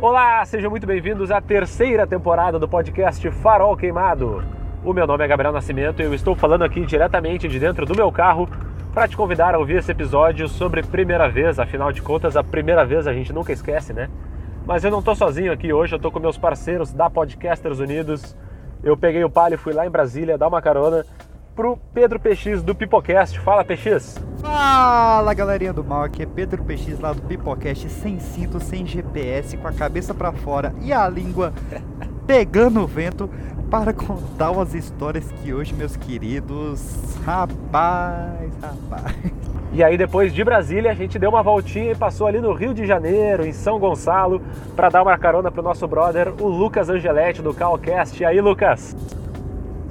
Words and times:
Olá, 0.00 0.44
sejam 0.44 0.70
muito 0.70 0.86
bem-vindos 0.86 1.28
à 1.32 1.40
terceira 1.40 2.06
temporada 2.06 2.56
do 2.56 2.68
podcast 2.68 3.28
Farol 3.32 3.76
Queimado. 3.76 4.44
O 4.84 4.92
meu 4.92 5.08
nome 5.08 5.24
é 5.24 5.26
Gabriel 5.26 5.52
Nascimento 5.52 6.00
e 6.00 6.04
eu 6.04 6.14
estou 6.14 6.36
falando 6.36 6.62
aqui 6.62 6.86
diretamente 6.86 7.48
de 7.48 7.58
dentro 7.58 7.84
do 7.84 7.96
meu 7.96 8.12
carro 8.12 8.48
para 8.94 9.08
te 9.08 9.16
convidar 9.16 9.56
a 9.56 9.58
ouvir 9.58 9.78
esse 9.78 9.90
episódio 9.90 10.46
sobre 10.46 10.84
primeira 10.84 11.28
vez. 11.28 11.58
Afinal 11.58 11.90
de 11.90 12.00
contas, 12.00 12.36
a 12.36 12.44
primeira 12.44 12.86
vez 12.86 13.08
a 13.08 13.12
gente 13.12 13.32
nunca 13.32 13.52
esquece, 13.52 13.92
né? 13.92 14.08
Mas 14.64 14.84
eu 14.84 14.90
não 14.92 15.00
estou 15.00 15.16
sozinho 15.16 15.52
aqui 15.52 15.72
hoje, 15.72 15.94
eu 15.94 15.96
estou 15.96 16.12
com 16.12 16.20
meus 16.20 16.38
parceiros 16.38 16.92
da 16.92 17.10
Podcasters 17.10 17.80
Unidos. 17.80 18.36
Eu 18.84 18.96
peguei 18.96 19.24
o 19.24 19.30
palio 19.30 19.56
e 19.56 19.58
fui 19.58 19.72
lá 19.72 19.84
em 19.84 19.90
Brasília 19.90 20.38
dar 20.38 20.46
uma 20.46 20.62
carona 20.62 21.04
pro 21.58 21.76
Pedro 21.92 22.20
PX 22.20 22.62
do 22.62 22.72
Pipocast. 22.72 23.40
Fala, 23.40 23.64
PX! 23.64 24.16
Fala 24.40 25.34
galerinha 25.34 25.72
do 25.72 25.82
mal, 25.82 26.04
aqui 26.04 26.22
é 26.22 26.26
Pedro 26.26 26.62
PX 26.62 27.00
lá 27.00 27.12
do 27.12 27.20
Pipocast, 27.22 27.88
sem 27.90 28.20
cinto, 28.20 28.60
sem 28.60 28.86
GPS, 28.86 29.56
com 29.56 29.66
a 29.66 29.72
cabeça 29.72 30.14
para 30.14 30.30
fora 30.30 30.72
e 30.80 30.92
a 30.92 31.08
língua 31.08 31.52
pegando 32.28 32.80
o 32.80 32.86
vento 32.86 33.28
para 33.68 33.92
contar 33.92 34.52
umas 34.52 34.72
histórias 34.72 35.32
que 35.32 35.52
hoje, 35.52 35.74
meus 35.74 35.96
queridos, 35.96 37.16
rapaz, 37.26 38.52
rapaz. 38.62 39.16
E 39.72 39.82
aí 39.82 39.98
depois 39.98 40.32
de 40.32 40.44
Brasília 40.44 40.92
a 40.92 40.94
gente 40.94 41.18
deu 41.18 41.30
uma 41.30 41.42
voltinha 41.42 41.90
e 41.90 41.96
passou 41.96 42.28
ali 42.28 42.40
no 42.40 42.52
Rio 42.52 42.72
de 42.72 42.86
Janeiro, 42.86 43.44
em 43.44 43.52
São 43.52 43.80
Gonçalo, 43.80 44.40
para 44.76 44.90
dar 44.90 45.02
uma 45.02 45.18
carona 45.18 45.50
pro 45.50 45.60
nosso 45.60 45.88
brother, 45.88 46.32
o 46.40 46.46
Lucas 46.46 46.88
Angeletti 46.88 47.42
do 47.42 47.52
Calcast. 47.52 48.22
E 48.22 48.24
aí, 48.24 48.40
Lucas? 48.40 48.96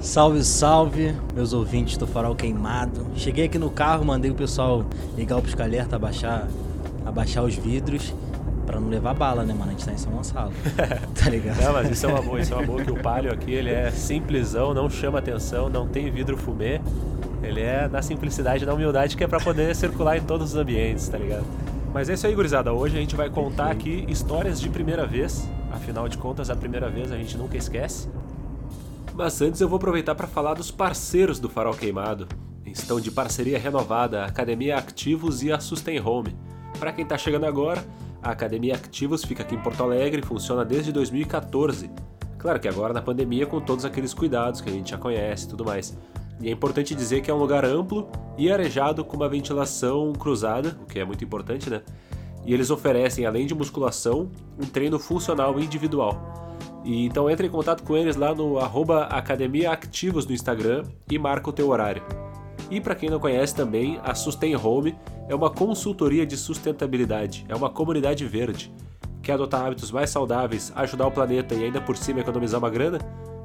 Salve, 0.00 0.44
salve, 0.44 1.12
meus 1.34 1.52
ouvintes 1.52 1.96
do 1.96 2.06
Farol 2.06 2.34
Queimado. 2.36 3.04
Cheguei 3.16 3.46
aqui 3.46 3.58
no 3.58 3.68
carro, 3.68 4.04
mandei 4.04 4.30
o 4.30 4.34
pessoal 4.34 4.84
ligar 5.16 5.36
o 5.36 5.42
pisca-alerta, 5.42 5.96
abaixar, 5.96 6.46
abaixar 7.04 7.42
os 7.42 7.56
vidros, 7.56 8.14
pra 8.64 8.78
não 8.78 8.88
levar 8.88 9.12
bala, 9.14 9.42
né, 9.42 9.52
mano? 9.52 9.70
A 9.70 9.72
gente 9.72 9.84
tá 9.84 9.92
em 9.92 9.98
São 9.98 10.12
Gonçalo. 10.12 10.52
tá 11.20 11.28
ligado? 11.28 11.60
Não, 11.60 11.72
mas 11.72 11.90
isso 11.90 12.06
é 12.06 12.08
uma 12.10 12.22
boa, 12.22 12.40
isso 12.40 12.54
é 12.54 12.56
uma 12.56 12.64
boa 12.64 12.84
que 12.84 12.92
o 12.92 13.02
Palio 13.02 13.32
aqui, 13.32 13.50
ele 13.50 13.70
é 13.70 13.90
simplesão, 13.90 14.72
não 14.72 14.88
chama 14.88 15.18
atenção, 15.18 15.68
não 15.68 15.88
tem 15.88 16.08
vidro 16.12 16.36
fumê. 16.36 16.80
Ele 17.42 17.60
é 17.60 17.88
na 17.88 18.00
simplicidade, 18.00 18.64
na 18.64 18.74
humildade 18.74 19.16
que 19.16 19.24
é 19.24 19.26
pra 19.26 19.40
poder 19.40 19.74
circular 19.74 20.16
em 20.16 20.22
todos 20.22 20.54
os 20.54 20.56
ambientes, 20.56 21.08
tá 21.08 21.18
ligado? 21.18 21.44
Mas 21.92 22.08
é 22.08 22.14
isso 22.14 22.24
aí, 22.24 22.34
gurizada. 22.36 22.72
Hoje 22.72 22.96
a 22.96 23.00
gente 23.00 23.16
vai 23.16 23.28
contar 23.28 23.72
aqui 23.72 24.04
histórias 24.08 24.60
de 24.60 24.68
primeira 24.68 25.04
vez. 25.04 25.48
Afinal 25.72 26.08
de 26.08 26.16
contas, 26.16 26.50
a 26.50 26.56
primeira 26.56 26.88
vez 26.88 27.10
a 27.10 27.16
gente 27.16 27.36
nunca 27.36 27.56
esquece. 27.56 28.08
Mas 29.18 29.42
antes 29.42 29.60
eu 29.60 29.68
vou 29.68 29.78
aproveitar 29.78 30.14
para 30.14 30.28
falar 30.28 30.54
dos 30.54 30.70
parceiros 30.70 31.40
do 31.40 31.48
Farol 31.48 31.74
Queimado. 31.74 32.28
Estão 32.64 33.00
de 33.00 33.10
parceria 33.10 33.58
renovada 33.58 34.22
a 34.22 34.26
Academia 34.26 34.78
Ativos 34.78 35.42
e 35.42 35.50
a 35.50 35.58
Sustain 35.58 35.98
Home. 35.98 36.36
Para 36.78 36.92
quem 36.92 37.02
está 37.02 37.18
chegando 37.18 37.44
agora, 37.44 37.84
a 38.22 38.30
Academia 38.30 38.76
Ativos 38.76 39.24
fica 39.24 39.42
aqui 39.42 39.56
em 39.56 39.60
Porto 39.60 39.82
Alegre 39.82 40.22
e 40.22 40.24
funciona 40.24 40.64
desde 40.64 40.92
2014. 40.92 41.90
Claro 42.38 42.60
que 42.60 42.68
agora 42.68 42.94
na 42.94 43.02
pandemia 43.02 43.44
com 43.44 43.60
todos 43.60 43.84
aqueles 43.84 44.14
cuidados 44.14 44.60
que 44.60 44.70
a 44.70 44.72
gente 44.72 44.92
já 44.92 44.98
conhece 44.98 45.46
e 45.46 45.48
tudo 45.48 45.64
mais. 45.64 45.98
E 46.40 46.48
é 46.48 46.52
importante 46.52 46.94
dizer 46.94 47.20
que 47.20 47.28
é 47.28 47.34
um 47.34 47.38
lugar 47.38 47.64
amplo 47.64 48.08
e 48.38 48.52
arejado 48.52 49.04
com 49.04 49.16
uma 49.16 49.28
ventilação 49.28 50.12
cruzada, 50.12 50.78
o 50.80 50.86
que 50.86 51.00
é 51.00 51.04
muito 51.04 51.24
importante, 51.24 51.68
né? 51.68 51.82
E 52.46 52.54
eles 52.54 52.70
oferecem, 52.70 53.26
além 53.26 53.48
de 53.48 53.54
musculação, 53.54 54.30
um 54.56 54.64
treino 54.64 54.96
funcional 54.96 55.58
individual. 55.58 56.47
E 56.88 57.04
então 57.04 57.28
entre 57.28 57.46
em 57.46 57.50
contato 57.50 57.82
com 57.82 57.94
eles 57.94 58.16
lá 58.16 58.34
no 58.34 58.58
arroba 58.58 59.02
Academia 59.04 59.72
Ativos 59.72 60.24
no 60.24 60.32
Instagram 60.32 60.84
e 61.10 61.18
marca 61.18 61.50
o 61.50 61.52
teu 61.52 61.68
horário. 61.68 62.02
E 62.70 62.80
para 62.80 62.94
quem 62.94 63.10
não 63.10 63.20
conhece 63.20 63.54
também, 63.54 64.00
a 64.02 64.14
Sustain 64.14 64.56
Home 64.56 64.96
é 65.28 65.34
uma 65.34 65.50
consultoria 65.50 66.24
de 66.24 66.34
sustentabilidade, 66.34 67.44
é 67.46 67.54
uma 67.54 67.68
comunidade 67.68 68.24
verde. 68.24 68.72
Quer 69.22 69.34
adotar 69.34 69.66
hábitos 69.66 69.90
mais 69.90 70.08
saudáveis, 70.08 70.72
ajudar 70.74 71.06
o 71.06 71.10
planeta 71.10 71.54
e 71.54 71.62
ainda 71.62 71.78
por 71.78 71.94
cima 71.94 72.20
economizar 72.20 72.58
uma 72.58 72.70
grana? 72.70 72.98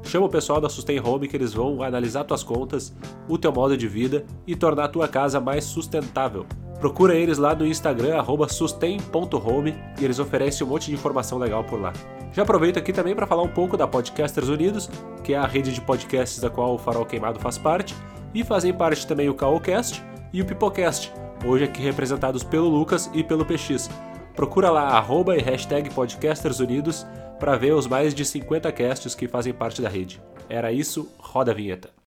Chama 0.04 0.24
o 0.24 0.30
pessoal 0.30 0.58
da 0.58 0.70
Sustain 0.70 1.00
Home 1.00 1.28
que 1.28 1.36
eles 1.36 1.52
vão 1.52 1.82
analisar 1.82 2.24
tuas 2.24 2.42
contas, 2.42 2.96
o 3.28 3.36
teu 3.36 3.52
modo 3.52 3.76
de 3.76 3.86
vida 3.86 4.24
e 4.46 4.56
tornar 4.56 4.84
a 4.84 4.88
tua 4.88 5.06
casa 5.06 5.38
mais 5.38 5.64
sustentável. 5.64 6.46
Procura 6.84 7.14
eles 7.14 7.38
lá 7.38 7.54
no 7.54 7.66
Instagram, 7.66 8.22
sustain.home, 8.46 9.74
e 9.98 10.04
eles 10.04 10.18
oferecem 10.18 10.66
um 10.66 10.68
monte 10.68 10.88
de 10.88 10.92
informação 10.92 11.38
legal 11.38 11.64
por 11.64 11.80
lá. 11.80 11.94
Já 12.30 12.42
aproveito 12.42 12.78
aqui 12.78 12.92
também 12.92 13.16
para 13.16 13.26
falar 13.26 13.42
um 13.42 13.48
pouco 13.48 13.74
da 13.74 13.88
Podcasters 13.88 14.48
Unidos, 14.48 14.90
que 15.22 15.32
é 15.32 15.38
a 15.38 15.46
rede 15.46 15.72
de 15.72 15.80
podcasts 15.80 16.40
da 16.40 16.50
qual 16.50 16.74
o 16.74 16.78
Farol 16.78 17.06
Queimado 17.06 17.40
faz 17.40 17.56
parte, 17.56 17.94
e 18.34 18.44
fazem 18.44 18.74
parte 18.74 19.06
também 19.06 19.30
o 19.30 19.34
Caocast 19.34 20.04
e 20.30 20.42
o 20.42 20.44
Pipocast, 20.44 21.10
hoje 21.46 21.64
aqui 21.64 21.80
representados 21.80 22.44
pelo 22.44 22.68
Lucas 22.68 23.10
e 23.14 23.24
pelo 23.24 23.46
PX. 23.46 23.88
Procura 24.36 24.70
lá 24.70 24.88
arroba 24.88 25.38
e 25.38 25.40
hashtag 25.40 25.88
Podcasters 25.88 26.60
Unidos 26.60 27.06
para 27.40 27.56
ver 27.56 27.72
os 27.72 27.86
mais 27.86 28.12
de 28.12 28.26
50 28.26 28.70
casts 28.72 29.14
que 29.14 29.26
fazem 29.26 29.54
parte 29.54 29.80
da 29.80 29.88
rede. 29.88 30.20
Era 30.50 30.70
isso, 30.70 31.10
roda 31.18 31.50
a 31.50 31.54
vinheta. 31.54 32.03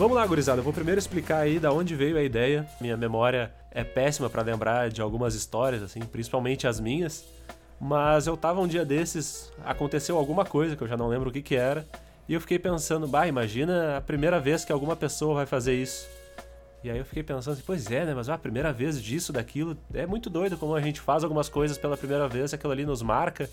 Vamos 0.00 0.16
lá, 0.16 0.26
gurizada. 0.26 0.60
Eu 0.60 0.64
vou 0.64 0.72
primeiro 0.72 0.98
explicar 0.98 1.40
aí 1.40 1.58
da 1.58 1.70
onde 1.74 1.94
veio 1.94 2.16
a 2.16 2.22
ideia. 2.22 2.66
Minha 2.80 2.96
memória 2.96 3.52
é 3.70 3.84
péssima 3.84 4.30
para 4.30 4.40
lembrar 4.40 4.88
de 4.88 5.02
algumas 5.02 5.34
histórias, 5.34 5.82
assim, 5.82 6.00
principalmente 6.00 6.66
as 6.66 6.80
minhas. 6.80 7.22
Mas 7.78 8.26
eu 8.26 8.34
tava 8.34 8.62
um 8.62 8.66
dia 8.66 8.82
desses, 8.82 9.52
aconteceu 9.62 10.16
alguma 10.16 10.42
coisa 10.42 10.74
que 10.74 10.80
eu 10.80 10.88
já 10.88 10.96
não 10.96 11.06
lembro 11.06 11.28
o 11.28 11.32
que 11.32 11.42
que 11.42 11.54
era, 11.54 11.86
e 12.26 12.32
eu 12.32 12.40
fiquei 12.40 12.58
pensando, 12.58 13.06
bah, 13.06 13.26
imagina 13.26 13.98
a 13.98 14.00
primeira 14.00 14.40
vez 14.40 14.64
que 14.64 14.72
alguma 14.72 14.96
pessoa 14.96 15.34
vai 15.34 15.44
fazer 15.44 15.74
isso. 15.74 16.08
E 16.82 16.90
aí 16.90 16.96
eu 16.96 17.04
fiquei 17.04 17.22
pensando 17.22 17.52
assim, 17.52 17.62
pois 17.66 17.90
é, 17.90 18.06
né, 18.06 18.14
mas 18.14 18.30
ah, 18.30 18.34
a 18.36 18.38
primeira 18.38 18.72
vez 18.72 19.02
disso, 19.02 19.34
daquilo, 19.34 19.76
é 19.92 20.06
muito 20.06 20.30
doido 20.30 20.56
como 20.56 20.74
a 20.74 20.80
gente 20.80 20.98
faz 20.98 21.24
algumas 21.24 21.50
coisas 21.50 21.76
pela 21.76 21.94
primeira 21.94 22.26
vez, 22.26 22.54
aquilo 22.54 22.72
ali 22.72 22.86
nos 22.86 23.02
marca, 23.02 23.50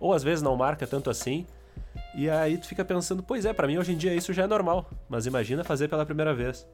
ou 0.00 0.12
às 0.12 0.24
vezes 0.24 0.42
não 0.42 0.56
marca 0.56 0.88
tanto 0.88 1.08
assim. 1.08 1.46
E 2.14 2.30
aí 2.30 2.56
tu 2.56 2.66
fica 2.66 2.84
pensando, 2.84 3.22
pois 3.22 3.44
é, 3.44 3.52
para 3.52 3.66
mim 3.66 3.76
hoje 3.76 3.92
em 3.92 3.96
dia 3.96 4.14
isso 4.14 4.32
já 4.32 4.44
é 4.44 4.46
normal, 4.46 4.88
mas 5.08 5.26
imagina 5.26 5.64
fazer 5.64 5.88
pela 5.88 6.06
primeira 6.06 6.32
vez. 6.34 6.66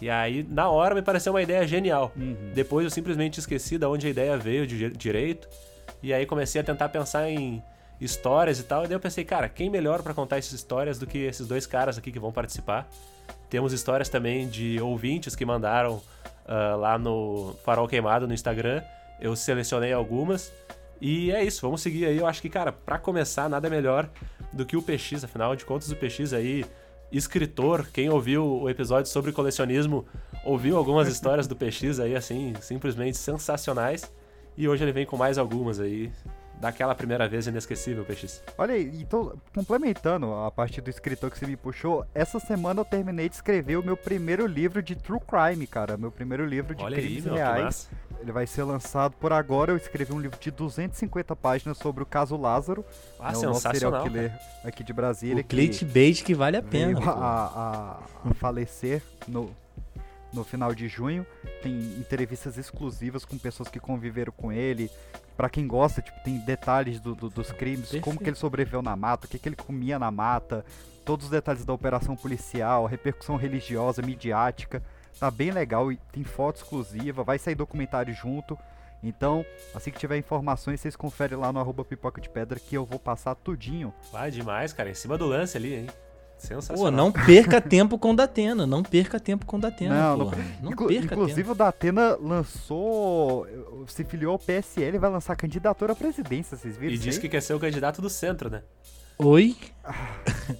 E 0.00 0.10
aí, 0.10 0.46
na 0.48 0.68
hora, 0.68 0.94
me 0.94 1.02
pareceu 1.02 1.32
uma 1.32 1.42
ideia 1.42 1.66
genial. 1.66 2.12
Uhum. 2.16 2.52
Depois 2.54 2.84
eu 2.84 2.90
simplesmente 2.90 3.40
esqueci 3.40 3.78
de 3.78 3.86
onde 3.86 4.06
a 4.06 4.10
ideia 4.10 4.36
veio 4.36 4.66
de 4.66 4.90
direito. 4.90 5.48
E 6.02 6.12
aí 6.12 6.26
comecei 6.26 6.60
a 6.60 6.64
tentar 6.64 6.88
pensar 6.90 7.30
em 7.30 7.62
histórias 8.00 8.58
e 8.58 8.62
tal. 8.62 8.84
E 8.84 8.88
daí 8.88 8.94
eu 8.94 9.00
pensei, 9.00 9.24
cara, 9.24 9.48
quem 9.48 9.70
melhor 9.70 10.02
para 10.02 10.12
contar 10.12 10.36
essas 10.38 10.52
histórias 10.52 10.98
do 10.98 11.06
que 11.06 11.18
esses 11.18 11.46
dois 11.46 11.66
caras 11.66 11.96
aqui 11.96 12.12
que 12.12 12.18
vão 12.18 12.30
participar? 12.30 12.88
Temos 13.48 13.72
histórias 13.72 14.08
também 14.08 14.48
de 14.48 14.78
ouvintes 14.80 15.34
que 15.34 15.44
mandaram 15.44 15.94
uh, 15.94 16.76
lá 16.78 16.98
no 16.98 17.56
Farol 17.64 17.88
Queimado 17.88 18.26
no 18.26 18.34
Instagram. 18.34 18.82
Eu 19.18 19.34
selecionei 19.34 19.92
algumas. 19.92 20.52
E 21.00 21.30
é 21.30 21.42
isso, 21.42 21.62
vamos 21.62 21.80
seguir 21.80 22.06
aí. 22.06 22.18
Eu 22.18 22.26
acho 22.26 22.42
que, 22.42 22.48
cara, 22.50 22.70
para 22.70 22.98
começar, 22.98 23.48
nada 23.48 23.70
melhor 23.70 24.10
do 24.56 24.66
que 24.66 24.76
o 24.76 24.82
PX, 24.82 25.24
afinal 25.24 25.54
de 25.54 25.64
contas, 25.64 25.90
o 25.90 25.96
PX 25.96 26.32
aí, 26.32 26.64
escritor, 27.12 27.86
quem 27.92 28.10
ouviu 28.10 28.44
o 28.44 28.68
episódio 28.68 29.10
sobre 29.10 29.32
colecionismo, 29.32 30.04
ouviu 30.44 30.76
algumas 30.76 31.08
histórias 31.08 31.46
do 31.46 31.54
PX 31.54 32.00
aí, 32.00 32.16
assim, 32.16 32.54
simplesmente 32.60 33.16
sensacionais. 33.16 34.10
E 34.56 34.66
hoje 34.66 34.82
ele 34.84 34.92
vem 34.92 35.04
com 35.04 35.16
mais 35.16 35.38
algumas 35.38 35.78
aí, 35.78 36.10
daquela 36.60 36.94
primeira 36.94 37.28
vez 37.28 37.46
inesquecível, 37.46 38.04
PX. 38.04 38.42
Olha 38.56 38.74
aí, 38.74 38.90
então, 38.94 39.38
complementando 39.54 40.32
a 40.32 40.50
parte 40.50 40.80
do 40.80 40.88
escritor 40.88 41.30
que 41.30 41.38
você 41.38 41.46
me 41.46 41.56
puxou, 41.56 42.06
essa 42.14 42.40
semana 42.40 42.80
eu 42.80 42.84
terminei 42.84 43.28
de 43.28 43.34
escrever 43.34 43.76
o 43.76 43.82
meu 43.82 43.96
primeiro 43.96 44.46
livro 44.46 44.82
de 44.82 44.96
True 44.96 45.20
Crime, 45.20 45.66
cara. 45.66 45.96
Meu 45.96 46.10
primeiro 46.10 46.46
livro 46.46 46.74
de 46.74 46.82
Olha 46.82 46.96
crimes 46.96 47.26
aí, 47.26 47.32
meu, 47.32 47.34
reais. 47.34 47.90
Ele 48.20 48.32
vai 48.32 48.46
ser 48.46 48.64
lançado 48.64 49.14
por 49.20 49.32
agora. 49.32 49.72
Eu 49.72 49.76
escrevi 49.76 50.12
um 50.12 50.20
livro 50.20 50.38
de 50.38 50.50
250 50.50 51.36
páginas 51.36 51.78
sobre 51.78 52.02
o 52.02 52.06
caso 52.06 52.36
Lázaro. 52.36 52.84
Ah, 53.20 53.32
é 53.32 53.36
o 53.36 53.42
nosso 53.42 53.60
serial 53.60 54.02
killer 54.02 54.30
cara. 54.30 54.42
aqui 54.64 54.82
de 54.82 54.92
Brasília. 54.92 55.42
O 55.42 55.44
clickbait 55.44 56.22
que 56.22 56.34
vale 56.34 56.56
a 56.56 56.62
pena. 56.62 56.98
A, 57.04 57.12
a, 57.12 58.30
a 58.30 58.34
falecer 58.34 59.02
no, 59.28 59.50
no 60.32 60.44
final 60.44 60.74
de 60.74 60.88
junho. 60.88 61.26
Tem 61.62 61.72
entrevistas 61.98 62.56
exclusivas 62.58 63.24
com 63.24 63.38
pessoas 63.38 63.68
que 63.68 63.80
conviveram 63.80 64.32
com 64.36 64.52
ele. 64.52 64.90
Para 65.36 65.50
quem 65.50 65.66
gosta, 65.66 66.00
tipo, 66.00 66.18
tem 66.24 66.38
detalhes 66.38 66.98
do, 66.98 67.14
do, 67.14 67.28
dos 67.28 67.52
crimes, 67.52 67.82
Perfeito. 67.82 68.04
como 68.04 68.18
que 68.18 68.28
ele 68.28 68.36
sobreviveu 68.36 68.80
na 68.80 68.96
mata, 68.96 69.26
o 69.26 69.28
que, 69.28 69.38
que 69.38 69.46
ele 69.46 69.56
comia 69.56 69.98
na 69.98 70.10
mata, 70.10 70.64
todos 71.04 71.26
os 71.26 71.30
detalhes 71.30 71.62
da 71.62 71.74
operação 71.74 72.16
policial, 72.16 72.86
repercussão 72.86 73.36
religiosa, 73.36 74.00
midiática. 74.00 74.82
Tá 75.18 75.30
bem 75.30 75.50
legal 75.50 75.90
e 75.90 75.96
tem 76.12 76.22
foto 76.24 76.56
exclusiva, 76.56 77.24
vai 77.24 77.38
sair 77.38 77.54
documentário 77.54 78.12
junto. 78.14 78.58
Então, 79.02 79.44
assim 79.74 79.90
que 79.90 79.98
tiver 79.98 80.16
informações, 80.18 80.80
vocês 80.80 80.96
conferem 80.96 81.38
lá 81.38 81.52
no 81.52 81.60
arroba 81.60 81.84
pipoca 81.84 82.20
de 82.20 82.28
pedra 82.28 82.58
que 82.58 82.74
eu 82.76 82.84
vou 82.84 82.98
passar 82.98 83.34
tudinho. 83.34 83.92
Vai 84.12 84.30
demais, 84.30 84.72
cara. 84.72 84.90
Em 84.90 84.94
cima 84.94 85.16
do 85.16 85.26
lance 85.26 85.56
ali, 85.56 85.74
hein? 85.74 85.86
Sensacional. 86.38 86.84
Pô, 86.84 86.90
não 86.90 87.10
perca 87.12 87.60
tempo 87.62 87.98
com 87.98 88.10
o 88.12 88.16
Datena. 88.16 88.66
Não 88.66 88.82
perca 88.82 89.18
tempo 89.18 89.46
com 89.46 89.56
o 89.56 89.60
Datena, 89.60 89.94
Não, 89.94 90.16
não 90.18 90.24
porra. 90.26 90.44
Não, 90.60 90.72
Inclu- 90.72 90.88
perca 90.88 91.04
inclusive 91.14 91.40
tempo. 91.42 91.52
o 91.52 91.54
Datena 91.54 92.16
lançou. 92.20 93.46
Se 93.86 94.04
filiou 94.04 94.32
ao 94.32 94.38
PSL 94.38 94.96
e 94.96 94.98
vai 95.00 95.10
lançar 95.10 95.34
candidatura 95.36 95.92
à 95.92 95.96
presidência, 95.96 96.56
vocês 96.56 96.76
viram? 96.76 96.94
E 96.94 97.08
aí? 97.08 97.18
que 97.18 97.28
quer 97.28 97.40
ser 97.40 97.54
o 97.54 97.60
candidato 97.60 98.02
do 98.02 98.10
centro, 98.10 98.50
né? 98.50 98.62
Oi? 99.18 99.56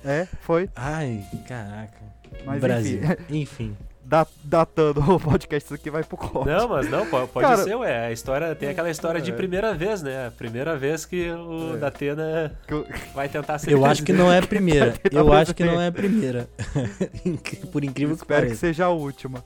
É, 0.04 0.26
foi. 0.40 0.70
Ai, 0.74 1.22
caraca. 1.46 1.98
Mas 2.44 2.60
Brasil. 2.60 3.00
enfim, 3.28 3.40
Enfim. 3.40 3.76
Da- 4.06 4.26
datando 4.44 5.00
o 5.14 5.18
podcast, 5.20 5.66
isso 5.66 5.74
aqui 5.74 5.90
vai 5.90 6.04
pro 6.04 6.16
corte. 6.16 6.48
Não, 6.48 6.68
mas 6.68 6.88
não, 6.88 7.04
po- 7.06 7.26
pode 7.28 7.46
Cara- 7.46 7.62
ser, 7.64 7.74
ué. 7.74 8.06
A 8.06 8.12
história 8.12 8.54
tem 8.54 8.68
aquela 8.68 8.88
história 8.90 9.20
de 9.20 9.30
É. 9.30 9.34
primeira 9.34 9.74
vez, 9.74 10.00
né? 10.02 10.28
A 10.28 10.30
primeira 10.30 10.76
vez 10.76 11.04
que 11.04 11.30
o 11.30 11.74
É. 11.74 11.78
Datena 11.78 12.56
Que 12.66 12.74
eu- 12.74 12.86
vai 13.14 13.28
tentar 13.28 13.58
ser 13.58 13.72
Eu 13.72 13.84
acho 13.84 14.02
que 14.04 14.12
não 14.12 14.30
é 14.32 14.38
a 14.38 14.42
primeira. 14.46 14.94
Eu 15.10 15.32
acho 15.32 15.54
que 15.54 15.64
não 15.64 15.80
é 15.80 15.88
a 15.88 15.92
primeira. 15.92 16.48
Por 17.72 17.84
incrível 17.84 18.14
que 18.16 18.22
Espero 18.22 18.42
que 18.42 18.46
pareça. 18.48 18.60
seja 18.60 18.84
a 18.86 18.90
última. 18.90 19.44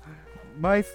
Mas. 0.59 0.87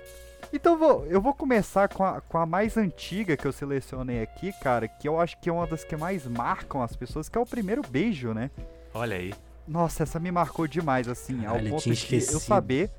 Então 0.53 0.77
vou, 0.77 1.05
eu 1.07 1.19
vou 1.19 1.33
começar 1.33 1.89
com 1.89 2.03
a, 2.03 2.21
com 2.21 2.37
a 2.37 2.45
mais 2.45 2.77
antiga 2.77 3.35
que 3.35 3.45
eu 3.45 3.51
selecionei 3.51 4.21
aqui, 4.21 4.53
cara, 4.61 4.87
que 4.87 5.07
eu 5.07 5.19
acho 5.19 5.37
que 5.41 5.49
é 5.49 5.51
uma 5.51 5.65
das 5.67 5.83
que 5.83 5.97
mais 5.97 6.25
marcam 6.27 6.81
as 6.81 6.95
pessoas, 6.95 7.27
que 7.27 7.37
é 7.37 7.41
o 7.41 7.45
primeiro 7.45 7.81
beijo, 7.89 8.31
né? 8.33 8.49
Olha 8.93 9.17
aí. 9.17 9.33
Nossa, 9.67 10.03
essa 10.03 10.19
me 10.19 10.31
marcou 10.31 10.65
demais, 10.67 11.07
assim, 11.09 11.45
ao 11.45 11.57
ponto 11.59 11.89
de 11.91 12.15
eu 12.31 12.39
saber. 12.39 12.89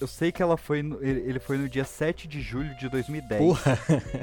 Eu 0.00 0.06
sei 0.06 0.32
que 0.32 0.42
ela 0.42 0.56
foi 0.56 0.82
no- 0.82 1.02
ele 1.02 1.38
foi 1.38 1.56
no 1.56 1.68
dia 1.68 1.84
7 1.84 2.26
de 2.28 2.40
julho 2.40 2.74
de 2.76 2.88
2010. 2.88 3.40
Porra. 3.40 3.78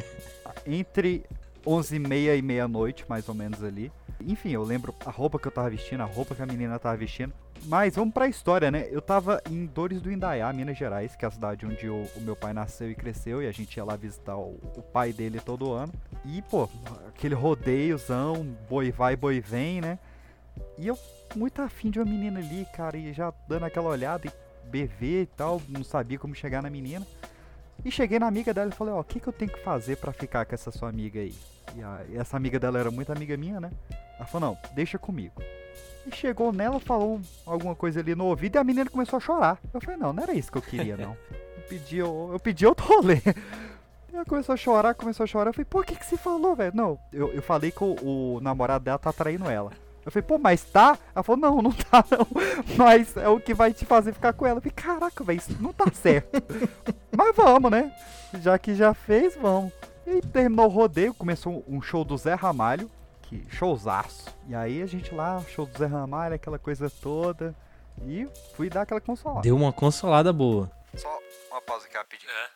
Entre 0.65 1.23
11h30 1.65 2.37
e 2.37 2.41
meia-noite, 2.41 3.05
mais 3.07 3.27
ou 3.29 3.35
menos 3.35 3.63
ali. 3.63 3.91
Enfim, 4.23 4.51
eu 4.51 4.63
lembro 4.63 4.93
a 5.05 5.09
roupa 5.09 5.39
que 5.39 5.47
eu 5.47 5.51
tava 5.51 5.69
vestindo, 5.69 6.01
a 6.01 6.05
roupa 6.05 6.35
que 6.35 6.41
a 6.41 6.45
menina 6.45 6.77
tava 6.77 6.95
vestindo. 6.97 7.33
Mas 7.65 7.95
vamos 7.95 8.13
pra 8.13 8.27
história, 8.27 8.69
né? 8.71 8.87
Eu 8.91 9.01
tava 9.01 9.41
em 9.49 9.65
Dores 9.65 10.01
do 10.01 10.11
Indaiá, 10.11 10.51
Minas 10.53 10.77
Gerais, 10.77 11.15
que 11.15 11.25
é 11.25 11.27
a 11.27 11.31
cidade 11.31 11.65
onde 11.65 11.87
o, 11.87 12.07
o 12.15 12.21
meu 12.21 12.35
pai 12.35 12.53
nasceu 12.53 12.89
e 12.89 12.95
cresceu, 12.95 13.41
e 13.41 13.47
a 13.47 13.51
gente 13.51 13.77
ia 13.77 13.83
lá 13.83 13.95
visitar 13.95 14.35
o, 14.35 14.59
o 14.75 14.81
pai 14.81 15.13
dele 15.13 15.39
todo 15.39 15.71
ano. 15.71 15.91
E, 16.25 16.41
pô, 16.43 16.67
aquele 17.07 17.33
rodeiozão, 17.35 18.45
boi 18.69 18.91
vai, 18.91 19.15
boi 19.15 19.39
vem, 19.39 19.79
né? 19.81 19.97
E 20.77 20.87
eu 20.87 20.97
muito 21.35 21.61
afim 21.61 21.89
de 21.89 21.99
uma 21.99 22.05
menina 22.05 22.39
ali, 22.39 22.65
cara, 22.75 22.97
e 22.97 23.13
já 23.13 23.31
dando 23.47 23.65
aquela 23.65 23.89
olhada 23.89 24.27
e 24.27 24.31
beber 24.65 25.23
e 25.23 25.25
tal, 25.25 25.61
não 25.67 25.83
sabia 25.83 26.17
como 26.19 26.33
chegar 26.35 26.61
na 26.61 26.69
menina. 26.69 27.05
E 27.83 27.89
cheguei 27.91 28.19
na 28.19 28.27
amiga 28.27 28.53
dela 28.53 28.69
e 28.71 28.75
falei, 28.75 28.93
ó, 28.93 28.99
o 28.99 29.03
que, 29.03 29.19
que 29.19 29.27
eu 29.27 29.33
tenho 29.33 29.51
que 29.51 29.59
fazer 29.59 29.95
pra 29.97 30.11
ficar 30.13 30.45
com 30.45 30.53
essa 30.53 30.69
sua 30.71 30.89
amiga 30.89 31.19
aí? 31.19 31.33
E, 31.75 31.81
a- 31.81 32.01
e 32.09 32.17
essa 32.17 32.37
amiga 32.37 32.59
dela 32.59 32.77
era 32.79 32.91
muito 32.91 33.11
amiga 33.11 33.35
minha, 33.35 33.59
né? 33.59 33.71
Ela 34.17 34.27
falou, 34.27 34.49
não, 34.51 34.75
deixa 34.75 34.99
comigo. 34.99 35.41
E 36.05 36.15
chegou 36.15 36.51
nela, 36.53 36.79
falou 36.79 37.15
um- 37.17 37.21
alguma 37.45 37.75
coisa 37.75 37.99
ali 37.99 38.13
no 38.13 38.25
ouvido 38.25 38.55
e 38.55 38.59
a 38.59 38.63
menina 38.63 38.89
começou 38.89 39.17
a 39.17 39.19
chorar. 39.19 39.59
Eu 39.73 39.81
falei, 39.81 39.97
não, 39.99 40.13
não 40.13 40.21
era 40.23 40.33
isso 40.33 40.51
que 40.51 40.57
eu 40.59 40.61
queria, 40.61 40.95
não. 40.95 41.17
Eu 41.31 41.63
pedi, 41.67 41.97
eu, 41.97 42.29
eu 42.33 42.39
pedi 42.39 42.65
outro 42.67 42.85
rolê. 42.85 43.15
E 44.11 44.15
Ela 44.15 44.25
começou 44.25 44.53
a 44.53 44.57
chorar, 44.57 44.93
começou 44.93 45.23
a 45.23 45.27
chorar. 45.27 45.49
Eu 45.49 45.53
falei, 45.53 45.65
pô, 45.65 45.79
o 45.79 45.83
que, 45.83 45.95
que 45.95 46.05
você 46.05 46.17
falou, 46.17 46.55
velho? 46.55 46.75
Não, 46.75 46.99
eu, 47.11 47.33
eu 47.33 47.41
falei 47.41 47.71
que 47.71 47.83
o, 47.83 47.95
o 48.35 48.39
namorado 48.41 48.83
dela 48.85 48.99
tá 48.99 49.11
traindo 49.11 49.49
ela. 49.49 49.71
Eu 50.05 50.11
falei, 50.11 50.27
pô, 50.27 50.37
mas 50.37 50.63
tá? 50.63 50.97
Ela 51.13 51.23
falou, 51.23 51.39
não, 51.39 51.61
não 51.61 51.71
tá 51.91 52.03
não. 52.09 52.27
Mas 52.77 53.15
é 53.15 53.27
o 53.27 53.39
que 53.39 53.53
vai 53.53 53.73
te 53.73 53.85
fazer 53.85 54.13
ficar 54.13 54.33
com 54.33 54.45
ela. 54.45 54.57
Eu 54.57 54.61
falei, 54.61 54.73
caraca, 54.75 55.23
velho, 55.23 55.37
isso 55.37 55.55
não 55.61 55.71
tá 55.71 55.85
certo. 55.93 56.29
mas 57.15 57.35
vamos, 57.35 57.71
né? 57.71 57.95
Já 58.41 58.57
que 58.57 58.75
já 58.75 58.93
fez, 58.93 59.35
vamos. 59.35 59.71
E 60.05 60.21
terminou 60.21 60.65
o 60.65 60.69
rodeio, 60.69 61.13
começou 61.13 61.63
um 61.67 61.81
show 61.81 62.03
do 62.03 62.17
Zé 62.17 62.33
Ramalho, 62.33 62.89
que 63.23 63.45
showzaço. 63.49 64.35
E 64.47 64.55
aí 64.55 64.81
a 64.81 64.85
gente 64.85 65.13
lá, 65.13 65.41
show 65.49 65.65
do 65.65 65.77
Zé 65.77 65.85
Ramalho, 65.85 66.35
aquela 66.35 66.57
coisa 66.57 66.89
toda. 66.89 67.55
E 68.03 68.27
fui 68.55 68.69
dar 68.69 68.81
aquela 68.81 69.01
consolada. 69.01 69.41
Deu 69.41 69.55
uma 69.55 69.71
consolada 69.71 70.33
boa. 70.33 70.71
Só 70.95 71.19
uma 71.51 71.61
pausa 71.61 71.85
aqui 71.85 71.95
rapidinho. 71.95 72.31
É. 72.31 72.49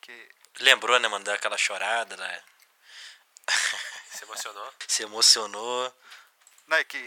Que 0.00 0.12
Lembrou, 0.60 0.98
né, 1.00 1.08
mano, 1.08 1.24
daquela 1.24 1.56
chorada, 1.56 2.16
né? 2.16 2.40
Se 4.10 4.24
emocionou? 4.24 4.68
Se 4.86 5.02
emocionou. 5.02 5.92
Não, 6.72 6.78
é 6.78 6.84
que. 6.84 6.98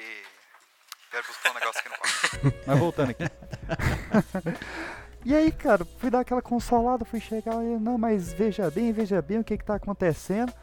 Quero 1.09 1.25
buscar 1.27 1.49
um 1.49 1.53
negócio 1.55 1.79
aqui 1.79 1.89
no 1.89 1.95
quarto. 1.97 2.53
Mas 2.67 2.77
voltando 2.79 3.09
aqui. 3.09 3.23
e 5.25 5.33
aí, 5.33 5.51
cara, 5.51 5.83
fui 5.97 6.11
dar 6.11 6.19
aquela 6.19 6.41
consolada, 6.41 7.03
fui 7.03 7.19
chegar 7.19 7.55
e 7.63 7.79
não, 7.79 7.97
mas 7.97 8.31
veja 8.31 8.69
bem, 8.69 8.91
veja 8.93 9.23
bem 9.23 9.39
o 9.39 9.43
que 9.43 9.57
que 9.57 9.65
tá 9.65 9.73
acontecendo. 9.75 10.53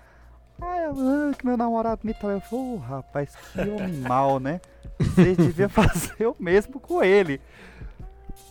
Aí 0.61 0.85
ah, 0.85 1.33
que 1.37 1.45
meu 1.45 1.57
namorado 1.57 2.03
me 2.05 2.15
traiu. 2.15 2.37
Eu 2.37 2.41
falei, 2.43 2.65
ô 2.65 2.77
rapaz, 2.77 3.35
que 3.53 3.61
homem 3.61 3.95
mal, 4.07 4.39
né? 4.39 4.61
Você 5.01 5.35
devia 5.35 5.69
fazer 5.69 6.29
o 6.29 6.37
mesmo 6.39 6.79
com 6.79 7.03
ele. 7.03 7.41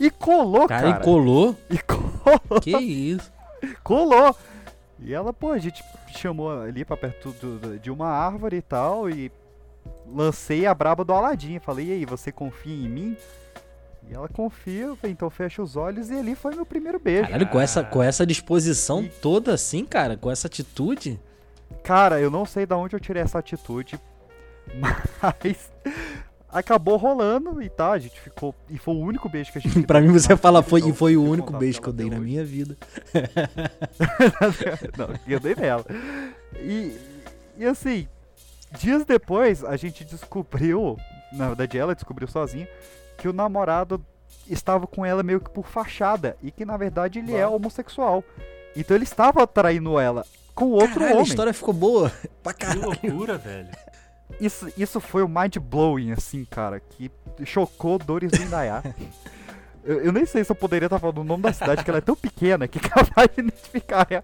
E 0.01 0.11
colou, 0.11 0.67
Cara, 0.67 0.91
cara. 0.93 1.01
e 1.01 1.05
colou? 1.05 1.55
E 1.69 1.77
colou. 1.79 2.59
Que 2.61 2.77
isso? 2.77 3.31
colou. 3.83 4.35
E 4.99 5.13
ela, 5.13 5.31
pô, 5.31 5.51
a 5.51 5.59
gente 5.59 5.81
chamou 6.17 6.61
ali 6.61 6.83
pra 6.83 6.97
perto 6.97 7.31
do- 7.31 7.57
do- 7.57 7.79
de 7.79 7.89
uma 7.89 8.09
árvore 8.09 8.57
e 8.57 8.61
tal, 8.61 9.09
e 9.09 9.31
lancei 10.13 10.65
a 10.65 10.73
braba 10.73 11.03
do 11.03 11.13
Aladim. 11.13 11.59
Falei, 11.59 11.87
e 11.87 11.91
aí, 11.93 12.05
você 12.05 12.31
confia 12.31 12.73
em 12.73 12.89
mim? 12.89 13.17
E 14.09 14.13
ela 14.13 14.27
confia, 14.27 14.93
então 15.03 15.29
fecha 15.29 15.61
os 15.61 15.75
olhos, 15.77 16.09
e 16.09 16.15
ali 16.17 16.35
foi 16.35 16.53
meu 16.55 16.65
primeiro 16.65 16.99
beijo. 16.99 17.23
Caralho, 17.29 17.47
com 17.47 17.59
essa, 17.61 17.83
com 17.83 18.01
essa 18.03 18.25
disposição 18.25 19.03
E- 19.03 19.09
toda 19.09 19.53
assim, 19.53 19.85
cara, 19.85 20.17
com 20.17 20.29
essa 20.29 20.47
atitude. 20.47 21.19
Cara, 21.83 22.19
eu 22.19 22.29
não 22.29 22.45
sei 22.45 22.65
de 22.65 22.73
onde 22.73 22.95
eu 22.95 22.99
tirei 22.99 23.21
essa 23.21 23.39
atitude, 23.39 23.99
mas 25.21 25.71
acabou 26.49 26.97
rolando 26.97 27.61
e 27.61 27.69
tá, 27.69 27.91
a 27.91 27.99
gente 27.99 28.19
ficou. 28.19 28.53
E 28.69 28.77
foi 28.77 28.93
o 28.95 28.99
único 28.99 29.29
beijo 29.29 29.51
que 29.51 29.59
a 29.59 29.61
gente 29.61 29.81
pra 29.87 30.01
mim 30.01 30.11
você 30.11 30.35
fala, 30.35 30.61
foi, 30.61 30.81
e 30.81 30.83
Então, 30.83 30.95
foi 30.95 31.15
o 31.15 31.23
único 31.23 31.53
beijo 31.53 31.79
que 31.81 31.87
eu 31.87 31.93
dei 31.93 32.09
na 32.09 32.17
hoje. 32.17 32.25
minha 32.25 32.43
vida. 32.43 32.75
não, 34.97 35.09
eu 35.27 35.39
dei 35.39 35.55
nela. 35.55 35.85
E, 36.59 36.97
e 37.57 37.65
assim, 37.65 38.07
dias 38.71 39.05
depois 39.05 39.63
a 39.63 39.75
gente 39.75 40.03
descobriu, 40.05 40.97
na 41.31 41.47
verdade 41.47 41.77
ela 41.77 41.93
descobriu 41.95 42.27
sozinha, 42.27 42.67
que 43.17 43.27
o 43.27 43.33
namorado 43.33 44.03
estava 44.49 44.87
com 44.87 45.05
ela 45.05 45.21
meio 45.23 45.39
que 45.39 45.49
por 45.49 45.67
fachada 45.67 46.35
e 46.41 46.51
que 46.51 46.65
na 46.65 46.77
verdade 46.77 47.19
ele 47.19 47.33
é 47.35 47.41
Bah. 47.43 47.49
homossexual. 47.49 48.23
Então 48.75 48.95
ele 48.95 49.03
estava 49.03 49.45
traindo 49.45 49.99
ela 49.99 50.25
com 50.55 50.65
outro 50.71 50.95
Caralho, 50.95 51.11
a 51.11 51.15
homem. 51.17 51.27
história 51.29 51.53
ficou 51.53 51.73
boa. 51.73 52.11
Pra 52.43 52.53
Que 52.53 52.65
caralho. 52.65 52.85
loucura, 52.85 53.37
velho. 53.37 53.69
Isso, 54.39 54.71
isso 54.77 54.99
foi 54.99 55.23
o 55.23 55.27
mind 55.27 55.57
blowing, 55.57 56.11
assim, 56.13 56.45
cara, 56.45 56.79
que 56.79 57.11
chocou 57.45 57.99
Dores 57.99 58.31
do 58.31 58.41
Indaiá. 58.41 58.81
eu, 59.83 60.05
eu 60.05 60.11
nem 60.11 60.25
sei 60.25 60.43
se 60.43 60.51
eu 60.51 60.55
poderia 60.55 60.87
estar 60.87 60.99
falando 60.99 61.19
o 61.19 61.23
nome 61.23 61.43
da 61.43 61.51
cidade, 61.53 61.83
que 61.83 61.89
ela 61.89 61.97
é 61.97 62.01
tão 62.01 62.15
pequena 62.15 62.67
que 62.67 62.79
é 62.79 62.81
capaz 62.89 63.29
de 63.35 63.41
identificar 63.41 64.07
ela. 64.09 64.23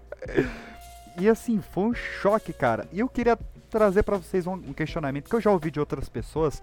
E 1.18 1.28
assim, 1.28 1.60
foi 1.72 1.84
um 1.84 1.94
choque, 1.94 2.52
cara. 2.52 2.86
E 2.90 3.00
eu 3.00 3.08
queria 3.08 3.38
trazer 3.68 4.02
pra 4.02 4.16
vocês 4.16 4.46
um, 4.46 4.54
um 4.54 4.72
questionamento 4.72 5.28
que 5.28 5.36
eu 5.36 5.40
já 5.40 5.50
ouvi 5.50 5.70
de 5.70 5.80
outras 5.80 6.08
pessoas 6.08 6.62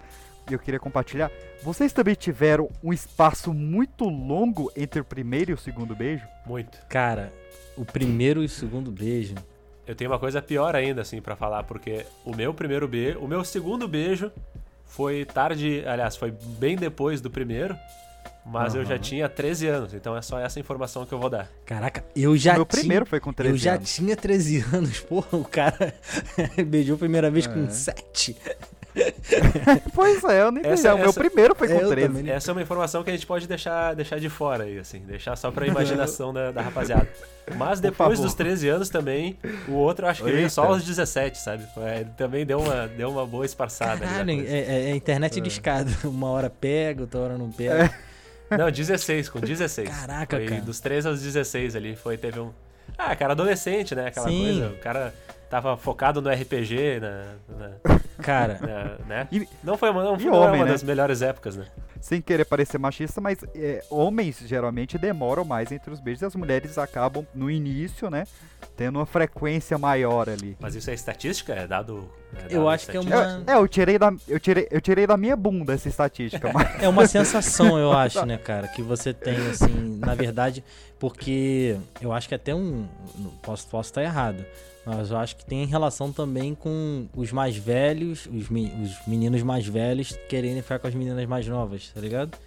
e 0.49 0.53
eu 0.53 0.59
queria 0.59 0.79
compartilhar. 0.79 1.31
Vocês 1.63 1.93
também 1.93 2.15
tiveram 2.15 2.69
um 2.83 2.93
espaço 2.93 3.53
muito 3.53 4.05
longo 4.05 4.71
entre 4.75 4.99
o 4.99 5.05
primeiro 5.05 5.51
e 5.51 5.53
o 5.53 5.57
segundo 5.57 5.95
beijo? 5.95 6.25
Muito. 6.45 6.77
Cara, 6.87 7.33
o 7.77 7.85
primeiro 7.85 8.41
e 8.41 8.45
o 8.45 8.49
segundo 8.49 8.91
beijo. 8.91 9.35
Eu 9.87 9.95
tenho 9.95 10.09
uma 10.09 10.19
coisa 10.19 10.41
pior 10.41 10.75
ainda, 10.75 11.01
assim, 11.01 11.21
pra 11.21 11.35
falar, 11.35 11.63
porque 11.63 12.05
o 12.23 12.35
meu 12.35 12.53
primeiro 12.53 12.87
beijo, 12.87 13.19
o 13.19 13.27
meu 13.27 13.43
segundo 13.43 13.87
beijo 13.87 14.31
foi 14.83 15.25
tarde, 15.25 15.83
aliás, 15.85 16.15
foi 16.15 16.31
bem 16.31 16.75
depois 16.75 17.21
do 17.21 17.29
primeiro, 17.29 17.75
mas 18.45 18.75
eu 18.75 18.85
já 18.85 18.97
tinha 18.99 19.27
13 19.27 19.67
anos, 19.67 19.93
então 19.93 20.15
é 20.15 20.21
só 20.21 20.39
essa 20.39 20.59
informação 20.59 21.05
que 21.05 21.13
eu 21.13 21.19
vou 21.19 21.29
dar. 21.29 21.49
Caraca, 21.65 22.03
eu 22.15 22.37
já 22.37 22.53
o 22.53 22.55
meu 22.57 22.65
tinha. 22.65 22.79
primeiro 22.81 23.05
foi 23.05 23.19
com 23.19 23.33
13 23.33 23.53
Eu 23.53 23.57
já 23.57 23.73
anos. 23.75 23.93
tinha 23.95 24.15
13 24.15 24.65
anos, 24.73 24.99
porra, 25.07 25.37
o 25.37 25.43
cara 25.43 25.93
beijou 26.67 26.95
a 26.95 26.99
primeira 26.99 27.29
vez 27.31 27.47
com 27.47 27.65
É. 27.65 27.69
7. 27.69 28.37
pois 29.93 30.23
é, 30.23 30.41
eu 30.41 30.51
nem 30.51 30.65
Essa- 30.65 30.83
sei. 30.83 30.91
O 30.91 30.97
meu 30.97 31.09
essa- 31.09 31.19
primeiro 31.19 31.53
foi 31.55 31.67
com 31.67 31.73
É, 31.73 31.83
eu 31.83 31.89
13. 31.89 32.07
também. 32.07 32.31
Essa 32.31 32.51
é 32.51 32.53
uma 32.53 32.61
informação 32.61 33.03
que 33.03 33.09
a 33.09 33.13
gente 33.13 33.25
pode 33.25 33.45
deixar, 33.47 33.93
deixar 33.93 34.19
de 34.19 34.29
fora 34.29 34.63
aí, 34.63 34.79
assim, 34.79 34.99
deixar 34.99 35.35
só 35.35 35.51
pra 35.51 35.67
imaginação 35.67 36.33
da, 36.33 36.51
da 36.51 36.61
rapaziada. 36.61 37.07
Mas 37.57 37.79
depois 37.81 38.19
dos 38.19 38.33
13 38.33 38.69
anos 38.69 38.89
também, 38.89 39.37
o 39.67 39.73
outro 39.73 40.05
eu 40.05 40.09
acho 40.09 40.23
que 40.23 40.31
veio 40.31 40.49
só 40.49 40.63
Eita. 40.63 40.73
aos 40.75 40.83
17, 40.85 41.37
sabe? 41.37 41.65
É, 41.77 41.99
Ele 42.01 42.09
também 42.17 42.45
deu 42.45 42.59
uma, 42.59 42.87
deu 42.87 43.09
uma 43.11 43.25
boa 43.25 43.45
esparçada. 43.45 44.05
Caralho, 44.05 44.31
é, 44.47 44.59
é- 44.59 44.91
é 44.91 44.95
internet 44.95 45.41
de 45.41 45.49
escada. 45.49 45.91
Uma 46.05 46.29
hora 46.29 46.49
pega, 46.49 47.01
outra 47.01 47.19
hora 47.19 47.37
não 47.37 47.51
pega. 47.51 47.93
Não, 48.57 48.71
16, 48.71 49.29
com 49.29 49.39
16. 49.39 49.89
Caraca, 49.89 50.37
foi 50.37 50.45
cara. 50.47 50.61
Dos 50.61 50.79
13 50.79 51.07
aos 51.07 51.21
16 51.21 51.75
ali, 51.75 51.95
foi, 51.95 52.17
teve 52.17 52.39
um... 52.39 52.51
Ah, 52.97 53.15
cara, 53.15 53.33
adolescente, 53.33 53.93
né? 53.95 54.07
Aquela 54.07 54.29
Sim. 54.29 54.43
coisa, 54.43 54.67
o 54.69 54.77
cara 54.77 55.13
tava 55.49 55.75
focado 55.77 56.21
no 56.21 56.29
RPG, 56.29 56.99
na, 56.99 57.23
na- 57.57 57.99
Cara, 58.21 58.57
na- 58.61 59.05
né? 59.05 59.27
E- 59.31 59.47
Não 59.63 59.77
foi 59.77 59.89
uma, 59.89 60.03
não 60.03 60.17
foi 60.17 60.29
não 60.31 60.37
homem, 60.39 60.59
uma 60.61 60.65
né? 60.65 60.71
das 60.71 60.83
melhores 60.83 61.21
épocas, 61.21 61.55
né? 61.55 61.65
Sem 62.05 62.21
querer 62.21 62.45
parecer 62.45 62.77
machista, 62.77 63.19
mas 63.19 63.39
é, 63.55 63.83
homens 63.89 64.37
geralmente 64.45 64.95
demoram 64.95 65.43
mais 65.43 65.71
entre 65.71 65.91
os 65.91 65.99
beijos 65.99 66.21
e 66.21 66.25
as 66.25 66.35
mulheres 66.35 66.77
acabam 66.77 67.25
no 67.33 67.49
início, 67.49 68.11
né? 68.11 68.27
Tendo 68.77 68.99
uma 68.99 69.07
frequência 69.07 69.75
maior 69.79 70.29
ali. 70.29 70.55
Mas 70.59 70.75
isso 70.75 70.91
é 70.91 70.93
estatística? 70.93 71.53
É 71.53 71.65
dado. 71.65 72.07
é 72.35 72.41
dado 72.43 72.51
Eu 72.51 72.69
acho 72.69 72.91
que 72.91 72.97
é 72.97 72.99
uma- 72.99 73.43
É, 73.47 73.53
é, 73.53 73.55
eu 73.55 73.67
tirei 73.67 73.97
da, 73.97 74.13
eu 74.27 74.39
tirei, 74.39 74.67
eu 74.69 74.79
tirei 74.79 75.07
da 75.07 75.17
minha 75.17 75.35
bunda 75.35 75.73
essa 75.73 75.89
estatística, 75.89 76.53
mas 76.53 76.67
É 76.79 76.87
uma 76.87 77.07
sensação, 77.07 77.79
eu 77.79 77.91
acho, 77.97 78.23
né, 78.23 78.37
cara, 78.37 78.67
que 78.67 78.83
você 78.83 79.11
tem, 79.11 79.35
assim, 79.47 79.97
na 79.97 80.13
verdade, 80.13 80.63
porque 80.99 81.75
eu 81.99 82.13
acho 82.13 82.29
que 82.29 82.35
até 82.35 82.53
um. 82.53 82.87
Posso, 83.41 83.67
posso 83.67 83.89
estar 83.89 84.03
errado, 84.03 84.45
mas 84.85 85.09
eu 85.11 85.17
acho 85.17 85.35
que 85.35 85.45
tem 85.45 85.65
relação 85.65 86.11
também 86.11 86.53
com 86.53 87.07
os 87.15 87.31
mais 87.31 87.55
velhos, 87.57 88.27
os, 88.31 88.49
me- 88.49 88.71
os 88.83 89.07
meninos 89.07 89.41
mais 89.43 89.65
velhos 89.67 90.17
quererem 90.29 90.61
ficar 90.61 90.79
com 90.79 90.87
as 90.87 90.93
meninas 90.93 91.25
mais 91.25 91.47
novas, 91.47 91.89
tá 91.93 91.99
ligado? 91.99 92.37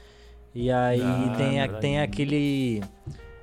E 0.55 0.71
aí 0.71 1.01
Ah, 1.03 1.35
tem, 1.37 1.61
a- 1.61 1.69
tem 1.69 2.01
aquele. 2.01 2.83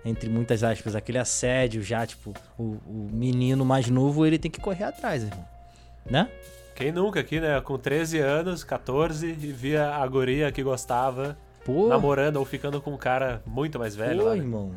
Entre 0.03 0.29
muitas 0.29 0.63
aspas, 0.63 0.95
aquele 0.95 1.17
assédio 1.17 1.81
já, 1.81 2.05
tipo, 2.05 2.31
o, 2.57 2.77
o 2.85 3.09
menino 3.11 3.65
mais 3.65 3.89
novo 3.89 4.25
ele 4.25 4.37
tem 4.37 4.51
que 4.51 4.61
correr 4.61 4.83
atrás, 4.83 5.23
irmão. 5.23 5.45
Né? 6.09 6.29
Quem 6.75 6.91
nunca 6.91 7.19
aqui, 7.21 7.39
né? 7.39 7.59
Com 7.61 7.77
13 7.77 8.19
anos, 8.19 8.63
14, 8.63 9.27
e 9.27 9.33
via 9.33 9.95
a 9.95 10.05
guria 10.07 10.51
que 10.51 10.61
gostava 10.61 11.35
Pô, 11.63 11.87
namorando 11.87 12.35
ou 12.37 12.45
ficando 12.45 12.79
com 12.81 12.91
um 12.91 12.97
cara 12.97 13.41
muito 13.47 13.79
mais 13.79 13.95
velho. 13.95 14.19
pô 14.19 14.25
lá, 14.25 14.31
né? 14.35 14.37
irmão. 14.37 14.71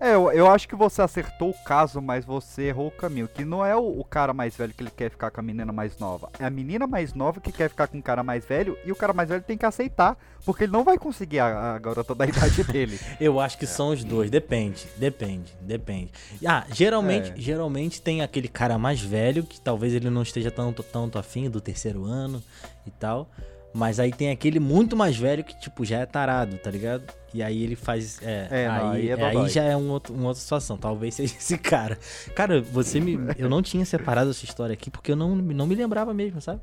É, 0.00 0.14
eu, 0.14 0.30
eu 0.30 0.48
acho 0.48 0.68
que 0.68 0.76
você 0.76 1.02
acertou 1.02 1.50
o 1.50 1.64
caso, 1.64 2.00
mas 2.00 2.24
você 2.24 2.62
errou 2.64 2.86
o 2.86 2.90
caminho. 2.90 3.26
Que 3.26 3.44
não 3.44 3.64
é 3.66 3.74
o, 3.74 3.98
o 4.00 4.04
cara 4.04 4.32
mais 4.32 4.56
velho 4.56 4.72
que 4.72 4.82
ele 4.82 4.90
quer 4.96 5.10
ficar 5.10 5.30
com 5.30 5.40
a 5.40 5.42
menina 5.42 5.72
mais 5.72 5.98
nova. 5.98 6.30
É 6.38 6.44
a 6.44 6.50
menina 6.50 6.86
mais 6.86 7.14
nova 7.14 7.40
que 7.40 7.50
quer 7.50 7.68
ficar 7.68 7.88
com 7.88 7.98
o 7.98 8.02
cara 8.02 8.22
mais 8.22 8.44
velho 8.44 8.78
e 8.84 8.92
o 8.92 8.96
cara 8.96 9.12
mais 9.12 9.28
velho 9.28 9.42
tem 9.42 9.58
que 9.58 9.66
aceitar, 9.66 10.16
porque 10.44 10.64
ele 10.64 10.72
não 10.72 10.84
vai 10.84 10.98
conseguir 10.98 11.40
a, 11.40 11.74
a 11.74 11.78
garota 11.80 12.14
da 12.14 12.24
idade 12.28 12.62
dele. 12.64 12.98
Eu 13.20 13.40
É. 13.40 13.44
acho 13.44 13.58
que 13.58 13.66
são 13.66 13.88
os 13.88 14.04
dois, 14.04 14.30
depende, 14.30 14.86
depende, 14.96 15.52
depende. 15.60 16.12
Ah, 16.46 16.64
geralmente, 16.72 17.32
É. 17.32 17.34
geralmente 17.36 18.00
tem 18.00 18.22
aquele 18.22 18.46
cara 18.48 18.78
mais 18.78 19.00
velho 19.00 19.42
que 19.42 19.60
talvez 19.60 19.92
ele 19.94 20.10
não 20.10 20.22
esteja 20.22 20.50
tanto 20.50 20.82
tanto 20.84 21.18
afim 21.18 21.50
do 21.50 21.60
terceiro 21.60 22.04
ano 22.04 22.40
e 22.86 22.90
tal, 22.92 23.28
mas 23.72 24.00
aí 24.00 24.12
tem 24.12 24.30
aquele 24.30 24.58
muito 24.58 24.96
mais 24.96 25.16
velho 25.16 25.44
que 25.44 25.58
tipo 25.60 25.84
já 25.84 25.98
é 26.00 26.06
tarado, 26.06 26.56
tá 26.58 26.70
ligado? 26.70 27.02
E 27.32 27.42
aí 27.42 27.62
ele 27.62 27.76
faz, 27.76 28.18
é, 28.22 28.48
É, 28.50 28.68
não, 28.68 28.74
aí, 28.90 29.02
aí 29.02 29.08
é 29.10 29.12
é, 29.12 29.24
aí 29.26 29.48
já 29.50 29.62
é 29.62 29.76
um 29.76 29.90
outro, 29.90 30.14
uma 30.14 30.28
outra 30.28 30.40
situação. 30.40 30.78
Talvez 30.78 31.14
seja 31.14 31.34
esse 31.36 31.58
cara. 31.58 31.98
Cara, 32.34 32.60
você 32.62 32.98
me, 33.00 33.18
eu 33.36 33.48
não 33.50 33.60
tinha 33.62 33.84
separado 33.84 34.30
essa 34.30 34.44
história 34.44 34.72
aqui 34.72 34.90
porque 34.90 35.12
eu 35.12 35.16
não, 35.16 35.36
não 35.36 35.66
me 35.66 35.74
lembrava 35.74 36.14
mesmo, 36.14 36.40
sabe? 36.40 36.60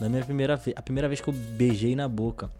Na 0.00 0.08
minha 0.08 0.22
primeira 0.24 0.56
vez, 0.56 0.76
a 0.76 0.82
primeira 0.82 1.08
vez 1.08 1.20
que 1.20 1.28
eu 1.28 1.32
beijei 1.32 1.96
na 1.96 2.06
boca. 2.06 2.50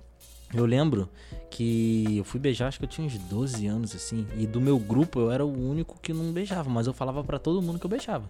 Eu 0.55 0.65
lembro 0.67 1.09
que 1.51 2.17
eu 2.17 2.25
fui 2.25 2.39
beijar, 2.39 2.69
acho 2.69 2.79
que 2.79 2.85
eu 2.85 2.89
tinha 2.89 3.07
uns 3.07 3.19
12 3.19 3.67
anos, 3.67 3.95
assim. 3.95 4.25
E 4.39 4.47
do 4.47 4.61
meu 4.61 4.79
grupo 4.79 5.19
eu 5.21 5.31
era 5.33 5.45
o 5.45 5.53
único 5.53 5.99
que 6.01 6.13
não 6.13 6.33
beijava, 6.33 6.71
mas 6.71 6.87
eu 6.87 6.93
falava 6.93 7.23
pra 7.25 7.39
todo 7.41 7.61
mundo 7.61 7.79
que 7.79 7.85
eu 7.85 7.91
beijava. 7.91 8.25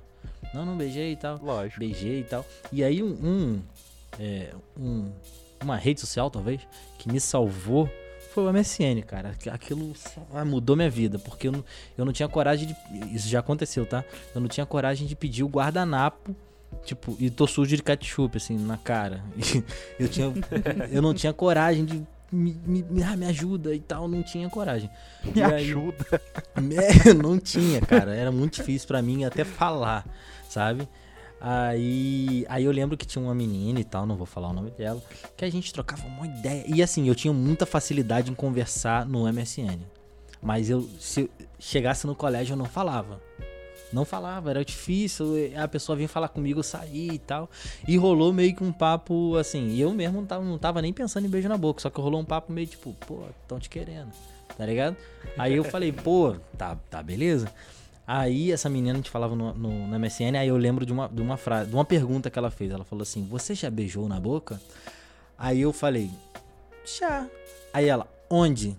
Não, 0.55 0.65
não 0.65 0.77
beijei 0.77 1.13
e 1.13 1.17
tal. 1.17 1.39
Lógico. 1.43 1.79
Beijei 1.81 2.21
e 2.21 2.25
tal. 2.25 2.45
E 2.73 2.83
aí 2.83 3.03
um, 3.03 3.09
um, 3.23 3.61
é, 4.19 4.51
um- 4.79 5.11
uma 5.65 5.77
rede 5.77 6.01
social, 6.01 6.31
talvez, 6.31 6.61
que 6.99 7.11
me 7.11 7.19
salvou 7.21 7.89
foi 8.33 8.45
o 8.45 8.53
MSN, 8.53 9.01
cara. 9.07 9.31
Aqu- 9.31 9.51
Aquilo 9.51 9.93
ah, 10.35 10.45
mudou 10.45 10.75
minha 10.75 10.91
vida, 10.91 11.19
porque 11.21 11.47
eu 11.49 11.53
não, 11.53 11.65
eu 11.97 12.05
não 12.05 12.13
tinha 12.13 12.29
coragem 12.29 12.67
de. 12.69 13.15
Isso 13.15 13.29
já 13.29 13.39
aconteceu, 13.39 13.87
tá? 13.87 14.05
Eu 14.35 14.41
não 14.41 14.49
tinha 14.49 14.67
coragem 14.67 15.07
de 15.07 15.15
pedir 15.15 15.45
o 15.45 15.49
guardanapo. 15.49 16.35
Tipo, 16.85 17.17
e 17.21 17.31
tô 17.31 17.47
sujo 17.47 17.77
de 17.77 17.83
ketchup, 17.83 18.37
assim, 18.37 18.59
na 18.59 18.77
cara. 18.77 19.23
Eu 20.01 20.09
tinha. 20.09 20.33
eu 20.91 21.01
não 21.01 21.15
tinha 21.15 21.33
coragem 21.33 21.85
de. 21.85 22.03
Me, 22.33 22.53
me, 22.67 22.83
me- 22.91 23.03
ah, 23.05 23.15
ajuda 23.29 23.73
e 23.73 23.79
tal, 23.79 24.09
não 24.09 24.21
tinha 24.25 24.51
coragem. 24.51 24.91
Me 25.33 25.41
aí- 25.41 25.55
ajuda. 25.63 26.21
é, 27.07 27.15
não 27.15 27.39
tinha, 27.39 27.81
cara. 27.81 28.17
Era 28.17 28.33
muito 28.33 28.57
difícil 28.57 28.89
pra 28.89 29.01
mim 29.01 29.25
até 29.25 29.45
falar, 29.45 30.05
sabe? 30.49 30.89
Aí, 31.47 32.47
aí 32.49 32.65
eu 32.65 32.73
lembro 32.73 32.97
que 32.97 33.07
tinha 33.07 33.23
uma 33.23 33.35
menina 33.35 33.79
e 33.79 33.85
tal, 33.85 34.07
não 34.07 34.17
vou 34.17 34.25
falar 34.25 34.49
o 34.49 34.53
nome 34.55 34.71
dela, 34.71 35.03
que 35.37 35.45
a 35.45 35.51
gente 35.51 35.75
trocava 35.75 36.07
uma 36.07 36.27
ideia. 36.27 36.65
E 36.67 36.83
assim, 36.83 37.07
eu 37.07 37.15
tinha 37.15 37.35
muita 37.35 37.67
facilidade 37.67 38.31
em 38.31 38.35
conversar 38.35 39.05
no 39.05 39.31
MSN. 39.31 39.79
Mas 40.41 40.71
eu, 40.71 40.89
se 40.99 41.21
eu 41.21 41.31
chegasse 41.59 42.07
no 42.07 42.15
colégio, 42.15 42.55
eu 42.55 42.57
não 42.57 42.65
falava. 42.65 43.21
Não 43.93 44.07
falava, 44.07 44.49
era 44.49 44.65
difícil. 44.65 45.35
A 45.63 45.69
pessoa 45.69 45.95
vinha 45.95 46.09
falar 46.09 46.29
comigo, 46.29 46.61
eu 46.61 46.65
saí 46.65 47.11
e 47.11 47.19
tal. 47.19 47.51
E 47.87 47.99
rolou 47.99 48.33
meio 48.33 48.57
que 48.57 48.65
um 48.65 48.73
papo 48.73 49.37
assim. 49.37 49.69
E 49.69 49.81
eu 49.83 49.93
mesmo 49.93 50.23
não 50.23 50.27
tava, 50.27 50.45
não 50.45 50.59
tava 50.59 50.81
nem 50.81 50.95
pensando 50.95 51.27
em 51.27 51.31
beijo 51.31 51.47
na 51.47 51.59
boca. 51.59 51.83
Só 51.83 51.91
que 51.91 52.01
rolou 52.01 52.23
um 52.23 52.25
papo 52.25 52.51
meio 52.53 52.67
tipo, 52.67 52.95
pô, 53.07 53.21
tão 53.47 53.61
te 53.61 53.69
querendo. 53.69 54.11
Tá 54.57 54.65
ligado? 54.65 54.97
Aí 55.37 55.53
eu 55.53 55.65
falei, 55.65 55.93
pô, 55.93 56.37
tá, 56.57 56.75
tá 56.89 57.03
beleza. 57.03 57.53
Aí 58.07 58.53
essa 58.53 58.69
menina 58.69 58.97
gente 58.97 59.11
falava 59.11 59.35
no, 59.35 59.55
no, 59.55 59.87
no 59.87 59.99
MSN, 59.99 60.37
aí 60.39 60.49
eu 60.49 60.57
lembro 60.57 60.85
de 60.85 60.93
uma, 60.93 61.09
de 61.09 61.23
uma 61.23 61.37
frase, 61.37 61.71
de 61.71 61.75
uma 61.75 61.85
pergunta 61.85 62.31
que 62.31 62.39
ela 62.39 62.51
fez. 62.51 62.71
Ela 62.71 62.85
falou 62.85 63.03
assim: 63.03 63.27
Você 63.27 63.55
já 63.55 63.71
beijou 63.71 64.09
na 64.09 64.21
boca? 64.21 64.61
Aí 65.39 65.61
eu 65.61 65.73
falei, 65.73 66.11
já. 66.85 67.27
Aí 67.73 67.89
ela, 67.89 68.07
onde? 68.31 68.77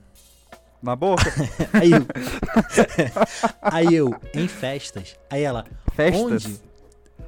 Na 0.81 0.95
boca? 0.95 1.23
Aí 1.73 1.91
eu, 1.91 2.05
aí 3.61 3.95
eu, 3.95 4.15
em 4.33 4.47
festas. 4.47 5.17
Aí 5.29 5.41
ela, 5.43 5.65
Festas? 5.95 6.21
onde? 6.21 6.59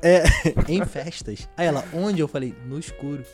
É, 0.01 0.23
em 0.71 0.85
festas. 0.85 1.49
Aí 1.57 1.65
ela, 1.65 1.83
onde? 1.91 2.21
Eu 2.21 2.27
falei, 2.27 2.53
no 2.65 2.77
escuro. 2.77 3.25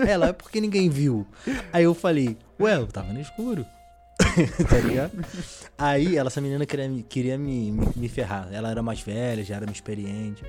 Aí 0.00 0.08
ela, 0.08 0.28
é 0.28 0.32
porque 0.32 0.60
ninguém 0.60 0.88
viu. 0.88 1.26
Aí 1.72 1.84
eu 1.84 1.94
falei, 1.94 2.38
ué, 2.60 2.76
eu 2.76 2.86
tava 2.86 3.12
no 3.12 3.20
escuro. 3.20 3.66
tá 4.68 4.78
ligado? 4.78 5.12
Aí 5.78 6.16
ela, 6.16 6.28
essa 6.28 6.40
menina 6.40 6.64
queria, 6.64 6.88
me- 6.88 7.02
queria 7.02 7.38
me, 7.38 7.70
me, 7.70 7.88
me 7.96 8.08
ferrar. 8.08 8.48
Ela 8.52 8.70
era 8.70 8.82
mais 8.82 9.00
velha, 9.00 9.44
já 9.44 9.56
era 9.56 9.66
mais 9.66 9.76
experiente. 9.76 10.42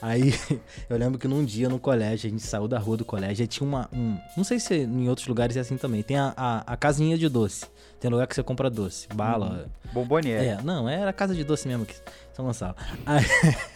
Aí 0.00 0.34
eu 0.88 0.96
lembro 0.96 1.18
que 1.18 1.28
num 1.28 1.44
dia 1.44 1.68
no 1.68 1.78
colégio, 1.78 2.28
a 2.28 2.30
gente 2.30 2.42
saiu 2.42 2.66
da 2.66 2.78
rua 2.78 2.96
do 2.96 3.04
colégio 3.04 3.44
e 3.44 3.46
tinha 3.46 3.66
uma. 3.66 3.88
Um, 3.92 4.16
não 4.36 4.44
sei 4.44 4.58
se 4.58 4.74
em 4.74 5.08
outros 5.08 5.26
lugares 5.26 5.56
é 5.56 5.60
assim 5.60 5.76
também. 5.76 6.02
Tem 6.02 6.16
a, 6.18 6.32
a, 6.36 6.72
a 6.72 6.76
casinha 6.76 7.16
de 7.16 7.28
doce. 7.28 7.66
Tem 8.00 8.10
lugar 8.10 8.26
que 8.26 8.34
você 8.34 8.42
compra 8.42 8.68
doce, 8.68 9.06
bala. 9.14 9.66
Bomboniere. 9.92 10.44
É, 10.46 10.62
não, 10.62 10.88
era 10.88 11.12
casa 11.12 11.36
de 11.36 11.44
doce 11.44 11.68
mesmo 11.68 11.84
aqui, 11.84 11.94
São 12.32 12.44
Gonçalo. 12.44 12.74
Aí, 13.06 13.24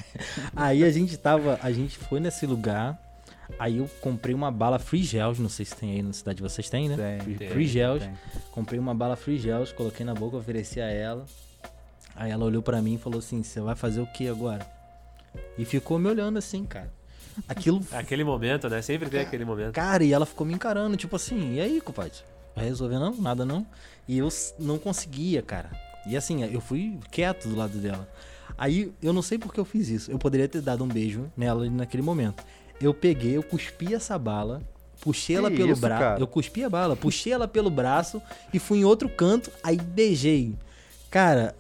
aí 0.57 0.85
a 0.85 0.91
gente 0.91 1.17
tava, 1.17 1.61
a 1.63 1.71
gente 1.71 1.97
foi 1.97 2.19
nesse 2.19 2.45
lugar, 2.45 2.99
aí 3.59 3.79
eu 3.79 3.89
comprei 4.01 4.35
uma 4.35 4.51
bala 4.51 4.79
Free 4.79 5.03
Gels, 5.03 5.39
não 5.39 5.49
sei 5.49 5.65
se 5.65 5.75
tem 5.75 5.93
aí 5.93 6.03
na 6.03 6.13
cidade 6.13 6.37
de 6.37 6.43
vocês, 6.43 6.69
tem, 6.69 6.89
né? 6.89 6.97
Tem, 6.97 7.21
Free, 7.21 7.35
tem, 7.35 7.51
Free 7.51 7.67
Gels, 7.67 8.03
tem. 8.03 8.15
comprei 8.53 8.79
uma 8.79 8.95
bala 8.95 9.17
Free 9.17 9.39
Gels, 9.39 9.73
coloquei 9.73 10.05
na 10.05 10.15
boca, 10.15 10.37
ofereci 10.37 10.81
a 10.81 10.91
ela. 10.91 11.25
Aí 12.15 12.31
ela 12.31 12.45
olhou 12.45 12.63
pra 12.63 12.81
mim 12.81 12.95
e 12.95 12.99
falou 12.99 13.19
assim, 13.19 13.43
você 13.43 13.61
vai 13.61 13.75
fazer 13.75 14.01
o 14.01 14.07
que 14.07 14.27
agora? 14.29 14.67
E 15.59 15.65
ficou 15.65 15.99
me 15.99 16.09
olhando 16.09 16.39
assim, 16.39 16.65
cara. 16.65 16.91
Aquilo 17.49 17.83
Aquele 17.93 18.25
momento, 18.25 18.69
né? 18.69 18.81
Sempre 18.81 19.11
tem 19.11 19.21
aquele 19.21 19.45
momento. 19.45 19.75
Cara, 19.75 20.03
e 20.03 20.13
ela 20.13 20.25
ficou 20.25 20.47
me 20.47 20.55
encarando, 20.55 20.97
tipo 20.97 21.15
assim, 21.17 21.55
e 21.55 21.61
aí, 21.61 21.81
compadre? 21.81 22.13
Vai 22.55 22.65
resolver 22.65 22.99
não? 22.99 23.15
Nada 23.15 23.45
não? 23.45 23.67
E 24.09 24.17
eu 24.19 24.29
não 24.59 24.79
conseguia, 24.79 25.43
cara. 25.43 25.71
E 26.07 26.17
assim, 26.17 26.43
eu 26.45 26.61
fui 26.61 26.99
quieto 27.11 27.49
do 27.49 27.57
lado 27.57 27.77
dela. 27.79 28.09
Aí, 28.57 28.93
eu 29.03 29.13
não 29.13 29.21
sei 29.21 29.37
por 29.37 29.53
que 29.53 29.61
eu 29.61 29.65
fiz 29.65 29.89
isso. 29.89 30.11
Eu 30.11 30.19
poderia 30.19 30.49
ter 30.49 30.63
dado 30.63 30.83
um 30.83 30.89
beijo 30.89 31.31
nela 31.37 31.69
naquele 31.69 32.03
momento. 32.03 32.43
Eu 32.81 32.93
peguei, 32.93 33.37
eu 33.37 33.43
cuspi 33.43 33.95
essa 33.95 34.19
bala, 34.19 34.63
puxei 35.01 35.37
Que 35.37 35.39
ela 35.39 35.51
pelo 35.51 35.73
isso, 35.73 35.81
braço. 35.81 36.23
Eu 36.23 36.27
cuspi 36.27 36.65
a 36.65 36.71
bala, 36.71 36.97
puxei 36.97 37.33
ela 37.33 37.49
pelo 37.49 37.71
braço 37.71 38.21
e 38.53 38.59
fui 38.59 38.79
em 38.79 38.85
outro 38.85 39.09
canto, 39.09 39.51
aí 39.63 39.77
beijei. 39.77 40.55
Cara, 41.11 41.55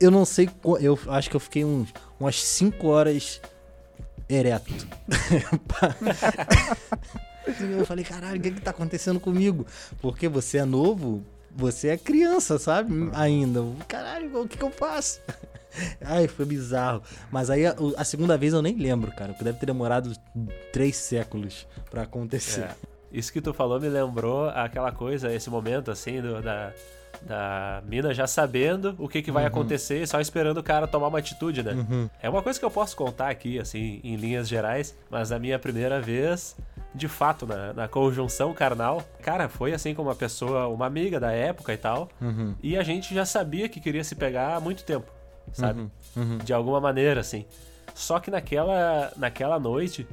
eu 0.00 0.10
não 0.10 0.24
sei, 0.24 0.48
eu 0.80 0.98
acho 1.08 1.28
que 1.28 1.36
eu 1.36 1.40
fiquei 1.40 1.64
uns, 1.64 1.92
umas 2.18 2.42
5 2.42 2.86
horas 2.86 3.40
ereto. 4.28 4.86
eu 7.78 7.84
falei, 7.84 8.04
caralho, 8.04 8.38
o 8.38 8.42
que 8.42 8.52
que 8.52 8.60
tá 8.60 8.70
acontecendo 8.70 9.18
comigo? 9.18 9.66
Porque 10.00 10.28
você 10.28 10.58
é 10.58 10.64
novo, 10.64 11.24
você 11.54 11.88
é 11.88 11.96
criança, 11.96 12.58
sabe? 12.58 12.92
Ainda. 13.14 13.60
Caralho, 13.86 14.40
o 14.42 14.48
que 14.48 14.56
que 14.58 14.64
eu 14.64 14.70
faço? 14.70 15.20
Ai, 16.04 16.26
foi 16.26 16.44
bizarro. 16.44 17.02
Mas 17.30 17.50
aí 17.50 17.66
a, 17.66 17.74
a 17.96 18.04
segunda 18.04 18.36
vez 18.36 18.52
eu 18.52 18.62
nem 18.62 18.76
lembro, 18.76 19.12
cara. 19.12 19.32
Porque 19.32 19.44
deve 19.44 19.58
ter 19.58 19.66
demorado 19.66 20.12
três 20.72 20.96
séculos 20.96 21.66
pra 21.90 22.02
acontecer. 22.02 22.62
É. 22.62 22.74
Isso 23.12 23.32
que 23.32 23.40
tu 23.40 23.54
falou 23.54 23.80
me 23.80 23.88
lembrou 23.88 24.48
aquela 24.50 24.92
coisa, 24.92 25.32
esse 25.32 25.48
momento 25.48 25.90
assim, 25.90 26.20
do- 26.20 26.42
da, 26.42 26.72
da 27.22 27.82
mina 27.86 28.12
já 28.14 28.26
sabendo 28.26 28.94
o 28.98 29.08
que, 29.08 29.22
que 29.22 29.30
vai 29.30 29.44
acontecer, 29.46 30.06
só 30.06 30.20
esperando 30.20 30.58
o 30.58 30.62
cara 30.62 30.86
tomar 30.86 31.08
uma 31.08 31.18
atitude, 31.18 31.62
né? 31.62 31.72
Uhum. 31.72 32.10
É 32.22 32.28
uma 32.28 32.42
coisa 32.42 32.58
que 32.58 32.64
eu 32.64 32.70
posso 32.70 32.96
contar 32.96 33.28
aqui, 33.30 33.58
assim, 33.58 34.00
em 34.04 34.16
linhas 34.16 34.48
gerais, 34.48 34.96
mas 35.10 35.32
a 35.32 35.38
minha 35.38 35.58
primeira 35.58 36.00
vez, 36.00 36.56
de 36.94 37.08
fato, 37.08 37.46
na, 37.46 37.72
na 37.72 37.88
conjunção 37.88 38.52
carnal, 38.54 39.02
cara, 39.22 39.48
foi 39.48 39.72
assim 39.72 39.94
com 39.94 40.02
uma 40.02 40.14
pessoa, 40.14 40.68
uma 40.68 40.86
amiga 40.86 41.18
da 41.20 41.32
época 41.32 41.72
e 41.72 41.76
tal, 41.76 42.08
Uhum. 42.20 42.54
e 42.62 42.76
a 42.76 42.82
gente 42.82 43.14
já 43.14 43.24
sabia 43.24 43.68
que 43.68 43.80
queria 43.80 44.04
se 44.04 44.14
pegar 44.14 44.56
há 44.56 44.60
muito 44.60 44.84
tempo, 44.84 45.10
sabe? 45.52 45.80
Uhum. 45.80 45.90
Uhum. 46.16 46.38
de 46.38 46.52
alguma 46.52 46.80
maneira, 46.80 47.20
assim. 47.20 47.44
Só 47.94 48.20
que 48.20 48.30
naquela, 48.30 49.12
naquela 49.16 49.58
noite, 49.58 50.06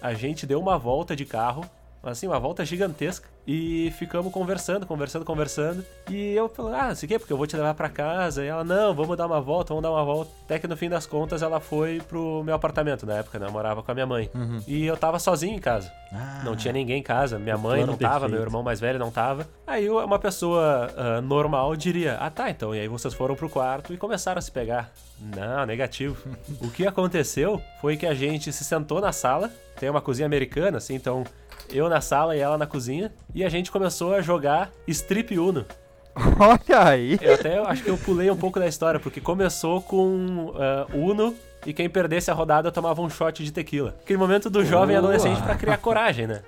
a 0.00 0.14
gente 0.14 0.46
deu 0.46 0.60
uma 0.60 0.78
volta 0.78 1.14
de 1.14 1.24
carro 1.24 1.64
assim, 2.02 2.26
uma 2.26 2.38
volta 2.38 2.64
gigantesca. 2.64 3.28
E 3.50 3.90
ficamos 3.92 4.30
conversando, 4.30 4.84
conversando, 4.84 5.24
conversando. 5.24 5.82
E 6.10 6.34
eu 6.34 6.50
falei, 6.50 6.78
ah, 6.78 6.94
sei 6.94 7.08
que 7.08 7.18
porque 7.18 7.32
eu 7.32 7.36
vou 7.38 7.46
te 7.46 7.56
levar 7.56 7.72
pra 7.72 7.88
casa. 7.88 8.44
E 8.44 8.46
ela, 8.46 8.62
não, 8.62 8.94
vamos 8.94 9.16
dar 9.16 9.24
uma 9.24 9.40
volta, 9.40 9.68
vamos 9.70 9.82
dar 9.82 9.90
uma 9.90 10.04
volta. 10.04 10.30
Até 10.44 10.58
que 10.58 10.68
no 10.68 10.76
fim 10.76 10.90
das 10.90 11.06
contas 11.06 11.40
ela 11.40 11.58
foi 11.58 11.98
pro 12.06 12.42
meu 12.44 12.54
apartamento 12.54 13.06
na 13.06 13.14
época, 13.14 13.38
né? 13.38 13.46
Eu 13.46 13.50
morava 13.50 13.82
com 13.82 13.90
a 13.90 13.94
minha 13.94 14.06
mãe. 14.06 14.28
Uhum. 14.34 14.62
E 14.68 14.84
eu 14.84 14.98
tava 14.98 15.18
sozinho 15.18 15.56
em 15.56 15.58
casa. 15.58 15.90
Ah, 16.12 16.42
Não 16.44 16.54
tinha 16.54 16.74
ninguém 16.74 16.98
em 17.00 17.02
casa. 17.02 17.38
Minha 17.38 17.56
mãe 17.56 17.86
não 17.86 17.96
tava, 17.96 18.20
perfeito. 18.20 18.32
meu 18.32 18.42
irmão 18.42 18.62
mais 18.62 18.80
velho 18.80 18.98
não 18.98 19.10
tava. 19.10 19.48
Aí 19.66 19.88
uma 19.88 20.18
pessoa 20.18 20.92
ah, 20.94 21.22
normal 21.22 21.74
diria: 21.74 22.18
Ah, 22.20 22.28
tá, 22.28 22.50
então. 22.50 22.74
E 22.74 22.80
aí 22.80 22.88
vocês 22.88 23.14
foram 23.14 23.34
pro 23.34 23.48
quarto 23.48 23.94
e 23.94 23.96
começaram 23.96 24.38
a 24.38 24.42
se 24.42 24.52
pegar. 24.52 24.92
Não, 25.18 25.64
negativo. 25.64 26.18
o 26.60 26.70
que 26.70 26.86
aconteceu 26.86 27.62
foi 27.80 27.96
que 27.96 28.04
a 28.04 28.12
gente 28.12 28.52
se 28.52 28.62
sentou 28.62 29.00
na 29.00 29.10
sala. 29.10 29.50
Tem 29.80 29.88
uma 29.88 30.02
cozinha 30.02 30.26
americana, 30.26 30.78
assim, 30.78 30.96
então 30.96 31.24
eu 31.70 31.88
na 31.88 32.00
sala 32.00 32.36
e 32.36 32.40
ela 32.40 32.58
na 32.58 32.66
cozinha. 32.66 33.12
E 33.34 33.44
a 33.44 33.48
gente 33.48 33.70
começou 33.70 34.14
a 34.14 34.20
jogar 34.20 34.70
Strip 34.86 35.38
Uno. 35.38 35.64
Olha 36.38 36.88
aí. 36.88 37.18
Eu 37.20 37.34
até 37.34 37.58
acho 37.58 37.82
que 37.82 37.90
eu 37.90 37.98
pulei 37.98 38.30
um 38.30 38.36
pouco 38.36 38.58
da 38.58 38.66
história, 38.66 38.98
porque 38.98 39.20
começou 39.20 39.80
com 39.80 40.52
ah, 40.56 40.86
Uno 40.92 41.34
e 41.66 41.72
quem 41.72 41.88
perdesse 41.88 42.30
a 42.30 42.34
rodada 42.34 42.70
tomava 42.72 43.02
um 43.02 43.10
shot 43.10 43.42
de 43.42 43.52
tequila. 43.52 43.94
Aquele 44.02 44.18
momento 44.18 44.48
do 44.48 44.64
jovem 44.64 44.96
adolescente 44.96 45.42
pra 45.42 45.54
criar 45.54 45.78
coragem, 45.78 46.26
né? 46.26 46.42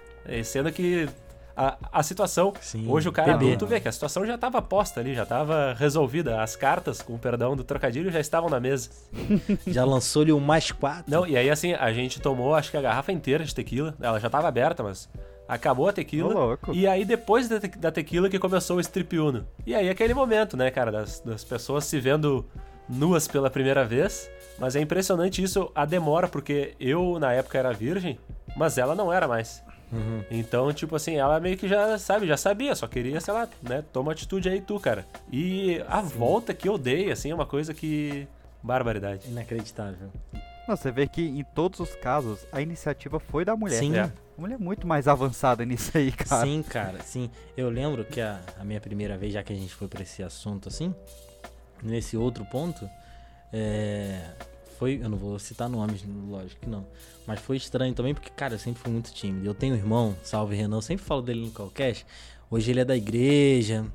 Sendo 0.45 0.71
que 0.71 1.09
a, 1.57 1.77
a 1.93 2.03
situação. 2.03 2.53
Sim, 2.61 2.87
hoje 2.89 3.09
o 3.09 3.13
cara 3.13 3.33
bebê. 3.33 3.47
adulto 3.47 3.67
vê 3.67 3.81
que 3.81 3.89
a 3.89 3.93
situação 3.93 4.25
já 4.27 4.37
tava 4.39 4.61
posta 4.63 5.01
ali, 5.01 5.15
já 5.15 5.27
tava 5.27 5.75
resolvida. 5.79 6.43
As 6.43 6.57
cartas, 6.57 7.03
com 7.03 7.15
o 7.15 7.19
perdão 7.19 7.55
do 7.57 7.65
trocadilho, 7.65 8.11
já 8.11 8.21
estavam 8.21 8.49
na 8.51 8.61
mesa. 8.61 8.91
Já 9.67 9.85
lançou-lhe 9.85 10.33
o 10.33 10.41
mais 10.41 10.71
quatro. 10.73 11.05
Não, 11.11 11.27
e 11.27 11.37
aí 11.37 11.51
assim, 11.51 11.73
a 11.75 11.93
gente 11.93 12.21
tomou 12.21 12.55
acho 12.55 12.71
que 12.71 12.77
a 12.77 12.81
garrafa 12.83 13.13
inteira 13.13 13.45
de 13.45 13.55
tequila. 13.55 13.95
Ela 14.01 14.19
já 14.19 14.29
tava 14.31 14.49
aberta, 14.49 14.83
mas 14.83 15.09
acabou 15.49 15.89
a 15.89 15.93
tequila. 15.93 16.59
E 16.73 16.87
aí 16.87 17.05
depois 17.05 17.49
da, 17.49 17.59
te- 17.61 17.79
da 17.79 17.91
tequila 17.91 18.29
que 18.29 18.39
começou 18.39 18.77
o 18.77 18.81
strip 18.81 19.19
uno. 19.19 19.47
E 19.67 19.75
aí 19.75 19.89
aquele 19.91 20.15
momento, 20.15 20.57
né, 20.57 20.71
cara, 20.71 20.91
das, 20.93 21.21
das 21.21 21.45
pessoas 21.45 21.85
se 21.85 21.99
vendo 22.01 22.45
nuas 22.89 23.27
pela 23.29 23.51
primeira 23.51 23.85
vez. 23.85 24.31
Mas 24.59 24.77
é 24.77 24.81
impressionante 24.81 25.43
isso, 25.43 25.71
a 25.75 25.85
demora, 25.87 26.29
porque 26.29 26.75
eu 26.79 27.19
na 27.19 27.33
época 27.33 27.57
era 27.59 27.73
virgem, 27.73 28.19
mas 28.57 28.77
ela 28.77 28.95
não 28.95 29.11
era 29.13 29.27
mais. 29.27 29.63
Uhum. 29.93 30.23
Então, 30.31 30.73
tipo 30.73 30.95
assim, 30.95 31.17
ela 31.17 31.41
meio 31.41 31.57
que 31.57 31.67
já 31.69 31.99
sabe, 31.99 32.27
já 32.27 32.37
sabia, 32.37 32.75
só 32.75 32.87
queria, 32.87 33.21
sei 33.21 33.35
lá, 33.35 33.49
né, 33.63 33.85
toma 33.93 34.13
atitude 34.13 34.49
aí 34.49 34.61
tu, 34.61 34.79
cara. 34.79 35.05
E 35.33 35.83
a 35.89 36.01
volta 36.01 36.55
que 36.55 36.69
eu 36.69 36.79
dei, 36.79 37.11
assim, 37.11 37.31
é 37.31 37.35
uma 37.35 37.47
coisa 37.47 37.75
que. 37.75 38.27
Barbaridade. 38.63 39.29
Inacreditável. 39.29 40.11
Você 40.69 40.91
vê 40.93 41.09
que 41.09 41.23
em 41.23 41.43
todos 41.43 41.81
os 41.81 41.95
casos 41.97 42.47
a 42.53 42.61
iniciativa 42.61 43.19
foi 43.19 43.45
da 43.45 43.57
mulher. 43.57 43.81
Sim. 43.81 43.97
É. 43.97 44.03
A 44.03 44.41
mulher 44.41 44.55
é 44.55 44.59
muito 44.59 44.87
mais 44.87 45.09
avançada 45.09 45.65
nisso 45.65 45.97
aí, 45.97 46.13
cara. 46.13 46.47
Sim, 46.47 46.63
cara, 46.63 47.03
sim. 47.03 47.31
Eu 47.57 47.69
lembro 47.69 48.05
que 48.05 48.21
a, 48.21 48.41
a 48.59 48.65
minha 48.65 48.81
primeira 48.81 49.19
vez, 49.19 49.33
já 49.33 49.43
que 49.43 49.53
a 49.53 49.57
gente 49.57 49.75
foi 49.75 49.89
pra 49.89 50.03
esse 50.03 50.23
assunto 50.23 50.69
assim, 50.69 50.95
nesse 51.83 52.17
outro 52.17 52.45
ponto, 52.45 52.89
é, 53.53 54.31
foi. 54.79 55.01
Eu 55.03 55.09
não 55.09 55.19
vou 55.19 55.39
citar 55.39 55.69
nomes, 55.69 56.05
lógico 56.29 56.61
que 56.61 56.69
não. 56.69 56.87
Mas 57.31 57.39
foi 57.39 57.57
estranho 57.59 57.95
também, 57.95 58.13
porque, 58.13 58.29
cara, 58.29 58.55
eu 58.55 58.59
sempre 58.59 58.83
fui 58.83 58.91
muito 58.91 59.13
tímido. 59.13 59.47
Eu 59.47 59.55
tenho 59.55 59.73
um 59.73 59.79
irmão, 59.79 60.17
salve 60.21 60.57
Renan, 60.57 60.79
eu 60.79 60.83
sempre 60.83 61.05
falo 61.05 61.23
dele 61.23 61.43
no 61.43 61.53
Calcast. 61.53 62.05
Hoje 62.51 62.73
ele 62.73 62.81
é 62.81 62.85
da 62.85 62.97
igreja, 62.97 63.87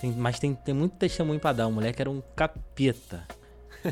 tem- 0.00 0.12
mas 0.12 0.38
tem, 0.38 0.54
tem 0.54 0.72
muito 0.72 0.92
testemunho 0.94 1.40
pra 1.40 1.52
dar. 1.52 1.66
O 1.66 1.72
moleque 1.72 2.00
era 2.00 2.08
um 2.08 2.22
capeta. 2.36 3.26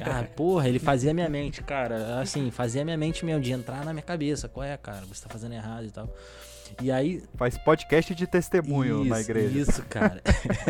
Ah, 0.05 0.25
porra, 0.37 0.69
ele 0.69 0.79
fazia 0.79 1.13
minha 1.15 1.29
mente, 1.29 1.63
cara. 1.63 2.21
Assim, 2.21 2.51
fazia 2.51 2.85
minha 2.85 2.97
mente 2.97 3.25
mesmo, 3.25 3.41
de 3.41 3.53
entrar 3.53 3.85
na 3.85 3.93
minha 3.93 4.03
cabeça. 4.03 4.49
Qual 4.49 4.65
é, 4.65 4.77
cara? 4.77 5.03
Você 5.07 5.23
tá 5.23 5.29
fazendo 5.31 5.55
errado 5.55 5.85
e 5.87 5.91
tal. 5.91 6.09
E 6.83 6.91
aí, 6.91 7.23
Faz 7.37 7.57
podcast 7.59 8.13
de 8.15 8.27
testemunho 8.27 9.05
na 9.05 9.21
isso, 9.21 9.31
igreja. 9.31 9.59
Isso, 9.59 9.83
cara. 9.85 10.21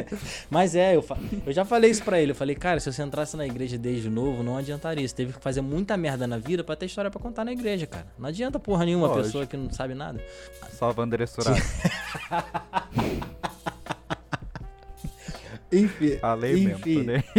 Mas 0.51 0.75
é, 0.75 0.95
eu, 0.97 1.01
fa- 1.01 1.17
eu 1.47 1.53
já 1.53 1.65
falei 1.65 1.91
isso 1.91 2.03
pra 2.03 2.21
ele. 2.21 2.33
Eu 2.33 2.35
falei, 2.37 2.55
cara, 2.55 2.79
se 2.79 2.93
você 2.93 3.03
entrasse 3.03 3.37
na 3.39 3.47
igreja 3.47 3.79
desde 3.79 4.11
novo, 4.11 4.43
não 4.43 4.59
adiantaria. 4.59 5.07
Você 5.09 5.15
teve 5.15 5.33
que 5.33 5.41
fazer 5.41 5.63
muita 5.63 5.97
merda 5.97 6.27
na 6.27 6.37
vida 6.37 6.63
pra 6.63 6.77
ter 6.77 6.87
história 6.87 7.11
pra 7.11 7.21
contar 7.21 7.45
na 7.45 7.53
igreja, 7.53 7.87
cara. 7.87 8.07
Não 8.19 8.29
adianta 8.29 8.59
porra 8.59 8.85
nenhuma 8.85 9.07
Lógico. 9.07 9.25
pessoa 9.25 9.47
que 9.47 9.57
não 9.57 9.71
sabe 9.73 9.95
nada. 9.95 10.21
Só 10.73 10.91
a 10.91 10.95
Wanderer 11.01 11.29
Surado. 11.29 11.57
Enfim, 15.79 16.17
Falei 16.19 16.55
mesmo, 16.65 16.71
enfim, 16.79 16.95
tô 16.95 17.03
nem- 17.03 17.25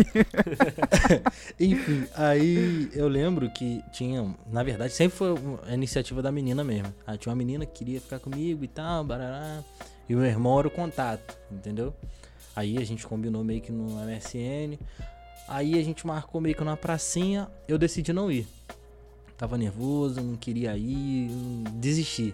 enfim, 1.59 2.07
aí 2.15 2.89
eu 2.93 3.07
lembro 3.07 3.49
que 3.49 3.81
tinha, 3.91 4.33
na 4.51 4.63
verdade, 4.63 4.93
sempre 4.93 5.17
foi 5.17 5.35
a 5.67 5.73
iniciativa 5.73 6.21
da 6.21 6.31
menina 6.31 6.63
mesmo. 6.63 6.93
Ah, 7.05 7.17
tinha 7.17 7.31
uma 7.31 7.37
menina 7.37 7.65
que 7.65 7.73
queria 7.73 8.01
ficar 8.01 8.19
comigo 8.19 8.63
e 8.63 8.67
tal, 8.67 9.03
barará. 9.03 9.63
E 10.07 10.13
o 10.15 10.17
meu 10.19 10.27
irmão 10.27 10.59
era 10.59 10.67
o 10.67 10.71
contato, 10.71 11.37
entendeu? 11.51 11.93
Aí 12.55 12.77
a 12.77 12.85
gente 12.85 13.05
combinou 13.05 13.43
meio 13.43 13.61
que 13.61 13.71
no 13.71 13.85
MSN. 14.05 14.77
Aí 15.47 15.77
a 15.79 15.83
gente 15.83 16.05
marcou 16.07 16.39
meio 16.39 16.55
que 16.55 16.63
numa 16.63 16.77
pracinha. 16.77 17.47
Eu 17.67 17.77
decidi 17.77 18.13
não 18.13 18.31
ir. 18.31 18.47
Tava 19.37 19.57
nervoso, 19.57 20.21
não 20.21 20.35
queria 20.35 20.77
ir, 20.77 21.29
desisti. 21.73 22.33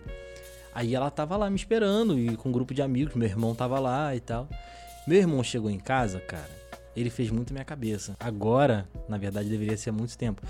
Aí 0.74 0.94
ela 0.94 1.10
tava 1.10 1.36
lá 1.36 1.50
me 1.50 1.56
esperando 1.56 2.18
e 2.20 2.38
com 2.38 2.50
um 2.50 2.52
grupo 2.52 2.74
de 2.74 2.82
amigos, 2.82 3.16
meu 3.16 3.28
irmão 3.28 3.56
tava 3.56 3.80
lá 3.80 4.16
e 4.16 4.20
tal. 4.20 4.48
Meu 5.08 5.18
irmão 5.18 5.44
chegou 5.44 5.70
em 5.70 5.80
casa, 5.80 6.20
cara, 6.20 6.50
ele 6.96 7.10
fez 7.10 7.32
muito 7.32 7.54
minha 7.54 7.66
cabeça. 7.66 8.16
Agora, 8.20 8.88
na 9.08 9.18
verdade, 9.18 9.50
deveria 9.50 9.76
ser 9.78 9.90
há 9.90 9.94
muito 9.94 10.18
tempo. 10.18 10.42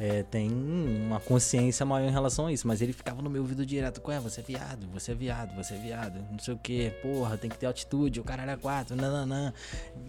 É, 0.00 0.24
tem 0.24 0.50
uma 0.50 1.20
consciência 1.20 1.86
maior 1.86 2.08
em 2.08 2.12
relação 2.12 2.46
a 2.46 2.52
isso, 2.52 2.66
mas 2.66 2.82
ele 2.82 2.92
ficava 2.92 3.22
no 3.22 3.30
meu 3.30 3.42
ouvido 3.42 3.64
direto, 3.64 4.02
ué, 4.08 4.18
você 4.18 4.40
é 4.40 4.44
viado, 4.44 4.88
você 4.92 5.12
é 5.12 5.14
viado, 5.14 5.54
você 5.54 5.74
é 5.74 5.78
viado, 5.78 6.18
não 6.32 6.38
sei 6.40 6.54
o 6.54 6.58
que, 6.58 6.90
porra, 7.00 7.38
tem 7.38 7.48
que 7.48 7.56
ter 7.56 7.66
altitude, 7.66 8.18
o 8.18 8.24
caralho 8.24 8.50
é 8.50 8.56
quatro, 8.56 8.96
nananã, 8.96 9.52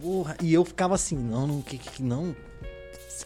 porra, 0.00 0.36
e 0.42 0.52
eu 0.52 0.64
ficava 0.64 0.96
assim, 0.96 1.16
não, 1.16 1.46
não, 1.46 1.62
que, 1.62 1.78
que, 1.78 2.02
não, 2.02 2.34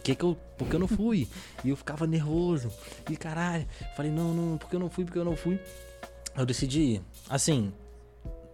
que 0.03 0.13
que 0.13 0.23
eu, 0.23 0.37
porque 0.55 0.75
eu 0.75 0.79
não 0.79 0.87
fui, 0.87 1.27
e 1.63 1.69
eu 1.69 1.75
ficava 1.75 2.05
nervoso, 2.05 2.71
e 3.09 3.17
caralho, 3.17 3.65
falei, 3.95 4.11
não, 4.11 4.31
não, 4.31 4.57
porque 4.59 4.75
eu 4.75 4.79
não 4.79 4.89
fui, 4.89 5.03
porque 5.03 5.17
eu 5.17 5.25
não 5.25 5.35
fui, 5.35 5.59
eu 6.37 6.45
decidi 6.45 6.79
ir, 6.79 7.01
assim, 7.27 7.73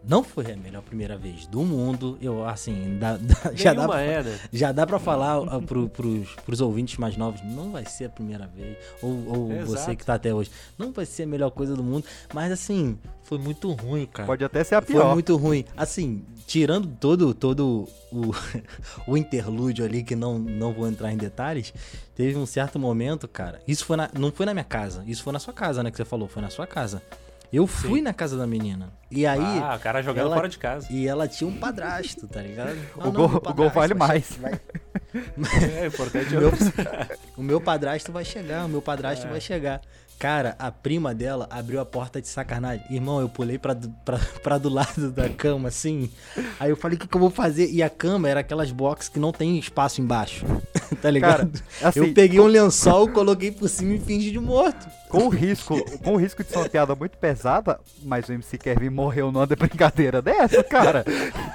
não 0.08 0.24
foi 0.24 0.52
a 0.52 0.56
melhor 0.56 0.82
primeira 0.82 1.18
vez 1.18 1.46
do 1.48 1.62
mundo, 1.64 2.18
eu, 2.22 2.46
assim, 2.48 2.98
dá, 3.00 3.18
dá- 3.18 3.52
já 3.54 3.74
dá 3.74 3.88
pra, 3.88 4.02
é, 4.02 4.40
já 4.54 4.72
dá 4.72 4.88
pra 4.88 5.00
falar 5.00 5.40
uh, 5.42 5.62
pro, 5.62 5.90
pros, 5.90 6.30
pros 6.46 6.62
ouvintes 6.62 6.98
mais 6.98 7.18
novos, 7.18 7.42
não 7.44 7.72
vai 7.72 7.86
ser 7.86 8.06
a 8.06 8.10
primeira 8.10 8.48
vez. 8.48 8.78
Ou, 9.02 9.28
ou 9.28 9.52
Exato. 9.52 9.68
você 9.72 9.96
que 9.96 10.06
tá 10.06 10.14
até 10.14 10.34
hoje, 10.34 10.50
não 10.78 10.92
vai 10.92 11.06
ser 11.06 11.24
a 11.24 11.28
melhor 11.28 11.52
coisa 11.52 11.76
do 11.76 11.84
mundo. 11.84 12.06
Mas 12.34 12.52
assim, 12.52 12.98
foi 13.24 13.38
muito 13.38 13.70
ruim, 13.74 14.06
cara. 14.06 14.26
Pode 14.26 14.44
até 14.46 14.64
ser 14.64 14.76
a 14.76 14.82
Foi 14.82 14.96
pior. 14.96 15.14
muito 15.14 15.36
ruim. 15.36 15.66
Assim, 15.76 16.24
tirando 16.46 16.88
todo, 16.88 17.34
todo 17.34 17.88
o, 18.12 18.32
o 19.06 19.18
interlúdio 19.18 19.84
ali, 19.84 20.04
que 20.04 20.16
não, 20.16 20.40
não 20.40 20.72
vou 20.72 20.88
entrar 20.88 21.12
em 21.12 21.18
detalhes, 21.18 21.74
teve 22.16 22.38
um 22.38 22.46
certo 22.46 22.80
momento, 22.80 23.28
cara. 23.28 23.62
Isso 23.68 23.84
foi 23.84 23.98
na, 23.98 24.10
não 24.18 24.32
foi 24.32 24.46
na 24.46 24.54
minha 24.54 24.64
casa, 24.64 25.04
isso 25.06 25.24
foi 25.24 25.34
na 25.34 25.40
sua 25.40 25.54
casa, 25.54 25.84
né? 25.84 25.92
Que 25.92 25.98
você 25.98 26.06
falou, 26.06 26.28
foi 26.28 26.42
na 26.42 26.50
sua 26.50 26.66
casa. 26.66 27.02
Eu 27.52 27.66
fui 27.66 28.02
na 28.02 28.14
casa 28.14 28.38
da 28.38 28.46
menina. 28.46 28.90
E 29.10 29.26
aí. 29.26 29.40
ah, 29.64 29.76
o 29.76 29.80
cara 29.80 30.02
jogando 30.02 30.26
ela- 30.26 30.36
fora 30.36 30.50
de 30.50 30.58
casa. 30.58 30.88
E 30.92 31.08
ela 31.08 31.28
tinha 31.28 31.50
um 31.50 31.58
padrasto, 31.58 32.28
tá 32.28 32.42
ligado? 32.42 32.78
Ah, 33.00 33.08
O 33.08 33.12
não, 33.12 33.28
gol- 33.28 33.42
o 33.46 33.54
gol 33.54 33.70
vale 33.70 33.94
vai 33.94 34.08
mais. 34.10 34.32
vai- 34.40 34.60
É 35.82 35.88
importante 35.88 36.36
o, 36.36 36.40
meu, 36.42 36.52
o 37.38 37.44
meu 37.44 37.62
padrasto 37.62 38.12
vai 38.12 38.26
chegar, 38.26 38.66
o 38.66 38.70
meu 38.70 38.82
padrasto 38.82 39.26
É. 39.26 39.30
vai 39.30 39.40
chegar. 39.42 39.82
Cara, 40.20 40.56
a 40.58 40.72
prima 40.72 41.14
dela 41.14 41.48
abriu 41.52 41.80
a 41.80 41.86
porta 41.86 42.20
de 42.20 42.28
sacanagem. 42.28 42.84
Irmão, 42.90 43.22
eu 43.22 43.30
pulei 43.30 43.60
pra, 43.60 43.74
do- 43.74 43.90
pra, 44.04 44.18
pra 44.42 44.58
do 44.58 44.68
lado 44.70 45.12
da 45.12 45.30
cama, 45.30 45.68
assim. 45.68 46.10
Aí 46.60 46.72
eu 46.72 46.76
falei, 46.76 46.98
o 46.98 47.00
que, 47.00 47.08
que 47.08 47.16
eu 47.16 47.22
vou 47.22 47.30
fazer? 47.30 47.70
E 47.72 47.84
a 47.84 47.90
cama 47.90 48.28
era 48.28 48.40
aquelas 48.40 48.72
boxes 48.72 49.10
que 49.10 49.20
não 49.20 49.32
tem 49.32 49.60
espaço 49.60 50.02
embaixo. 50.02 50.44
tá 51.02 51.12
ligado? 51.12 51.52
assim, 51.84 52.00
eu 52.00 52.14
peguei 52.14 52.40
um 52.40 52.48
lençol, 52.48 53.08
coloquei 53.10 53.52
por 53.52 53.70
cima 53.70 53.94
e 53.94 54.00
fingi 54.00 54.32
de 54.32 54.40
morto. 54.40 54.88
Com 55.08 55.20
o 55.28 55.30
risco, 55.30 55.80
com 56.04 56.16
o 56.16 56.18
risco 56.18 56.44
de 56.44 56.50
ser 56.50 56.58
uma 56.58 56.68
piada 56.68 56.94
muito 56.94 57.18
pesada, 57.18 57.80
mas 58.04 58.28
o 58.28 58.34
MC 58.34 58.58
Kevin 58.58 58.90
morreu 58.90 59.32
numa 59.32 59.46
brincadeira 59.56 60.22
dessa, 60.22 60.62
cara. 60.64 61.06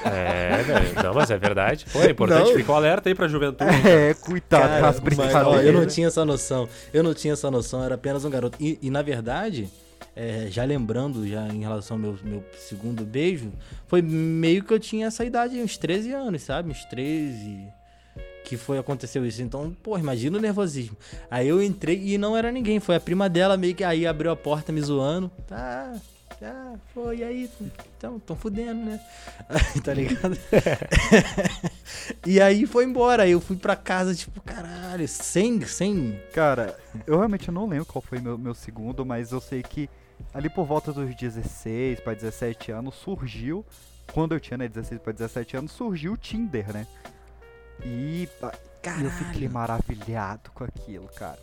É, 0.05 0.63
velho. 0.63 1.03
Não, 1.03 1.13
mas 1.15 1.31
é 1.31 1.37
verdade. 1.37 1.85
Pô, 1.93 2.01
é 2.01 2.11
importante, 2.11 2.49
Não. 2.49 2.57
fica 2.57 2.73
o 2.73 2.75
alerta 2.75 3.11
aí 3.11 3.15
pra 3.15 3.29
juventude. 3.29 3.71
É, 3.87 4.15
cuidado 4.15 4.63
Cara, 4.63 4.81
com 4.81 4.87
as 4.87 4.95
mas, 5.01 5.05
brincadeiras. 5.05 5.47
ó, 5.47 5.57
eu 5.61 5.73
não 5.75 5.85
tinha 5.87 6.07
essa 6.07 6.25
noção. 6.25 6.67
Eu 6.95 7.03
não 7.03 7.13
tinha 7.13 7.35
essa 7.35 7.51
noção, 7.51 7.85
era 7.85 7.95
apenas 7.97 8.25
um 8.25 8.31
garoto. 8.31 8.52
E, 8.59 8.79
e, 8.83 8.91
na 8.91 9.03
verdade, 9.03 9.69
é, 10.15 10.49
já 10.51 10.65
lembrando, 10.65 11.27
já 11.27 11.49
em 11.49 11.61
relação 11.61 11.97
ao 11.97 12.01
meu, 12.01 12.19
meu 12.23 12.45
segundo 12.57 13.05
beijo, 13.05 13.53
foi 13.87 14.03
meio 14.03 14.63
que 14.63 14.73
eu 14.73 14.79
tinha 14.79 15.07
essa 15.07 15.25
idade, 15.25 15.61
uns 15.61 15.77
13 15.77 16.13
anos, 16.13 16.43
sabe? 16.43 16.71
Uns 16.71 16.85
13. 16.85 17.67
Que 18.45 18.57
foi, 18.57 18.79
aconteceu 18.79 19.25
isso. 19.25 19.41
Então, 19.41 19.75
pô, 19.83 19.97
imagina 19.97 20.37
o 20.37 20.41
nervosismo. 20.41 20.97
Aí 21.31 21.49
eu 21.49 21.63
entrei 21.63 22.01
e 22.03 22.19
não 22.19 22.37
era 22.37 22.51
ninguém, 22.51 22.81
foi 22.81 22.97
a 22.97 23.01
prima 23.01 23.29
dela 23.29 23.57
meio 23.57 23.75
que 23.75 23.85
aí 23.85 24.07
abriu 24.07 24.31
a 24.31 24.37
porta 24.37 24.73
me 24.73 24.81
zoando. 24.81 25.31
Tá. 25.47 25.93
Ah, 25.95 26.12
pô, 26.95 27.13
e 27.13 27.23
aí? 27.23 27.51
Então, 27.97 28.19
tão 28.19 28.35
fudendo, 28.37 28.85
né? 28.85 29.01
tá 29.85 29.95
ligado? 29.95 30.37
e 32.27 32.41
aí 32.41 32.67
foi 32.67 32.85
embora. 32.85 33.25
Aí 33.25 33.33
eu 33.33 33.41
fui 33.41 33.57
pra 33.57 33.77
casa, 33.77 34.15
tipo, 34.15 34.41
caralho, 34.41 35.07
sem, 35.07 35.61
sem. 35.67 36.21
Cara, 36.33 36.79
eu 37.07 37.17
realmente 37.17 37.51
não 37.51 37.69
lembro 37.69 37.87
qual 37.87 38.03
foi 38.03 38.19
meu, 38.21 38.37
meu 38.39 38.55
segundo, 38.55 39.05
mas 39.05 39.33
eu 39.33 39.41
sei 39.41 39.63
que 39.63 39.89
ali 40.33 40.49
por 40.49 40.65
volta 40.65 40.93
dos 40.93 41.15
16 41.15 42.01
para 42.01 42.15
17 42.15 42.73
anos 42.73 42.95
surgiu, 42.95 43.65
quando 44.13 44.35
eu 44.35 44.41
tinha 44.41 44.59
né, 44.59 44.69
16 44.69 45.01
para 45.01 45.13
17 45.13 45.57
anos, 45.57 45.73
surgiu 45.73 46.13
o 46.13 46.17
Tinder, 46.17 46.73
né? 46.73 46.87
E 47.85 48.29
eu 49.03 49.11
fiquei 49.11 49.49
maravilhado 49.49 50.51
com 50.53 50.65
aquilo, 50.65 51.09
cara. 51.09 51.39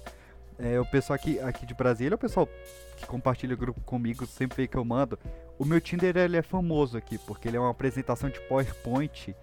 É, 0.60 0.80
o 0.80 0.86
pessoal 0.86 1.16
aqui, 1.16 1.40
aqui 1.40 1.66
de 1.66 1.74
Brasília, 1.74 2.16
o 2.16 2.20
pessoal 2.20 2.48
que 2.98 3.06
compartilha 3.06 3.54
o 3.54 3.58
grupo 3.58 3.80
comigo, 3.82 4.26
sempre 4.26 4.64
vê 4.64 4.68
que 4.68 4.76
eu 4.76 4.84
mando. 4.84 5.18
O 5.58 5.64
meu 5.64 5.80
Tinder 5.80 6.16
ele 6.18 6.36
é 6.36 6.42
famoso 6.42 6.98
aqui, 6.98 7.18
porque 7.18 7.48
ele 7.48 7.56
é 7.58 7.60
uma 7.60 7.72
apresentação 7.72 8.30
de 8.30 8.40
PowerPoint 8.42 9.34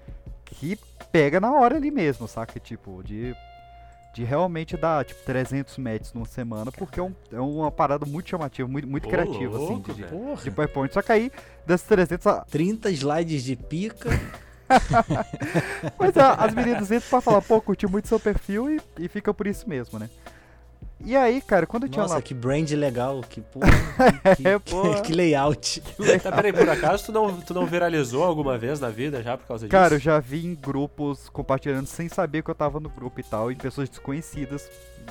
que 0.44 0.78
pega 1.10 1.40
na 1.40 1.50
hora 1.52 1.76
ali 1.76 1.90
mesmo, 1.90 2.28
saca? 2.28 2.60
Tipo, 2.60 3.02
de, 3.02 3.34
de 4.14 4.24
realmente 4.24 4.76
dar 4.76 5.04
tipo 5.06 5.24
300 5.24 5.78
matches 5.78 6.12
numa 6.12 6.26
semana, 6.26 6.70
porque 6.70 7.00
é, 7.00 7.02
um, 7.02 7.14
é 7.32 7.40
uma 7.40 7.70
parada 7.70 8.04
muito 8.04 8.28
chamativa, 8.28 8.68
muito, 8.68 8.86
muito 8.86 9.06
Ô, 9.06 9.10
criativa, 9.10 9.56
assim, 9.56 9.72
louco, 9.72 9.94
de, 9.94 10.02
de, 10.02 10.08
Porra. 10.08 10.42
de 10.42 10.50
PowerPoint. 10.50 10.92
Só 10.92 11.00
que 11.00 11.12
aí, 11.12 11.32
desses 11.66 11.86
300, 11.86 12.26
a- 12.26 12.44
30 12.44 12.90
slides 12.90 13.42
de 13.42 13.56
pica. 13.56 14.10
Mas 15.98 16.16
a- 16.16 16.34
as 16.34 16.52
meninas 16.54 16.90
entram 16.90 17.08
pra 17.08 17.20
falar, 17.22 17.40
pô, 17.40 17.60
curti 17.60 17.86
muito 17.86 18.06
seu 18.08 18.20
perfil 18.20 18.70
e, 18.70 18.80
e 18.98 19.08
fica 19.08 19.32
por 19.32 19.46
isso 19.46 19.68
mesmo, 19.68 19.98
né? 19.98 20.10
E 21.04 21.14
aí, 21.14 21.40
cara, 21.42 21.66
quando 21.66 21.82
eu 21.84 21.88
tinha 21.90 22.02
Nossa, 22.02 22.14
lá. 22.16 22.22
que 22.22 22.32
brand 22.32 22.70
legal. 22.72 23.20
Que 23.28 23.40
porra. 23.40 23.66
Que, 24.36 24.48
É, 24.48 24.58
que- 24.58 24.70
porra. 24.70 25.00
que 25.02 25.12
layout. 25.12 25.82
Tá, 26.22 26.32
peraí, 26.32 26.52
por 26.52 26.68
acaso 26.68 27.06
tu 27.06 27.12
não, 27.12 27.40
tu 27.40 27.54
não 27.54 27.66
viralizou 27.66 28.24
alguma 28.24 28.56
vez 28.58 28.80
na 28.80 28.88
vida 28.88 29.22
já 29.22 29.36
por 29.36 29.46
causa 29.46 29.66
disso? 29.66 29.70
Cara, 29.70 29.94
eu 29.94 29.98
já 29.98 30.18
vi 30.18 30.44
em 30.46 30.54
grupos 30.54 31.28
compartilhando 31.28 31.86
sem 31.86 32.08
saber 32.08 32.42
que 32.42 32.50
eu 32.50 32.54
tava 32.54 32.80
no 32.80 32.88
grupo 32.88 33.20
e 33.20 33.22
tal, 33.22 33.52
e 33.52 33.54
pessoas 33.54 33.88
desconhecidas 33.88 34.68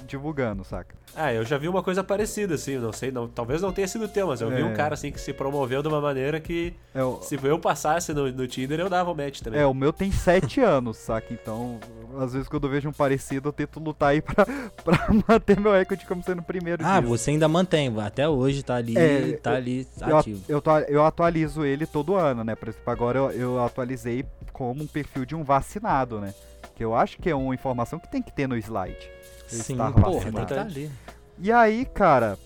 divulgando, 0.07 0.63
saca? 0.65 0.93
Ah, 1.15 1.31
eu 1.33 1.45
já 1.45 1.57
vi 1.57 1.69
uma 1.69 1.81
coisa 1.81 2.03
parecida, 2.03 2.55
assim, 2.55 2.77
não 2.77 2.91
sei, 2.91 3.09
não, 3.11 3.29
talvez 3.29 3.61
não 3.61 3.71
tenha 3.71 3.87
sido 3.87 4.07
teu, 4.09 4.27
mas 4.27 4.41
eu 4.41 4.49
vi 4.49 4.59
É. 4.61 4.65
um 4.65 4.73
cara 4.73 4.93
assim 4.95 5.09
que 5.11 5.21
se 5.21 5.31
promoveu 5.31 5.81
de 5.81 5.87
uma 5.87 6.01
maneira 6.01 6.39
que 6.41 6.73
É, 6.93 7.01
o, 7.01 7.21
se 7.21 7.39
eu 7.41 7.57
passasse 7.57 8.13
no, 8.13 8.29
no 8.31 8.45
Tinder 8.47 8.79
eu 8.81 8.89
dava 8.89 9.09
um 9.11 9.15
match 9.15 9.39
também. 9.39 9.61
é, 9.61 9.65
o 9.65 9.73
meu 9.73 9.93
tem 9.93 10.11
7 10.11 10.59
anos, 10.59 10.97
saca? 10.97 11.33
Então, 11.33 11.79
às 12.19 12.33
vezes 12.33 12.47
quando 12.47 12.65
eu 12.67 12.69
vejo 12.71 12.89
um 12.89 12.93
parecido, 12.93 13.49
eu 13.49 13.53
tento 13.53 13.79
lutar 13.79 14.09
aí 14.09 14.21
pra, 14.21 14.45
pra 14.83 15.07
manter 15.27 15.59
meu 15.59 15.71
recorde 15.73 16.05
como 16.05 16.23
sendo 16.23 16.39
o 16.39 16.43
primeiro 16.43 16.83
Ah, 16.85 16.99
disso. 16.99 17.09
você 17.09 17.31
ainda 17.31 17.47
mantém. 17.47 17.93
Até 17.99 18.27
hoje 18.27 18.63
tá 18.63 18.75
ali, 18.75 18.97
É, 18.97 19.33
tá 19.41 19.53
ali 19.53 19.87
Eu, 20.01 20.17
ativo. 20.17 20.43
eu, 20.47 20.57
atu- 20.57 20.91
eu 20.91 21.05
atualizo 21.05 21.65
ele 21.65 21.85
todo 21.85 22.15
ano, 22.15 22.43
né? 22.43 22.55
Por 22.55 22.69
exemplo, 22.69 22.91
agora 22.91 23.17
eu, 23.19 23.31
eu 23.31 23.63
atualizei 23.63 24.25
como 24.53 24.83
um 24.83 24.87
perfil 24.87 25.25
de 25.25 25.35
um 25.35 25.43
vacinado, 25.43 26.19
né? 26.19 26.33
Que 26.75 26.83
eu 26.83 26.95
acho 26.95 27.17
que 27.17 27.29
é 27.29 27.35
uma 27.35 27.53
informação 27.53 27.99
que 27.99 28.09
tem 28.11 28.21
que 28.21 28.31
ter 28.31 28.47
no 28.47 28.57
slide. 28.57 29.09
Eu 29.51 29.59
Sim, 29.59 29.77
porra, 29.77 30.31
tem 30.31 30.45
que 30.45 30.53
tá 30.53 30.61
ali. 30.61 30.91
E 31.39 31.51
aí, 31.51 31.85
cara, 31.85 32.37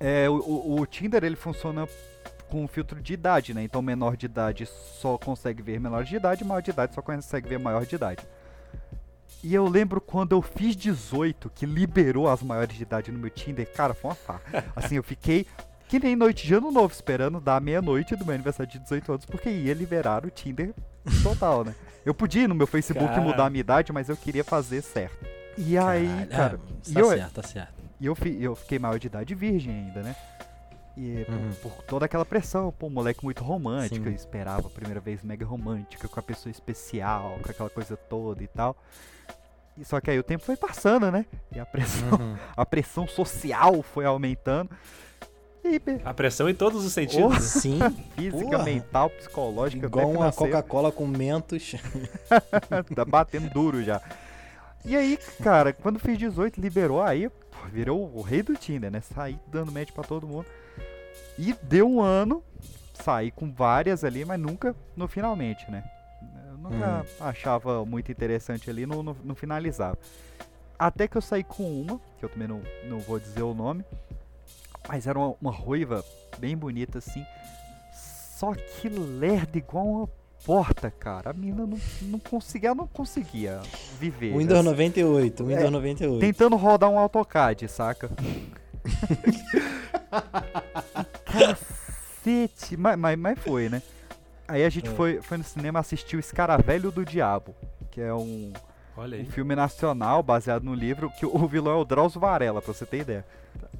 é, 0.00 0.28
o, 0.28 0.34
o- 0.34 0.80
o 0.80 0.86
Tinder 0.86 1.22
ele 1.24 1.36
funciona 1.36 1.86
com 2.50 2.64
um 2.64 2.68
filtro 2.68 3.00
de 3.00 3.12
idade, 3.12 3.52
né? 3.52 3.62
Então 3.62 3.82
menor 3.82 4.16
de 4.16 4.24
idade 4.26 4.66
só 4.66 5.18
consegue 5.18 5.60
ver 5.62 5.78
menor 5.78 6.02
de 6.04 6.16
idade, 6.16 6.44
maior 6.44 6.60
de 6.62 6.70
idade 6.70 6.94
só 6.94 7.02
consegue 7.02 7.46
ver 7.48 7.58
maior 7.58 7.84
de 7.84 7.94
idade. 7.94 8.22
E 9.42 9.54
eu 9.54 9.66
lembro 9.68 10.00
quando 10.00 10.32
eu 10.32 10.42
fiz 10.42 10.74
18, 10.74 11.50
que 11.54 11.64
liberou 11.64 12.28
as 12.28 12.42
maiores 12.42 12.76
de 12.76 12.82
idade 12.82 13.12
no 13.12 13.18
meu 13.18 13.30
Tinder, 13.30 13.70
cara, 13.72 13.94
foi 13.94 14.10
uma 14.10 14.14
farra. 14.16 14.42
Assim, 14.74 14.96
eu 14.96 15.02
fiquei 15.02 15.46
que 15.88 15.98
nem 15.98 16.14
noite 16.16 16.46
de 16.46 16.54
ano 16.54 16.70
novo, 16.70 16.92
esperando 16.92 17.40
dar 17.40 17.60
meia-noite 17.60 18.14
do 18.16 18.24
meu 18.24 18.34
aniversário 18.34 18.70
de 18.70 18.78
18 18.78 19.12
anos, 19.12 19.24
porque 19.24 19.48
ia 19.48 19.72
liberar 19.72 20.26
o 20.26 20.30
Tinder 20.30 20.74
total, 21.22 21.64
né? 21.64 21.74
Eu 22.04 22.12
podia 22.12 22.42
ir 22.42 22.48
no 22.48 22.54
meu 22.54 22.66
Facebook 22.66 23.06
Cara. 23.08 23.20
mudar 23.22 23.46
a 23.46 23.50
minha 23.50 23.60
idade, 23.60 23.92
mas 23.92 24.08
eu 24.08 24.16
queria 24.16 24.44
fazer 24.44 24.82
certo. 24.82 25.24
E 25.56 25.78
aí, 25.78 26.06
Caralho, 26.06 26.28
cara, 26.28 26.60
ah, 26.62 26.72
e 26.88 26.92
tá 26.92 27.00
eu, 27.00 27.08
certo, 27.08 27.32
tá 27.34 27.42
certo. 27.42 27.74
e 28.00 28.06
eu, 28.06 28.14
fi- 28.14 28.42
eu 28.42 28.54
fiquei 28.54 28.78
maior 28.78 28.98
de 28.98 29.06
idade 29.06 29.34
virgem 29.34 29.72
ainda, 29.72 30.02
né? 30.02 30.16
E 30.96 31.24
por- 31.24 31.34
Uhum. 31.34 31.50
por, 31.62 31.72
toda 31.84 32.04
aquela 32.06 32.24
pressão, 32.24 32.70
pô, 32.76 32.88
um 32.88 32.90
moleque 32.90 33.24
muito 33.24 33.42
romântico, 33.42 34.04
Sim. 34.04 34.10
eu 34.10 34.14
esperava 34.14 34.66
a 34.66 34.70
primeira 34.70 35.00
vez 35.00 35.22
mega 35.22 35.46
romântica, 35.46 36.06
com 36.08 36.20
a 36.20 36.22
pessoa 36.22 36.50
especial, 36.50 37.38
com 37.42 37.50
aquela 37.50 37.70
coisa 37.70 37.96
toda 37.96 38.42
e 38.42 38.46
tal. 38.48 38.76
E 39.78 39.84
só 39.84 40.00
que 40.00 40.10
aí 40.10 40.18
o 40.18 40.22
tempo 40.24 40.44
foi 40.44 40.56
passando, 40.56 41.10
né? 41.10 41.24
E 41.54 41.60
a 41.60 41.64
pressão, 41.66 42.10
Uhum. 42.18 42.36
a 42.56 42.66
pressão 42.66 43.06
social 43.06 43.82
foi 43.82 44.04
aumentando. 44.04 44.70
E 45.64 45.80
A 46.04 46.14
pressão 46.14 46.48
em 46.48 46.54
todos 46.54 46.84
os 46.84 46.92
sentidos. 46.92 47.30
né? 47.30 47.40
Sim, 47.40 47.78
física, 48.16 48.50
Porra. 48.50 48.64
mental, 48.64 49.10
psicológica, 49.10 49.86
igual 49.86 50.10
uma. 50.10 50.32
Coca-Cola 50.32 50.90
com 50.90 51.06
mentos. 51.06 51.74
tá 52.94 53.04
batendo 53.04 53.50
duro 53.50 53.82
já. 53.82 54.00
E 54.84 54.96
aí, 54.96 55.18
cara, 55.42 55.72
quando 55.72 55.98
fiz 55.98 56.16
18, 56.16 56.60
liberou, 56.60 57.02
aí 57.02 57.28
pô, 57.28 57.58
virou 57.70 58.10
o 58.14 58.22
rei 58.22 58.42
do 58.42 58.54
Tinder, 58.54 58.90
né? 58.90 59.00
Saí 59.00 59.38
dando 59.48 59.70
match 59.72 59.90
pra 59.92 60.04
todo 60.04 60.26
mundo. 60.26 60.46
E 61.36 61.52
deu 61.62 61.88
um 61.88 62.00
ano, 62.00 62.42
saí 62.94 63.30
com 63.30 63.52
várias 63.52 64.04
ali, 64.04 64.24
mas 64.24 64.40
nunca 64.40 64.74
no 64.96 65.06
finalmente, 65.06 65.68
né? 65.70 65.84
Nunca 66.60 67.06
achava 67.20 67.84
muito 67.84 68.10
interessante 68.10 68.68
ali, 68.68 68.86
não, 68.86 69.02
não, 69.02 69.16
não 69.24 69.34
finalizava. 69.34 69.98
Até 70.78 71.08
que 71.08 71.16
eu 71.16 71.22
saí 71.22 71.44
com 71.44 71.82
uma, 71.82 72.00
que 72.18 72.24
eu 72.24 72.28
também 72.28 72.48
não, 72.48 72.62
não 72.84 72.98
vou 73.00 73.18
dizer 73.18 73.42
o 73.42 73.54
nome, 73.54 73.84
mas 74.88 75.06
era 75.06 75.18
uma, 75.18 75.34
uma 75.40 75.52
ruiva 75.52 76.04
bem 76.38 76.56
bonita 76.56 76.98
assim. 76.98 77.24
Só 77.92 78.54
que 78.54 78.88
lerda 78.88 79.58
igual 79.58 79.86
uma 79.86 80.08
porta, 80.44 80.90
cara. 80.90 81.30
A 81.30 81.32
menina 81.32 81.66
não, 81.66 81.78
não 82.02 82.18
conseguia, 82.18 82.68
ela 82.68 82.76
não 82.76 82.86
conseguia 82.86 83.60
viver. 83.98 84.36
Windows 84.36 84.60
assim, 84.60 84.68
98, 84.68 85.44
Windows 85.44 85.64
É, 85.64 85.70
98. 85.70 86.20
Tentando 86.20 86.56
rodar 86.56 86.90
um 86.90 86.98
AutoCAD, 86.98 87.68
saca? 87.68 88.10
Cacete, 91.24 92.76
mas, 92.76 92.98
mas, 92.98 93.18
mas 93.18 93.38
foi, 93.40 93.68
né? 93.68 93.82
Aí 94.48 94.64
a 94.64 94.70
gente 94.70 94.88
É. 94.88 94.92
foi, 94.92 95.20
foi 95.20 95.36
no 95.38 95.44
cinema 95.44 95.78
assistir 95.78 96.16
o 96.16 96.20
Escaravelho 96.20 96.90
do 96.90 97.04
Diabo, 97.04 97.54
que 97.90 98.00
é 98.00 98.12
um, 98.14 98.52
Olha 98.96 99.20
um 99.20 99.26
filme 99.26 99.54
nacional 99.54 100.22
baseado 100.22 100.64
no 100.64 100.74
livro, 100.74 101.10
que 101.10 101.26
o 101.26 101.46
vilão 101.46 101.74
é 101.74 101.76
o 101.80 101.84
Drauzio 101.84 102.18
Varela, 102.20 102.62
pra 102.62 102.72
você 102.72 102.86
ter 102.86 103.00
ideia. 103.02 103.24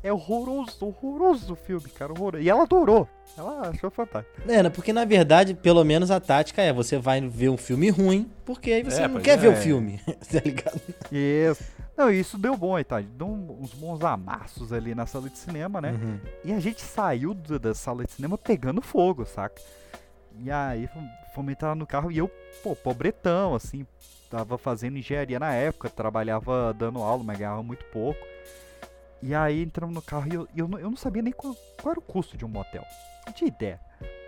É 0.03 0.13
horroroso, 0.13 0.77
horroroso 0.85 1.53
o 1.55 1.57
filme, 1.57 1.89
cara, 1.89 2.13
horroroso. 2.13 2.43
E 2.43 2.49
ela 2.51 2.63
adorou, 2.65 3.09
ela 3.37 3.69
achou 3.71 3.91
fantástico. 3.91 4.41
É, 4.49 4.63
né, 4.63 4.69
porque 4.71 4.93
na 4.93 5.05
verdade, 5.05 5.55
pelo 5.55 5.83
menos 5.85 6.11
a 6.11 6.21
tática 6.21 6.63
é 6.63 6.73
você 6.73 6.99
vai 6.99 7.21
ver 7.27 7.49
um 7.49 7.57
filme 7.57 7.89
ruim, 7.91 8.31
porque 8.45 8.71
aí 8.73 8.83
você 8.83 9.03
É, 9.03 9.09
não 9.09 9.21
quer 9.21 9.33
é. 9.33 9.37
ver 9.39 9.49
o 9.49 9.57
filme, 9.57 9.99
tá 10.31 10.41
ligado? 10.45 10.81
Isso. 11.11 11.65
Não, 11.97 12.11
isso 12.13 12.39
deu 12.39 12.57
bom 12.57 12.77
aí, 12.77 12.85
tá? 12.85 13.01
Deu 13.01 13.27
uns 13.27 13.75
bons 13.75 14.05
amassos 14.05 14.73
ali 14.73 14.95
na 14.95 15.05
sala 15.05 15.29
de 15.29 15.37
cinema, 15.37 15.81
né? 15.81 15.91
Uhum. 15.93 16.21
E 16.45 16.53
a 16.53 16.61
gente 16.61 16.81
saiu 16.81 17.35
da 17.35 17.75
sala 17.75 18.05
de 18.05 18.13
cinema 18.13 18.39
pegando 18.39 18.81
fogo, 18.81 19.25
saca? 19.27 19.61
E 20.41 20.51
aí 20.51 20.87
fom- 20.87 21.09
fomos 21.35 21.53
entrar 21.53 21.75
no 21.75 21.87
carro 21.87 22.11
e 22.13 22.19
eu, 22.19 22.29
pô, 22.63 22.75
pobretão, 22.77 23.55
assim, 23.55 23.87
tava 24.31 24.57
fazendo 24.59 24.97
engenharia 24.99 25.39
na 25.39 25.53
época, 25.53 25.89
trabalhava 25.91 26.73
dando 26.75 27.03
aula, 27.03 27.23
mas 27.25 27.39
ganhava 27.39 27.63
muito 27.63 27.85
pouco. 27.87 28.21
E 29.21 29.35
aí 29.35 29.63
entramos 29.63 29.95
no 29.95 30.03
carro 30.03 30.29
e 30.31 30.35
eu, 30.35 30.49
eu, 30.57 30.69
não, 30.69 30.79
eu 30.79 30.91
não 30.91 30.97
sabia 30.97 31.23
nem 31.23 31.33
qual, 31.33 31.55
qual 31.83 31.91
era 31.93 31.99
o 31.99 32.03
custo 32.03 32.37
de 32.37 32.45
um 32.45 32.49
motel. 32.49 32.85
Tinha 33.35 33.49
ideia. 33.49 33.81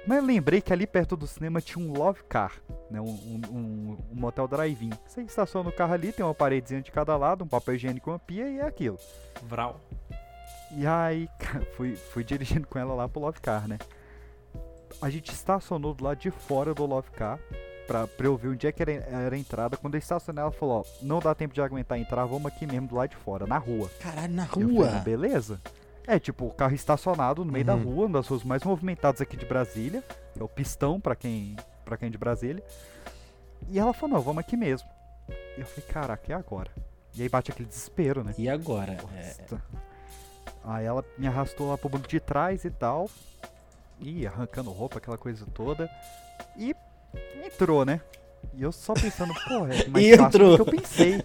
Mas 0.07 0.19
eu 0.19 0.25
lembrei 0.25 0.61
que 0.61 0.73
ali 0.73 0.87
perto 0.87 1.17
do 1.17 1.27
cinema 1.27 1.61
tinha 1.61 1.85
um 1.85 1.93
Love 1.93 2.25
Car, 2.25 2.53
né? 2.91 3.01
Um, 3.01 3.05
um, 3.05 3.41
um- 3.53 3.99
um 4.13 4.15
motel 4.21 4.49
drive-in. 4.49 4.91
Você 5.07 5.21
estaciona 5.23 5.69
o 5.69 5.73
carro 5.73 5.93
ali, 5.93 6.11
tem 6.11 6.25
uma 6.25 6.35
paredezinha 6.35 6.81
de 6.83 6.91
cada 6.91 7.17
lado, 7.17 7.45
um 7.45 7.49
papel 7.49 7.75
higiênico, 7.75 8.11
uma 8.11 8.19
pia 8.19 8.49
e 8.49 8.59
é 8.59 8.63
aquilo. 8.65 8.99
Vral. 9.43 9.79
E 10.73 10.87
aí, 10.87 11.29
fui, 11.77 11.95
fui 11.97 12.25
dirigindo 12.25 12.67
com 12.67 12.79
ela 12.79 12.95
lá 12.95 13.09
pro 13.09 13.21
Love 13.21 13.41
Car, 13.41 13.69
né? 13.69 13.79
A 15.01 15.09
gente 15.11 15.33
estacionou 15.33 15.95
do 15.95 16.05
lado 16.05 16.19
de 16.19 16.31
fora 16.31 16.75
do 16.75 16.85
Love 16.87 17.11
Car 17.11 17.39
pra, 17.87 18.07
pra 18.07 18.27
eu 18.27 18.37
ver 18.37 18.49
onde 18.49 18.67
é 18.67 18.73
que 18.73 18.83
era, 18.83 18.93
era 18.93 19.35
a 19.35 19.39
entrada. 19.39 19.77
Quando 19.77 19.95
eu 19.95 19.99
estacionei, 19.99 20.43
ela 20.43 20.53
falou: 20.53 20.81
Ó, 20.81 20.85
não 21.05 21.19
dá 21.21 21.35
tempo 21.35 21.55
de 21.55 21.61
aguentar 21.63 21.99
entrar, 21.99 22.25
vamos 22.27 22.47
aqui 22.47 22.67
mesmo 22.67 22.89
do 22.89 22.95
lado 22.97 23.11
de 23.11 23.17
fora, 23.17 23.47
na 23.47 23.59
rua. 23.59 23.91
Caralho, 24.01 24.33
na 24.33 24.43
Eu 24.45 24.49
falei, 24.49 24.69
rua. 24.77 24.91
"Ah, 24.97 24.99
beleza. 25.01 25.61
É, 26.07 26.19
tipo, 26.19 26.47
o 26.47 26.51
carro 26.53 26.75
estacionado 26.75 27.45
no 27.45 27.53
meio 27.53 27.65
da 27.65 27.75
Uhum. 27.75 27.85
rua, 27.85 28.07
uma 28.07 28.19
das 28.19 28.27
ruas 28.29 28.43
mais 28.43 28.63
movimentadas 28.65 29.21
aqui 29.21 29.37
de 29.37 29.47
Brasília. 29.47 30.03
É 30.39 30.43
o 30.43 30.49
pistão 30.49 31.01
pra 31.01 31.15
quem, 31.15 31.57
pra 31.85 31.97
quem 31.97 32.09
é 32.09 32.11
de 32.11 32.19
Brasília. 32.19 32.63
E 33.69 33.79
ela 33.79 33.93
falou: 33.93 34.17
não, 34.17 34.23
vamos 34.23 34.41
aqui 34.41 34.57
mesmo. 34.57 34.89
E 35.57 35.61
eu 35.61 35.67
falei: 35.67 35.89
caraca, 35.91 36.31
e 36.31 36.33
agora? 36.35 36.71
E 37.15 37.23
aí 37.23 37.29
bate 37.29 37.51
aquele 37.51 37.69
desespero, 37.69 38.23
né? 38.25 38.35
E 38.39 38.49
agora? 38.49 38.97
É. 39.17 39.37
Aí 40.65 40.85
ela 40.85 41.05
me 41.17 41.27
arrastou 41.27 41.71
lá 41.71 41.79
pro 41.79 41.89
banco 41.89 42.07
de 42.09 42.21
trás 42.21 42.65
e 42.65 42.71
tal. 42.71 43.09
E 44.01 44.27
arrancando 44.27 44.71
roupa, 44.71 44.99
aquela 44.99 45.19
coisa 45.19 45.47
toda. 45.55 45.89
E 46.57 46.75
entrou, 47.45 47.85
né? 47.85 48.01
E 48.55 48.63
eu 48.63 48.73
só 48.73 48.95
pensando, 48.95 49.35
porra, 49.47 49.75
é 49.75 49.87
mais 49.89 50.05
E 50.07 50.17
fácil 50.17 50.27
entrou. 50.27 50.57
do 50.57 50.65
que 50.65 50.71
eu 50.71 50.81
pensei. 50.81 51.25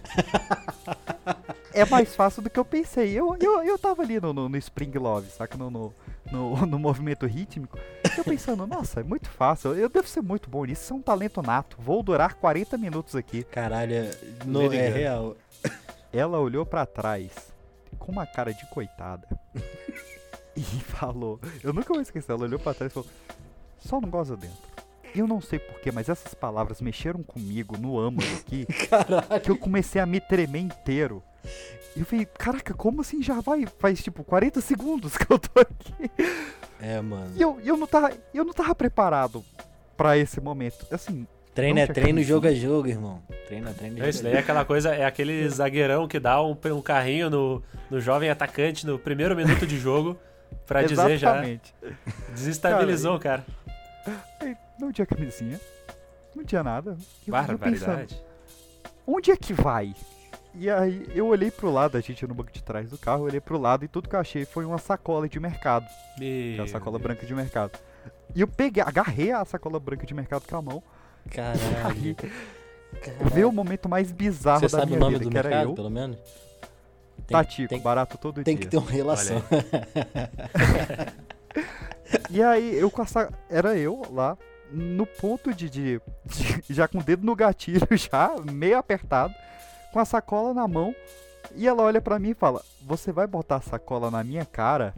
é 1.73 1.85
mais 1.85 2.13
fácil 2.15 2.41
do 2.41 2.49
que 2.49 2.59
eu 2.59 2.65
pensei. 2.65 3.11
Eu, 3.13 3.38
eu, 3.39 3.63
eu 3.63 3.79
tava 3.79 4.01
ali 4.03 4.19
no, 4.19 4.33
no, 4.33 4.49
no 4.49 4.57
Spring 4.57 4.91
Love, 4.97 5.29
saca? 5.29 5.57
No, 5.57 5.69
no, 5.69 5.93
no, 6.31 6.65
no 6.67 6.77
movimento 6.79 7.25
rítmico. 7.25 7.79
Eu 8.17 8.23
pensando, 8.23 8.67
nossa, 8.67 8.99
é 8.99 9.03
muito 9.03 9.29
fácil. 9.29 9.73
Eu 9.75 9.88
devo 9.89 10.07
ser 10.07 10.21
muito 10.21 10.49
bom 10.49 10.65
nisso. 10.65 10.83
Isso 10.83 10.93
é 10.93 10.95
um 10.97 11.01
talento 11.01 11.41
nato. 11.41 11.77
Vou 11.79 12.03
durar 12.03 12.33
40 12.35 12.77
minutos 12.77 13.15
aqui. 13.15 13.43
Caralho, 13.43 14.09
não 14.45 14.71
é 14.71 14.89
real. 14.89 15.38
Ela 16.11 16.39
olhou 16.39 16.65
pra 16.65 16.85
trás 16.85 17.31
com 17.97 18.11
uma 18.11 18.25
cara 18.25 18.53
de 18.53 18.65
coitada 18.67 19.27
e 20.57 20.61
falou: 20.61 21.39
Eu 21.63 21.73
nunca 21.73 21.93
vou 21.93 22.01
esquecer. 22.01 22.31
Ela 22.31 22.43
olhou 22.43 22.59
pra 22.59 22.73
trás 22.73 22.91
e 22.91 22.93
falou: 22.93 23.09
Só 23.79 23.99
não 23.99 24.09
goza 24.09 24.35
dentro. 24.35 24.57
Eu 25.15 25.27
não 25.27 25.39
sei 25.39 25.59
porquê, 25.59 25.91
mas 25.91 26.09
essas 26.09 26.33
palavras 26.33 26.81
mexeram 26.81 27.23
comigo 27.23 27.77
no 27.77 27.97
âmago 27.97 28.27
aqui. 28.37 28.65
Caralho. 28.89 29.41
que 29.41 29.49
eu 29.49 29.57
comecei 29.57 30.01
a 30.01 30.05
me 30.05 30.19
tremer 30.19 30.59
inteiro. 30.59 31.23
E 31.95 32.01
eu 32.01 32.05
falei, 32.05 32.25
caraca, 32.25 32.73
como 32.73 32.99
assim 32.99 33.23
já 33.23 33.39
vai? 33.39 33.65
Faz 33.79 34.03
tipo 34.03 34.25
40 34.25 34.59
segundos 34.59 35.15
que 35.15 35.31
eu 35.31 35.39
tô 35.39 35.61
aqui. 35.61 36.11
É, 36.81 36.99
mano. 36.99 37.31
E 37.33 37.41
eu, 37.41 37.57
eu, 37.63 37.77
não, 37.77 37.87
tava, 37.87 38.11
eu 38.33 38.43
não 38.43 38.51
tava 38.51 38.75
preparado 38.75 39.41
pra 39.95 40.17
esse 40.17 40.41
momento. 40.41 40.85
Assim, 40.91 41.25
Treino 41.53 41.79
é 41.79 41.87
treino, 41.87 42.21
jogo 42.21 42.47
é 42.47 42.53
jogo, 42.53 42.89
irmão. 42.89 43.23
Treino 43.47 43.69
é 43.69 43.73
treino, 43.73 43.95
É, 43.95 43.99
jogo 43.99 44.09
Isso 44.09 44.23
daí 44.23 44.33
é 44.33 44.39
aquela 44.39 44.65
coisa, 44.65 44.93
é 44.93 45.05
aquele 45.05 45.47
zagueirão 45.47 46.05
que 46.05 46.19
dá 46.19 46.43
um, 46.43 46.57
um 46.73 46.81
carrinho 46.81 47.29
no, 47.29 47.63
no 47.89 48.01
jovem 48.01 48.29
atacante 48.29 48.85
no 48.85 48.99
primeiro 48.99 49.33
minuto 49.33 49.65
de 49.65 49.79
jogo 49.79 50.17
pra 50.65 50.81
dizer 50.84 51.17
já. 51.17 51.31
exatamente. 51.31 51.73
Desestabilizou, 52.34 53.19
cara. 53.19 53.45
Aí, 54.39 54.55
Não 54.79 54.91
tinha 54.91 55.05
camisinha. 55.05 55.60
Não 56.36 56.43
tinha 56.43 56.63
nada. 56.63 56.91
Eu- 56.91 56.97
pensando, 56.97 57.31
Barbaridade. 57.31 58.21
onde 59.08 59.31
é 59.31 59.38
que 59.38 59.53
vai? 59.53 59.95
E 60.53 60.69
aí 60.69 61.05
eu 61.13 61.27
olhei 61.27 61.51
pro 61.51 61.69
lado, 61.71 61.97
a 61.97 62.01
gente 62.01 62.21
ia 62.21 62.27
no 62.27 62.34
banco 62.34 62.51
de 62.51 62.63
trás 62.63 62.89
do 62.89 62.97
carro, 62.97 63.21
eu 63.23 63.25
olhei 63.25 63.41
pro 63.41 63.58
lado 63.60 63.84
e 63.84 63.88
tudo 63.88 64.08
que 64.10 64.15
eu 64.15 64.19
achei 64.19 64.45
foi 64.45 64.63
uma 64.65 64.77
sacola 64.77 65.27
de 65.27 65.39
mercado. 65.39 65.86
É 66.17 66.55
Meu 66.55 66.63
a 66.63 66.67
sacola 66.67 66.97
Deus. 66.97 67.03
branca 67.03 67.25
de 67.25 67.34
mercado. 67.36 67.77
E 68.34 68.41
eu 68.41 68.47
peguei, 68.47 68.81
agarrei 68.84 69.31
a 69.31 69.43
sacola 69.45 69.79
branca 69.79 70.05
de 70.05 70.13
mercado 70.13 70.43
com 70.47 70.55
a 70.58 70.62
mão. 70.62 70.84
Caralho. 71.29 71.60
Aí 71.86 72.15
Caralho. 72.15 73.29
veio 73.34 73.49
o 73.49 73.51
momento 73.51 73.89
mais 73.89 74.12
bizarro 74.12 74.60
Você 74.60 74.65
da 74.75 74.79
sabe 74.79 74.88
minha 74.88 74.97
o 74.97 74.99
nome 75.01 75.13
vida, 75.13 75.25
do 75.25 75.31
que 75.31 75.38
era 75.38 75.49
mercado, 75.49 75.69
eu. 75.71 75.75
pelo 75.75 75.89
menos? 75.89 76.17
Tem, 77.28 77.36
Tatico, 77.38 77.69
tem, 77.69 77.80
barato 77.80 78.17
todo 78.17 78.43
tem 78.43 78.56
dia. 78.56 78.65
que 78.65 78.69
ter 78.71 78.78
uma 78.78 78.89
relação. 78.91 79.41
E 82.30 82.41
aí, 82.43 82.75
eu 82.78 82.91
com 82.91 83.01
essa. 83.01 83.32
Era 83.49 83.75
eu 83.78 84.04
lá, 84.12 84.38
no 84.71 85.06
ponto 85.06 85.54
de, 85.54 85.69
de- 85.69 86.01
de- 86.25 86.63
Já 86.73 86.88
com 86.88 86.99
o 86.99 87.04
dedo 87.04 87.25
no 87.25 87.36
gatilho, 87.36 87.88
já, 87.97 88.32
meio 88.51 88.78
apertado, 88.78 89.34
com 89.91 89.99
a 89.99 90.06
sacola 90.06 90.54
na 90.54 90.67
mão. 90.67 90.93
E 91.56 91.67
ela 91.67 91.84
olha 91.84 92.01
pra 92.01 92.19
mim 92.19 92.32
e 92.32 92.36
fala: 92.36 92.62
Você 92.86 93.12
vai 93.12 93.25
botar 93.25 93.56
a 93.58 93.62
sacola 93.62 94.12
na 94.12 94.23
minha 94.23 94.45
cara? 94.45 94.93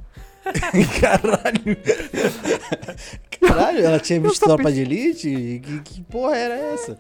Caralho. 1.00 1.78
Caralho, 3.40 3.86
ela 3.86 4.00
tinha 4.00 4.20
visto 4.20 4.44
tropa 4.46 4.64
pensei- 4.64 4.86
de 4.86 4.92
elite? 4.94 5.62
Que, 5.64 5.80
que 5.82 6.02
porra 6.04 6.36
era 6.38 6.56
essa? 6.56 6.98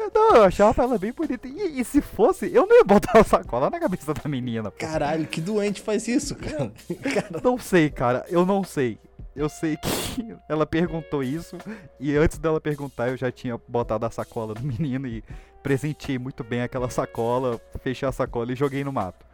Eu, 0.00 0.10
não, 0.14 0.36
eu 0.36 0.42
achava 0.44 0.82
ela 0.82 0.98
bem 0.98 1.12
bonita. 1.12 1.46
E, 1.46 1.80
e 1.80 1.84
se 1.84 2.00
fosse, 2.00 2.50
eu 2.52 2.66
não 2.66 2.76
ia 2.76 2.84
botar 2.84 3.18
a 3.18 3.24
sacola 3.24 3.68
na 3.70 3.78
cabeça 3.78 4.14
da 4.14 4.28
menina. 4.28 4.70
pô. 4.70 4.78
Caralho, 4.78 5.26
que 5.26 5.40
doente 5.40 5.80
faz 5.80 6.08
isso, 6.08 6.34
cara? 6.36 6.72
Cara, 7.02 7.40
Não 7.44 7.58
sei, 7.58 7.90
cara, 7.90 8.24
eu 8.28 8.44
não 8.46 8.64
sei. 8.64 8.98
Eu 9.36 9.48
sei 9.48 9.76
que 9.76 10.36
ela 10.48 10.66
perguntou 10.66 11.22
isso 11.22 11.56
e 12.00 12.16
antes 12.16 12.38
dela 12.38 12.60
perguntar 12.60 13.10
eu 13.10 13.16
já 13.16 13.30
tinha 13.30 13.58
botado 13.68 14.04
a 14.04 14.10
sacola 14.10 14.54
do 14.54 14.62
menino 14.62 15.06
e 15.06 15.22
presenteei 15.62 16.18
muito 16.18 16.42
bem 16.42 16.62
aquela 16.62 16.90
sacola, 16.90 17.60
fechei 17.80 18.08
a 18.08 18.12
sacola 18.12 18.52
e 18.52 18.56
joguei 18.56 18.82
no 18.82 18.92
mato. 18.92 19.24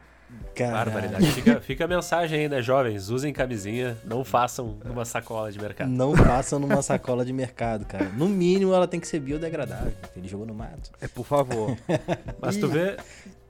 Barbaridade. 0.59 1.27
Fica, 1.33 1.61
fica 1.61 1.85
a 1.85 1.89
mensagem 1.89 2.41
aí, 2.41 2.49
né, 2.49 2.63
jovens? 2.63 3.11
Usem 3.11 3.33
camisinha, 3.33 3.97
não 4.05 4.25
façam 4.25 4.79
numa 4.85 5.05
sacola 5.05 5.53
de 5.53 5.59
mercado. 5.61 5.91
Não 5.91 6.13
passa 6.15 6.59
numa 6.59 6.81
sacola 6.83 7.25
de 7.25 7.33
mercado, 7.33 7.85
cara. 7.85 8.07
No 8.17 8.29
mínimo 8.29 8.73
ela 8.73 8.89
tem 8.89 8.99
que 8.99 9.07
ser 9.07 9.21
biodegradável. 9.21 9.93
Ele 10.17 10.27
jogou 10.27 10.47
no 10.47 10.55
mato. 10.55 10.91
É, 11.01 11.07
por 11.09 11.25
favor. 11.27 11.77
Mas 12.41 12.57
tu 12.57 12.69
vê, 12.69 12.97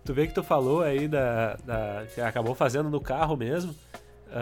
tu 0.04 0.12
vê 0.12 0.26
que 0.26 0.34
tu 0.34 0.42
falou 0.42 0.82
aí 0.82 1.06
da, 1.06 1.56
da- 1.64 2.02
que 2.12 2.20
acabou 2.20 2.54
fazendo 2.54 2.90
no 2.90 3.00
carro 3.00 3.36
mesmo. 3.36 3.74
ah, 4.32 4.38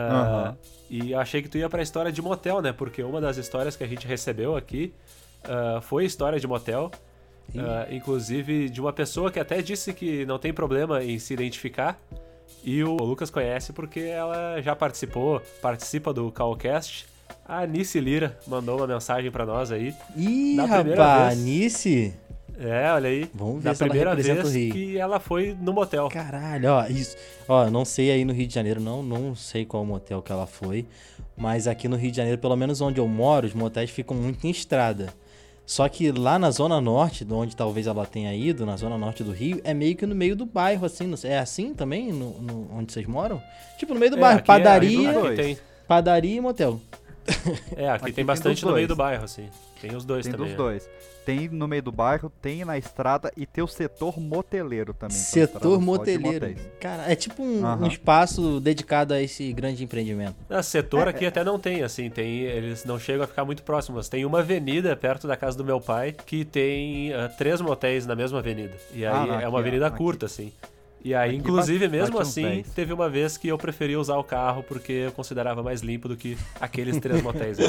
Aham. 0.47 0.57
E 0.91 1.13
eu 1.13 1.19
achei 1.21 1.43
que 1.43 1.49
tu 1.49 1.59
ia 1.59 1.69
pra 1.69 1.83
história 1.83 2.11
de 2.11 2.23
motel, 2.23 2.63
né? 2.63 2.73
Porque 2.73 3.03
uma 3.03 3.21
das 3.21 3.37
histórias 3.37 3.77
que 3.77 3.85
a 3.85 3.87
gente 3.87 4.07
recebeu 4.07 4.57
aqui 4.57 4.95
ah, 5.45 5.81
foi 5.83 6.05
história 6.07 6.41
de 6.41 6.47
motel. 6.47 6.91
Ah, 7.57 7.87
inclusive 7.91 8.69
de 8.69 8.81
uma 8.81 8.93
pessoa 8.93 9.31
que 9.31 9.39
até 9.39 9.63
disse 9.63 9.93
que 9.93 10.27
não 10.27 10.39
tem 10.39 10.53
problema 10.53 11.03
em 11.03 11.19
se 11.19 11.33
identificar. 11.35 11.99
E 12.63 12.83
o 12.83 12.97
Lucas 12.97 13.31
conhece 13.31 13.73
porque 13.73 14.01
ela 14.01 14.61
já 14.61 14.75
participou, 14.75 15.41
participa 15.61 16.13
do 16.13 16.31
Callcast. 16.33 17.07
A 17.47 17.61
Anice 17.61 18.01
Lira 18.01 18.39
mandou 18.47 18.79
uma 18.79 18.87
mensagem 18.87 19.31
pra 19.31 19.45
nós 19.45 19.71
aí. 19.71 19.95
Ih, 20.17 20.57
rapaz, 20.57 21.39
vez. 21.39 21.45
Nice. 21.45 22.15
É, 22.59 22.91
olha 22.93 23.09
aí. 23.09 23.29
Vamos 23.35 23.63
ver 23.63 23.71
da 23.71 23.75
se 23.75 23.83
ela 23.83 23.91
primeira 23.91 24.11
representa 24.11 24.49
vez 24.49 24.73
que 24.73 24.97
ela 24.97 25.21
foi 25.21 25.57
no 25.61 25.73
motel. 25.73 26.09
Caralho, 26.09 26.71
ó, 26.71 26.87
isso. 26.87 27.17
Ó, 27.49 27.69
não 27.69 27.85
sei 27.85 28.11
aí 28.11 28.25
no 28.25 28.33
Rio 28.33 28.47
de 28.47 28.55
Janeiro, 28.55 28.81
não, 28.81 29.03
não 29.03 29.35
sei 29.35 29.65
qual 29.65 29.85
motel 29.85 30.23
que 30.23 30.33
ela 30.33 30.47
foi. 30.47 30.87
Mas 31.37 31.67
aqui 31.67 31.89
no 31.89 31.97
Rio 31.97 32.11
de 32.11 32.17
Janeiro, 32.17 32.39
pelo 32.39 32.57
menos 32.57 32.81
onde 32.81 33.01
eu 33.01 33.09
moro, 33.09 33.47
os 33.47 33.55
motéis 33.55 33.91
ficam 33.91 34.17
muito 34.17 34.47
em 34.47 34.51
estrada. 34.51 35.13
Só 35.67 35.89
que 35.89 36.13
lá 36.13 36.39
na 36.39 36.51
zona 36.51 36.79
norte, 36.81 37.25
de 37.25 37.33
onde 37.33 37.57
talvez 37.57 37.87
ela 37.87 38.05
tenha 38.05 38.35
ido, 38.35 38.67
na 38.67 38.77
zona 38.77 38.99
norte 38.99 39.25
do 39.25 39.33
Rio, 39.33 39.61
é 39.65 39.73
meio 39.73 39.97
que 39.97 40.05
no 40.07 40.15
meio 40.15 40.37
do 40.37 40.45
bairro, 40.45 40.85
assim. 40.85 41.13
É 41.25 41.39
assim 41.39 41.73
também, 41.73 42.13
no, 42.13 42.31
no- 42.41 42.69
onde 42.73 42.93
vocês 42.93 43.07
moram? 43.07 43.43
Tipo, 43.79 43.95
no 43.95 44.01
meio 44.01 44.11
do 44.13 44.19
É, 44.19 44.21
bairro, 44.21 44.39
aqui 44.41 44.51
é- 44.51 44.55
padaria, 44.59 45.11
Aqui 45.21 45.35
tem, 45.37 45.59
padaria 45.89 46.37
e 46.37 46.41
motel. 46.41 46.79
é, 47.77 47.89
aqui, 47.89 47.95
Aqui 47.97 48.05
tem 48.07 48.13
tem 48.15 48.25
bastante 48.27 48.65
no 48.67 48.73
meio 48.75 48.87
do 48.87 48.95
bairro, 48.97 49.25
assim. 49.25 49.49
Tem 49.89 49.97
os 49.97 50.05
dois 50.05 50.25
tem 50.25 50.33
também. 50.33 50.47
dos 50.49 50.55
é. 50.55 50.57
dois. 50.57 50.89
Tem 51.25 51.49
no 51.49 51.67
meio 51.67 51.83
do 51.83 51.91
bairro, 51.93 52.31
tem 52.43 52.65
na 52.65 52.77
estrada 52.77 53.33
e 53.37 53.47
tem 53.47 53.65
o 53.65 53.67
setor 53.67 54.21
moteleiro 54.21 54.93
também. 54.93 55.17
é 55.17 55.21
Setor 55.21 55.81
moteleiro. 55.81 56.55
Cara, 56.79 57.11
é 57.11 57.17
tipo 57.17 57.43
um, 57.43 57.61
um 57.61 57.65
Aham. 57.67 57.89
espaço 57.89 58.61
dedicado 58.61 59.15
a 59.15 59.23
esse 59.23 59.51
grande 59.53 59.83
empreendimento. 59.83 60.37
Ah, 60.51 60.63
setor 60.63 61.09
aqui 61.09 61.25
até 61.25 61.43
não 61.43 61.59
tem, 61.59 61.83
assim, 61.83 62.11
tem, 62.11 62.41
eles 62.41 62.85
não 62.85 62.99
chegam 62.99 63.25
a 63.25 63.27
ficar 63.27 63.45
muito 63.45 63.63
próximos. 63.63 64.09
Tem 64.09 64.25
uma 64.25 64.41
avenida 64.41 64.95
perto 64.97 65.27
da 65.27 65.37
casa 65.37 65.57
do 65.57 65.65
meu 65.65 65.81
pai 65.81 66.13
que 66.13 66.45
tem 66.45 67.13
ah, 67.15 67.29
três 67.29 67.61
motéis 67.61 68.07
na 68.07 68.15
mesma 68.15 68.41
avenida. 68.41 68.75
E 68.93 69.05
aí 69.07 69.13
Ah, 69.13 69.27
não, 69.27 69.35
é 69.35 69.37
aqui, 69.39 69.47
uma 69.47 69.57
ó, 69.57 69.61
avenida 69.61 69.87
aqui. 69.87 69.97
curta, 69.97 70.27
assim. 70.27 70.53
E 71.05 71.15
aí, 71.15 71.31
Aqui 71.31 71.39
inclusive, 71.39 71.87
bate- 71.87 71.99
mesmo 71.99 72.17
bate 72.17 72.29
assim, 72.29 72.43
10. 72.43 72.69
teve 72.71 72.91
uma 72.93 73.11
vez 73.11 73.37
que 73.37 73.49
eu 73.49 73.59
preferi 73.59 73.95
usar 73.95 74.17
o 74.17 74.25
carro 74.25 74.63
porque 74.63 74.91
eu 74.93 75.13
considerava 75.13 75.63
mais 75.63 75.83
limpo 75.83 76.09
do 76.09 76.17
que 76.17 76.35
aqueles 76.59 76.99
três 76.99 77.23
motéis. 77.23 77.59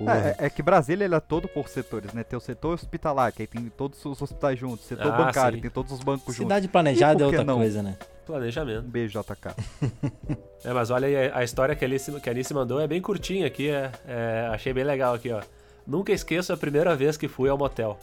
É, 0.00 0.44
é- 0.44 0.46
é 0.46 0.50
que 0.50 0.62
Brasília 0.62 1.04
ele 1.04 1.14
é 1.14 1.20
todo 1.20 1.46
por 1.46 1.68
setores, 1.68 2.12
né? 2.12 2.24
Tem 2.24 2.36
o 2.36 2.40
setor 2.40 2.74
hospitalar, 2.74 3.30
que 3.32 3.42
aí 3.42 3.46
tem 3.46 3.66
todos 3.76 4.04
os 4.04 4.20
hospitais 4.20 4.58
juntos. 4.58 4.84
Setor 4.86 5.12
Ah, 5.12 5.16
bancário, 5.26 5.56
sim. 5.56 5.62
tem 5.62 5.70
todos 5.70 5.92
os 5.92 6.00
bancos 6.00 6.34
juntos. 6.34 6.38
Cidade 6.48 6.66
planejada 6.66 7.22
é 7.22 7.26
outra 7.26 7.44
não? 7.44 7.58
coisa, 7.58 7.82
né? 7.84 7.96
Um 8.00 8.26
Planejamento. 8.26 8.82
beijo, 8.82 9.20
JK. 9.20 9.54
É, 10.64 10.72
mas 10.72 10.90
olha 10.90 11.06
aí, 11.06 11.28
a- 11.28 11.38
a 11.38 11.44
história 11.44 11.74
que 11.76 11.84
a 11.84 11.88
Alice, 11.88 12.10
que 12.20 12.28
a 12.28 12.32
Alice 12.32 12.52
mandou 12.54 12.80
é 12.80 12.86
bem 12.88 13.00
curtinha 13.00 13.46
aqui, 13.46 13.68
é, 13.68 13.90
é, 14.06 14.48
achei 14.52 14.72
bem 14.72 14.82
legal 14.84 15.14
aqui, 15.14 15.30
ó. 15.30 15.40
Nunca 15.86 16.10
esqueço 16.12 16.52
a 16.52 16.56
primeira 16.56 16.94
vez 16.96 17.16
que 17.16 17.28
fui 17.28 17.48
ao 17.48 17.58
motel. 17.58 17.98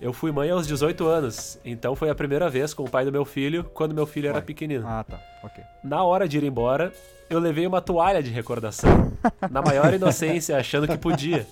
Eu 0.00 0.12
fui 0.12 0.30
mãe 0.32 0.50
aos 0.50 0.66
18 0.66 1.06
anos, 1.06 1.58
então 1.64 1.94
foi 1.96 2.10
a 2.10 2.14
primeira 2.14 2.48
vez 2.50 2.74
com 2.74 2.84
o 2.84 2.90
pai 2.90 3.04
do 3.04 3.12
meu 3.12 3.24
filho, 3.24 3.64
quando 3.72 3.94
meu 3.94 4.06
filho 4.06 4.28
era 4.28 4.42
pequenino. 4.42 4.86
Ah, 4.86 5.04
tá. 5.04 5.18
Ok. 5.42 5.62
Na 5.82 6.02
hora 6.02 6.28
de 6.28 6.36
ir 6.38 6.44
embora, 6.44 6.92
eu 7.30 7.38
levei 7.38 7.66
uma 7.66 7.80
toalha 7.80 8.22
de 8.22 8.30
recordação, 8.30 9.12
na 9.50 9.62
maior 9.62 9.92
inocência, 9.94 10.56
achando 10.56 10.86
que 10.88 10.98
podia. 10.98 11.46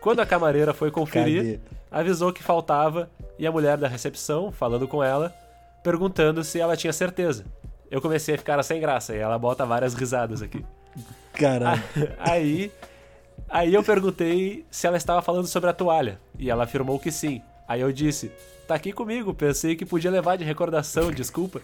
Quando 0.00 0.20
a 0.20 0.26
camareira 0.26 0.72
foi 0.72 0.90
conferir, 0.90 1.42
Cadê? 1.42 1.60
avisou 1.90 2.32
que 2.32 2.42
faltava 2.42 3.08
e 3.38 3.46
a 3.46 3.52
mulher 3.52 3.76
da 3.76 3.86
recepção, 3.88 4.50
falando 4.50 4.88
com 4.88 5.02
ela, 5.02 5.34
perguntando 5.82 6.42
se 6.42 6.60
ela 6.60 6.76
tinha 6.76 6.92
certeza. 6.92 7.44
Eu 7.90 8.00
comecei 8.00 8.34
a 8.34 8.38
ficar 8.38 8.62
sem 8.62 8.80
graça 8.80 9.14
e 9.14 9.18
ela 9.18 9.38
bota 9.38 9.64
várias 9.64 9.94
risadas 9.94 10.42
aqui. 10.42 10.64
Caralho. 11.32 11.82
Aí, 12.18 12.70
aí 13.48 13.72
eu 13.72 13.82
perguntei 13.82 14.66
se 14.70 14.86
ela 14.86 14.96
estava 14.96 15.22
falando 15.22 15.46
sobre 15.46 15.70
a 15.70 15.72
toalha 15.72 16.18
e 16.38 16.50
ela 16.50 16.64
afirmou 16.64 16.98
que 16.98 17.10
sim. 17.12 17.40
Aí 17.68 17.80
eu 17.82 17.92
disse: 17.92 18.32
"Tá 18.66 18.74
aqui 18.74 18.92
comigo, 18.92 19.32
pensei 19.34 19.76
que 19.76 19.84
podia 19.84 20.10
levar 20.10 20.36
de 20.36 20.44
recordação, 20.44 21.10
desculpa". 21.12 21.60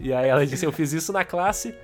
E 0.00 0.12
aí 0.12 0.28
ela 0.28 0.44
disse: 0.44 0.66
"Eu 0.66 0.72
fiz 0.72 0.92
isso 0.92 1.12
na 1.12 1.24
classe, 1.24 1.74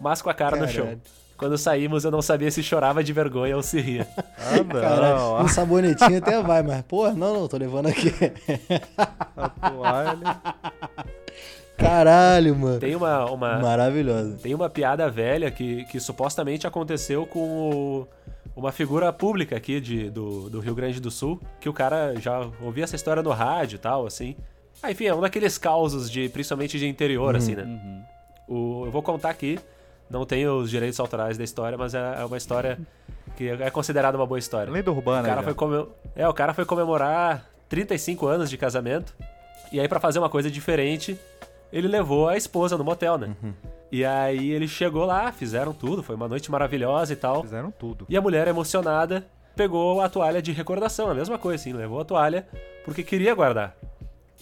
mas 0.00 0.22
com 0.22 0.30
a 0.30 0.34
cara 0.34 0.56
no 0.56 0.68
chão". 0.68 0.84
Caralho. 0.84 1.00
Quando 1.36 1.58
saímos, 1.58 2.04
eu 2.04 2.12
não 2.12 2.22
sabia 2.22 2.48
se 2.48 2.62
chorava 2.62 3.02
de 3.02 3.12
vergonha 3.12 3.56
ou 3.56 3.62
se 3.62 3.80
ria. 3.80 4.06
Ah, 4.38 4.56
não. 4.58 4.80
Caralho, 4.80 5.44
um 5.44 5.48
sabonetinho 5.48 6.18
até 6.18 6.40
vai, 6.40 6.62
mas, 6.62 6.82
pô, 6.82 7.10
não, 7.10 7.34
não, 7.34 7.48
tô 7.48 7.56
levando 7.56 7.88
aqui. 7.88 8.14
A 9.36 9.48
toalha. 9.48 10.40
Caralho, 11.76 12.54
mano. 12.54 12.78
Tem 12.78 12.94
uma, 12.94 13.24
uma, 13.30 13.58
Maravilhoso. 13.58 14.36
Tem 14.38 14.54
uma 14.54 14.70
piada 14.70 15.10
velha 15.10 15.50
que, 15.50 15.84
que 15.86 15.98
supostamente 15.98 16.66
aconteceu 16.68 17.26
com 17.26 17.40
o- 17.40 18.08
uma 18.56 18.70
figura 18.72 19.12
pública 19.12 19.56
aqui 19.56 19.80
de, 19.80 20.10
do, 20.10 20.48
do 20.50 20.60
Rio 20.60 20.74
Grande 20.74 21.00
do 21.00 21.10
Sul, 21.10 21.40
que 21.60 21.68
o 21.68 21.72
cara 21.72 22.14
já 22.20 22.48
ouvia 22.60 22.84
essa 22.84 22.96
história 22.96 23.22
no 23.22 23.30
rádio 23.30 23.76
e 23.76 23.78
tal, 23.78 24.06
assim. 24.06 24.36
Ah, 24.82 24.90
enfim, 24.90 25.06
é 25.06 25.14
um 25.14 25.20
daqueles 25.20 25.56
causos 25.58 26.10
de, 26.10 26.28
principalmente 26.28 26.78
de 26.78 26.86
interior, 26.86 27.34
assim, 27.36 27.54
né? 27.54 27.62
Uhum. 27.64 28.02
O, 28.46 28.86
eu 28.86 28.90
vou 28.90 29.02
contar 29.02 29.30
aqui, 29.30 29.58
não 30.10 30.24
tenho 30.26 30.56
os 30.58 30.70
direitos 30.70 31.00
autorais 31.00 31.38
da 31.38 31.44
história, 31.44 31.76
mas 31.78 31.94
é, 31.94 32.20
é 32.20 32.24
uma 32.24 32.36
história 32.36 32.78
que 33.36 33.48
é 33.48 33.70
considerada 33.70 34.16
uma 34.16 34.26
boa 34.26 34.38
história. 34.38 34.70
Lenda 34.72 34.92
O 34.92 34.94
urbana. 34.96 35.26
cara, 35.26 35.40
já. 35.40 35.44
foi 35.44 35.54
come- 35.54 35.88
é, 36.14 36.28
o 36.28 36.34
cara 36.34 36.52
foi 36.54 36.64
comemorar 36.64 37.44
35 37.68 38.26
anos 38.26 38.50
de 38.50 38.56
casamento. 38.58 39.14
E 39.72 39.80
aí, 39.80 39.88
pra 39.88 39.98
fazer 39.98 40.18
uma 40.20 40.28
coisa 40.28 40.48
diferente, 40.50 41.18
ele 41.72 41.88
levou 41.88 42.28
a 42.28 42.36
esposa 42.36 42.76
no 42.78 42.84
motel, 42.84 43.16
né? 43.18 43.34
E 43.94 44.04
aí 44.04 44.50
ele 44.50 44.66
chegou 44.66 45.04
lá, 45.04 45.30
fizeram 45.30 45.72
tudo, 45.72 46.02
foi 46.02 46.16
uma 46.16 46.26
noite 46.26 46.50
maravilhosa 46.50 47.12
e 47.12 47.16
tal. 47.16 47.42
Fizeram 47.42 47.70
tudo. 47.70 48.04
E 48.08 48.16
a 48.16 48.20
mulher, 48.20 48.48
emocionada, 48.48 49.24
pegou 49.54 50.00
a 50.00 50.08
toalha 50.08 50.42
de 50.42 50.50
recordação, 50.50 51.08
a 51.08 51.14
mesma 51.14 51.38
coisa, 51.38 51.62
assim, 51.62 51.72
levou 51.72 52.00
a 52.00 52.04
toalha 52.04 52.44
porque 52.84 53.04
queria 53.04 53.32
guardar. 53.36 53.76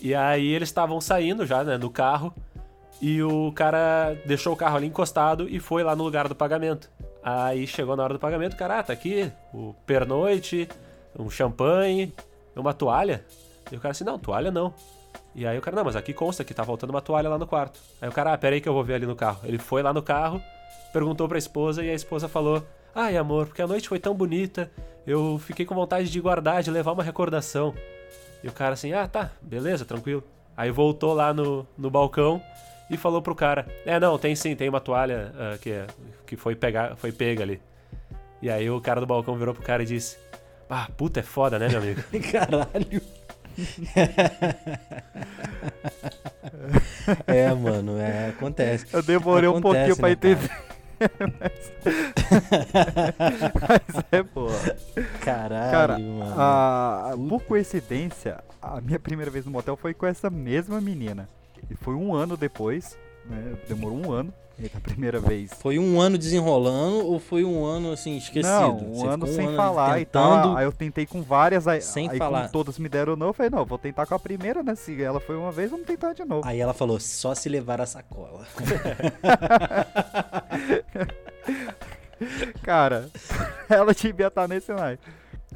E 0.00 0.14
aí 0.14 0.46
eles 0.46 0.70
estavam 0.70 1.02
saindo 1.02 1.44
já, 1.44 1.62
né, 1.62 1.76
no 1.76 1.90
carro, 1.90 2.34
e 2.98 3.22
o 3.22 3.52
cara 3.52 4.16
deixou 4.24 4.54
o 4.54 4.56
carro 4.56 4.78
ali 4.78 4.86
encostado 4.86 5.46
e 5.46 5.60
foi 5.60 5.82
lá 5.82 5.94
no 5.94 6.02
lugar 6.02 6.28
do 6.28 6.34
pagamento. 6.34 6.90
Aí 7.22 7.66
chegou 7.66 7.94
na 7.94 8.04
hora 8.04 8.14
do 8.14 8.18
pagamento, 8.18 8.54
o 8.54 8.56
cara, 8.56 8.78
ah, 8.78 8.82
tá 8.82 8.94
aqui 8.94 9.30
o 9.52 9.74
pernoite, 9.84 10.66
um 11.18 11.28
champanhe, 11.28 12.10
uma 12.56 12.72
toalha. 12.72 13.22
E 13.70 13.76
o 13.76 13.80
cara 13.80 13.92
assim, 13.92 14.02
não, 14.02 14.18
toalha 14.18 14.50
não. 14.50 14.72
E 15.34 15.46
aí 15.46 15.56
o 15.56 15.60
cara, 15.62 15.76
não, 15.76 15.84
mas 15.84 15.96
aqui 15.96 16.12
consta 16.12 16.44
que 16.44 16.52
tá 16.52 16.64
faltando 16.64 16.92
uma 16.92 17.00
toalha 17.00 17.28
lá 17.28 17.38
no 17.38 17.46
quarto. 17.46 17.80
Aí 18.00 18.08
o 18.08 18.12
cara, 18.12 18.32
ah, 18.32 18.38
pera 18.38 18.54
aí 18.54 18.60
que 18.60 18.68
eu 18.68 18.74
vou 18.74 18.84
ver 18.84 18.94
ali 18.94 19.06
no 19.06 19.16
carro. 19.16 19.40
Ele 19.44 19.58
foi 19.58 19.82
lá 19.82 19.92
no 19.92 20.02
carro, 20.02 20.42
perguntou 20.92 21.26
pra 21.28 21.38
esposa 21.38 21.82
e 21.82 21.90
a 21.90 21.94
esposa 21.94 22.28
falou: 22.28 22.62
Ai, 22.94 23.16
amor, 23.16 23.46
porque 23.46 23.62
a 23.62 23.66
noite 23.66 23.88
foi 23.88 23.98
tão 23.98 24.14
bonita, 24.14 24.70
eu 25.06 25.38
fiquei 25.38 25.64
com 25.64 25.74
vontade 25.74 26.10
de 26.10 26.20
guardar, 26.20 26.62
de 26.62 26.70
levar 26.70 26.92
uma 26.92 27.02
recordação. 27.02 27.74
E 28.44 28.48
o 28.48 28.52
cara 28.52 28.74
assim: 28.74 28.92
Ah, 28.92 29.08
tá, 29.08 29.30
beleza, 29.40 29.84
tranquilo. 29.84 30.22
Aí 30.54 30.70
voltou 30.70 31.14
lá 31.14 31.32
no, 31.32 31.66
no 31.78 31.90
balcão 31.90 32.42
e 32.90 32.96
falou 32.98 33.22
pro 33.22 33.34
cara: 33.34 33.66
É, 33.86 33.98
não, 33.98 34.18
tem 34.18 34.36
sim, 34.36 34.54
tem 34.54 34.68
uma 34.68 34.80
toalha 34.80 35.32
ah, 35.38 35.56
que, 35.58 35.70
é- 35.70 35.86
que 36.26 36.36
foi, 36.36 36.54
pegar, 36.54 36.94
foi 36.96 37.10
pega 37.10 37.42
ali. 37.42 37.60
E 38.42 38.50
aí 38.50 38.68
o 38.68 38.80
cara 38.82 39.00
do 39.00 39.06
balcão 39.06 39.36
virou 39.36 39.54
pro 39.54 39.62
cara 39.62 39.82
e 39.82 39.86
disse: 39.86 40.18
Ah, 40.68 40.88
puta, 40.94 41.20
é 41.20 41.22
foda, 41.22 41.58
né, 41.58 41.68
meu 41.68 41.78
amigo? 41.78 42.02
Caralho. 42.30 43.00
é, 47.26 47.52
mano, 47.54 47.98
é, 47.98 48.28
acontece. 48.30 48.86
Eu 48.92 49.02
demorei 49.02 49.48
um 49.48 49.56
Acontece, 49.58 49.94
pouquinho 49.94 49.96
pra 49.96 50.08
né, 50.08 50.12
entender. 50.12 50.50
Mas 53.68 54.04
é 54.12 54.22
boa. 54.22 54.52
Caralho, 55.20 55.70
Cara, 55.72 55.98
mano. 55.98 56.34
a- 56.38 57.14
por 57.28 57.42
coincidência, 57.42 58.38
a 58.60 58.80
minha 58.80 58.98
primeira 59.00 59.30
vez 59.30 59.44
no 59.44 59.50
motel 59.50 59.76
foi 59.76 59.92
com 59.94 60.06
essa 60.06 60.30
mesma 60.30 60.80
menina. 60.80 61.28
E 61.70 61.74
foi 61.74 61.94
um 61.94 62.14
ano 62.14 62.36
depois, 62.36 62.96
né? 63.26 63.54
Demorou 63.68 63.98
um 63.98 64.12
ano. 64.12 64.32
E 64.58 64.68
da 64.68 64.78
primeira 64.80 65.18
vez. 65.18 65.50
Foi 65.54 65.78
um 65.78 66.00
ano 66.00 66.18
desenrolando 66.18 67.06
ou 67.06 67.18
foi 67.18 67.42
um 67.42 67.64
ano 67.64 67.92
assim 67.92 68.18
esquecido? 68.18 68.52
Não, 68.52 68.78
Você 68.78 69.06
um 69.06 69.10
ano 69.10 69.26
ficou 69.26 69.40
sem 69.40 69.46
ali 69.48 69.56
falar 69.56 70.00
e 70.00 70.04
tentando... 70.04 70.42
tal. 70.42 70.56
Aí 70.56 70.64
eu 70.64 70.72
tentei 70.72 71.06
com 71.06 71.22
várias, 71.22 71.66
aí, 71.66 71.80
Sem 71.80 72.10
aí 72.10 72.18
falar. 72.18 72.48
todas 72.50 72.78
me 72.78 72.88
deram 72.88 73.16
não, 73.16 73.28
eu 73.28 73.32
falei, 73.32 73.50
não, 73.50 73.64
vou 73.64 73.78
tentar 73.78 74.06
com 74.06 74.14
a 74.14 74.18
primeira, 74.18 74.62
né? 74.62 74.74
Se 74.74 75.02
ela 75.02 75.20
foi 75.20 75.36
uma 75.36 75.50
vez, 75.50 75.70
vamos 75.70 75.86
tentar 75.86 76.12
de 76.12 76.24
novo. 76.24 76.46
Aí 76.46 76.60
ela 76.60 76.74
falou, 76.74 77.00
só 77.00 77.34
se 77.34 77.48
levar 77.48 77.80
a 77.80 77.86
sacola. 77.86 78.46
Cara, 82.62 83.10
ela 83.68 83.92
devia 83.94 84.28
estar 84.28 84.46
nesse 84.46 84.72
naipe. 84.72 85.02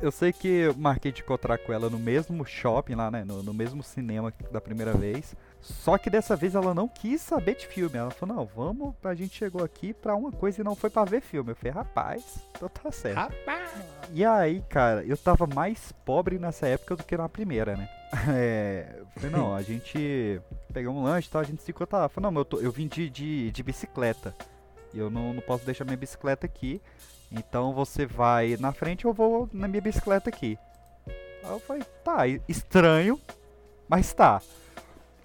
Eu 0.01 0.11
sei 0.11 0.33
que 0.33 0.49
eu 0.49 0.75
marquei 0.75 1.11
de 1.11 1.23
encontrar 1.23 1.57
com 1.59 1.73
ela 1.73 1.89
no 1.89 1.99
mesmo 1.99 2.45
shopping 2.45 2.95
lá, 2.95 3.11
né? 3.11 3.25
No, 3.25 3.43
no 3.43 3.55
mesmo 3.55 3.83
cinema 3.83 4.33
da 4.51 4.61
primeira 4.61 4.93
vez. 4.93 5.35
Só 5.61 5.99
que 5.99 6.09
dessa 6.09 6.37
vez 6.37 6.55
ela 6.55 6.73
não 6.73 6.87
quis 6.87 7.21
saber 7.21 7.57
de 7.57 7.67
filme. 7.67 7.99
Ela 7.99 8.11
falou, 8.11 8.37
não, 8.37 8.47
vamos, 8.47 8.95
a 9.03 9.15
gente 9.15 9.37
chegou 9.37 9.65
aqui 9.65 9.93
pra 9.93 10.15
uma 10.15 10.31
coisa 10.31 10.61
e 10.61 10.65
não 10.65 10.77
foi 10.77 10.91
pra 10.91 11.05
ver 11.05 11.21
filme. 11.21 11.51
Eu 11.51 11.57
falei, 11.57 11.73
rapaz, 11.73 12.39
então 12.51 12.69
tá 12.69 12.93
certo. 12.93 13.17
Rapaz! 13.17 13.71
E 14.13 14.25
aí, 14.25 14.63
cara, 14.69 15.05
eu 15.05 15.17
tava 15.17 15.47
mais 15.47 15.93
pobre 16.05 16.39
nessa 16.39 16.69
época 16.69 16.97
do 16.97 17.03
que 17.03 17.17
na 17.17 17.29
primeira, 17.29 17.77
né? 17.77 17.89
É. 18.29 19.01
eu 19.01 19.07
Falei, 19.17 19.31
não, 19.31 19.55
a 19.55 19.63
gente 19.63 20.41
pegou 20.73 20.95
um 20.95 21.03
lanche 21.03 21.29
e 21.29 21.31
tal, 21.31 21.41
a 21.41 21.45
gente 21.45 21.63
se 21.63 21.71
encontra 21.71 21.99
lá. 21.99 22.05
Eu 22.05 22.09
Falei, 22.09 22.27
não, 22.27 22.33
mas 22.33 22.41
eu, 22.41 22.45
tô, 22.45 22.59
eu 22.61 22.71
vim 22.71 22.87
de, 22.87 23.11
de, 23.11 23.51
de 23.51 23.63
bicicleta. 23.63 24.35
E 24.95 24.99
eu 24.99 25.11
não, 25.11 25.35
não 25.35 25.43
posso 25.43 25.65
deixar 25.67 25.85
minha 25.85 25.97
bicicleta 25.97 26.47
aqui. 26.47 26.81
Então 27.31 27.75
você 27.75 28.07
vai 28.07 28.57
na 28.59 28.73
frente 28.73 29.05
eu 29.05 29.13
vou 29.13 29.49
na 29.53 29.67
minha 29.67 29.83
bicicleta 29.83 30.31
aqui. 30.31 30.57
Aí 31.07 31.51
eu 31.51 31.61
falei, 31.61 31.83
tá, 32.05 32.27
estranho, 32.49 33.21
mas 33.89 34.13
tá. 34.13 34.41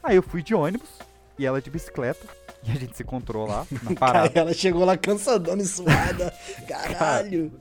Aí 0.03 0.15
eu 0.15 0.23
fui 0.23 0.41
de 0.41 0.53
ônibus 0.55 0.89
e 1.37 1.45
ela 1.45 1.61
de 1.61 1.69
bicicleta. 1.69 2.25
E 2.63 2.71
a 2.71 2.75
gente 2.75 2.95
se 2.95 3.03
encontrou 3.03 3.47
lá 3.47 3.65
na 3.83 3.95
parada. 3.97 4.31
ela 4.39 4.53
chegou 4.53 4.85
lá 4.85 4.95
cansadona 4.97 5.61
e 5.61 5.65
suada. 5.65 6.33
Caralho! 6.67 7.51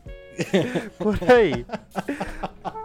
Por 0.98 1.18
aí. 1.30 1.66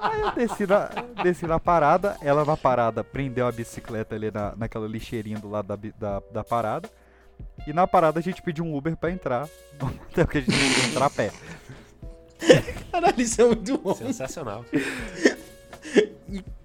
Aí 0.02 0.22
eu 0.22 0.32
desci 0.32 0.66
na, 0.68 0.90
desci 1.24 1.46
na 1.48 1.60
parada, 1.60 2.18
ela 2.22 2.44
na 2.44 2.58
parada 2.58 3.04
prendeu 3.04 3.48
a 3.48 3.52
bicicleta 3.52 4.16
ali 4.16 4.30
na, 4.32 4.54
naquela 4.56 4.88
lixeirinha 4.88 5.40
do 5.40 5.50
lado 5.50 5.68
da, 5.68 5.76
da, 5.98 6.22
da 6.32 6.44
parada. 6.44 6.90
E 7.68 7.74
na 7.74 7.88
parada 7.88 8.20
a 8.20 8.24
gente 8.24 8.42
pediu 8.42 8.66
um 8.66 8.76
Uber 8.76 8.96
pra 8.98 9.12
entrar. 9.12 9.48
Até 10.12 10.24
porque 10.24 10.40
a 10.40 10.42
gente 10.42 10.52
não 10.52 10.70
podia 10.70 10.90
entrar 10.90 11.06
a 11.06 11.10
pé. 11.10 11.32
Caralho, 12.92 13.22
isso 13.22 13.42
é 13.42 13.46
muito 13.46 13.78
bom. 13.78 13.96
Sensacional. 13.96 14.66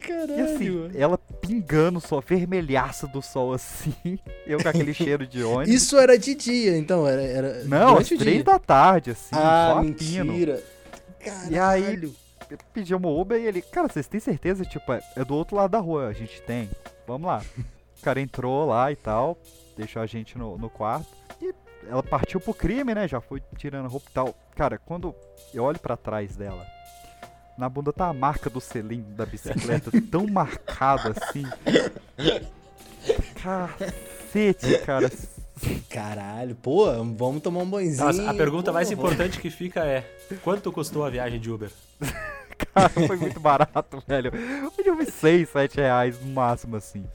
Caralho, 0.00 0.38
E 0.38 0.40
assim, 0.40 0.90
ela 0.94 1.18
pingando 1.50 2.00
só, 2.00 2.20
vermelhaça 2.20 3.08
do 3.08 3.20
sol 3.20 3.52
assim. 3.52 3.92
Eu 4.46 4.62
com 4.62 4.68
aquele 4.68 4.94
cheiro 4.94 5.26
de 5.26 5.42
ônibus. 5.42 5.74
Isso 5.74 5.98
era 5.98 6.16
de 6.16 6.34
dia, 6.36 6.78
então? 6.78 7.06
Era, 7.06 7.22
era 7.22 7.64
Não, 7.64 7.96
às 7.98 8.08
três 8.08 8.44
da 8.44 8.58
tarde, 8.58 9.10
assim, 9.10 9.34
Ah, 9.34 9.72
só 9.74 9.82
mentira. 9.82 10.62
Caralho. 11.18 11.52
E 11.52 11.58
aí, 11.58 12.12
pedimos 12.72 13.10
um 13.10 13.20
Uber 13.20 13.40
e 13.40 13.46
ele, 13.46 13.60
cara, 13.62 13.88
vocês 13.88 14.06
têm 14.06 14.20
certeza? 14.20 14.64
Tipo, 14.64 14.92
é, 14.92 15.02
é 15.16 15.24
do 15.24 15.34
outro 15.34 15.56
lado 15.56 15.72
da 15.72 15.78
rua, 15.78 16.06
a 16.06 16.12
gente 16.12 16.40
tem. 16.42 16.70
Vamos 17.06 17.26
lá. 17.26 17.42
O 17.90 18.02
cara 18.02 18.18
entrou 18.18 18.64
lá 18.64 18.90
e 18.90 18.96
tal, 18.96 19.36
deixou 19.76 20.00
a 20.00 20.06
gente 20.06 20.38
no, 20.38 20.56
no 20.56 20.70
quarto. 20.70 21.06
E 21.38 21.52
ela 21.86 22.02
partiu 22.02 22.40
pro 22.40 22.54
crime, 22.54 22.94
né? 22.94 23.06
Já 23.06 23.20
foi 23.20 23.42
tirando 23.58 23.90
roupa 23.90 24.06
e 24.08 24.14
tal. 24.14 24.34
Cara, 24.56 24.78
quando 24.78 25.14
eu 25.52 25.64
olho 25.64 25.78
pra 25.78 25.98
trás 25.98 26.34
dela, 26.34 26.66
na 27.60 27.68
bunda 27.68 27.92
tá 27.92 28.08
a 28.08 28.14
marca 28.14 28.48
do 28.48 28.60
selim 28.60 29.04
da 29.10 29.26
bicicleta, 29.26 29.90
tão 30.10 30.26
marcada 30.26 31.14
assim. 31.14 31.44
Cacete, 33.40 34.78
cara. 34.78 35.10
Caralho, 35.90 36.54
pô, 36.54 36.86
vamos 37.14 37.42
tomar 37.42 37.60
um 37.60 37.68
banhozinho. 37.68 38.06
Mas 38.06 38.18
a 38.18 38.32
pergunta 38.32 38.70
pô, 38.70 38.74
mais 38.74 38.90
importante 38.90 39.38
que 39.38 39.50
fica 39.50 39.84
é: 39.84 40.00
quanto 40.42 40.72
custou 40.72 41.04
a 41.04 41.10
viagem 41.10 41.38
de 41.38 41.50
Uber? 41.50 41.70
Cara, 42.74 42.90
foi 42.90 43.16
muito 43.16 43.40
barato, 43.40 44.02
velho. 44.06 44.30
Foi 44.74 44.84
de 44.84 44.90
uns 44.90 45.08
6, 45.08 45.48
7 45.48 45.76
reais 45.76 46.20
no 46.20 46.30
máximo, 46.30 46.76
assim. 46.76 47.06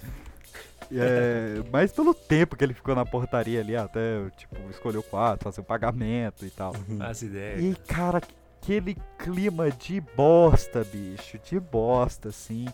É, 0.91 1.61
mas 1.71 1.91
pelo 1.91 2.15
tempo 2.15 2.55
que 2.55 2.63
ele 2.63 2.73
ficou 2.73 2.95
na 2.95 3.05
portaria 3.05 3.59
ali, 3.59 3.75
até, 3.75 4.27
tipo, 4.37 4.55
escolher 4.71 4.97
o 4.97 5.03
quarto, 5.03 5.43
fazer 5.43 5.61
o 5.61 5.63
pagamento 5.63 6.45
e 6.45 6.49
tal. 6.49 6.73
As 6.99 7.21
ideias. 7.21 7.63
E, 7.63 7.75
cara, 7.87 8.21
aquele 8.65 8.97
clima 9.19 9.69
de 9.69 10.01
bosta, 10.01 10.83
bicho, 10.83 11.37
de 11.37 11.59
bosta, 11.59 12.29
assim. 12.29 12.65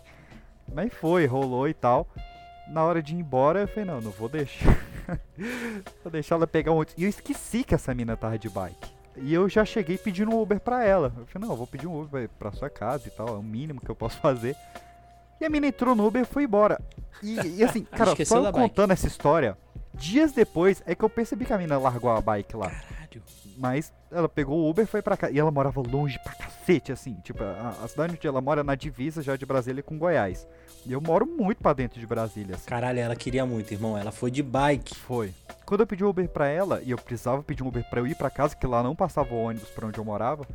Mas 0.74 0.92
foi, 0.94 1.26
rolou 1.26 1.68
e 1.68 1.74
tal. 1.74 2.08
Na 2.68 2.82
hora 2.82 3.02
de 3.02 3.14
ir 3.14 3.18
embora, 3.18 3.60
eu 3.60 3.68
falei, 3.68 3.84
não, 3.84 4.00
não 4.00 4.10
vou 4.10 4.28
deixar. 4.28 4.78
vou 6.02 6.10
deixar 6.10 6.36
ela 6.36 6.46
pegar 6.46 6.72
um 6.72 6.76
outro. 6.76 6.94
E 6.96 7.04
eu 7.04 7.10
esqueci 7.10 7.62
que 7.62 7.74
essa 7.74 7.94
mina 7.94 8.16
tava 8.16 8.38
de 8.38 8.48
bike. 8.48 8.90
E 9.16 9.34
eu 9.34 9.46
já 9.50 9.66
cheguei 9.66 9.98
pedindo 9.98 10.30
um 10.30 10.40
Uber 10.40 10.58
pra 10.58 10.82
ela. 10.82 11.12
Eu 11.18 11.26
falei, 11.26 11.46
não, 11.46 11.52
eu 11.52 11.58
vou 11.58 11.66
pedir 11.66 11.86
um 11.86 12.00
Uber 12.00 12.26
pra 12.38 12.52
sua 12.52 12.70
casa 12.70 13.08
e 13.08 13.10
tal, 13.10 13.28
é 13.28 13.32
o 13.32 13.42
mínimo 13.42 13.78
que 13.80 13.90
eu 13.90 13.94
posso 13.94 14.16
fazer. 14.22 14.56
E 15.38 15.44
a 15.44 15.50
mina 15.50 15.66
entrou 15.66 15.94
no 15.94 16.06
Uber 16.06 16.22
e 16.22 16.24
foi 16.24 16.44
embora. 16.44 16.80
E, 17.22 17.58
e 17.58 17.64
assim, 17.64 17.84
cara, 17.92 18.16
só 18.24 18.38
eu 18.38 18.44
bike. 18.44 18.58
contando 18.58 18.92
essa 18.92 19.06
história, 19.06 19.58
dias 19.92 20.32
depois 20.32 20.82
é 20.86 20.94
que 20.94 21.04
eu 21.04 21.10
percebi 21.10 21.44
que 21.44 21.52
a 21.52 21.58
mina 21.58 21.76
largou 21.76 22.10
a 22.10 22.20
bike 22.20 22.56
lá. 22.56 22.70
Caralho. 22.70 23.22
Mas 23.58 23.92
ela 24.12 24.28
pegou 24.28 24.58
o 24.58 24.70
Uber 24.70 24.84
e 24.84 24.86
foi 24.86 25.02
pra 25.02 25.16
cá. 25.16 25.30
E 25.30 25.38
ela 25.38 25.50
morava 25.50 25.80
longe 25.80 26.18
pra 26.22 26.34
cacete, 26.34 26.92
assim. 26.92 27.14
Tipo, 27.22 27.42
a, 27.42 27.76
a 27.82 27.88
cidade 27.88 28.14
onde 28.14 28.26
ela 28.26 28.40
mora 28.40 28.60
é 28.60 28.64
na 28.64 28.74
divisa 28.74 29.22
já 29.22 29.36
de 29.36 29.46
Brasília 29.46 29.82
com 29.82 29.98
Goiás. 29.98 30.46
E 30.84 30.92
eu 30.92 31.00
moro 31.00 31.26
muito 31.26 31.62
pra 31.62 31.72
dentro 31.72 31.98
de 32.00 32.06
Brasília, 32.06 32.56
assim. 32.56 32.66
Caralho, 32.66 32.98
ela 32.98 33.16
queria 33.16 33.46
muito, 33.46 33.72
irmão. 33.72 33.96
Ela 33.96 34.12
foi 34.12 34.30
de 34.30 34.42
bike. 34.42 34.96
Foi. 34.96 35.32
Quando 35.64 35.80
eu 35.80 35.86
pedi 35.86 36.04
Uber 36.04 36.28
pra 36.28 36.48
ela, 36.48 36.82
e 36.82 36.90
eu 36.90 36.98
precisava 36.98 37.42
pedir 37.42 37.62
um 37.62 37.68
Uber 37.68 37.88
pra 37.88 38.00
eu 38.00 38.06
ir 38.06 38.14
pra 38.14 38.30
casa, 38.30 38.56
que 38.56 38.66
lá 38.66 38.82
não 38.82 38.94
passava 38.94 39.34
o 39.34 39.42
ônibus 39.42 39.70
pra 39.70 39.86
onde 39.86 39.98
eu 39.98 40.04
morava, 40.04 40.46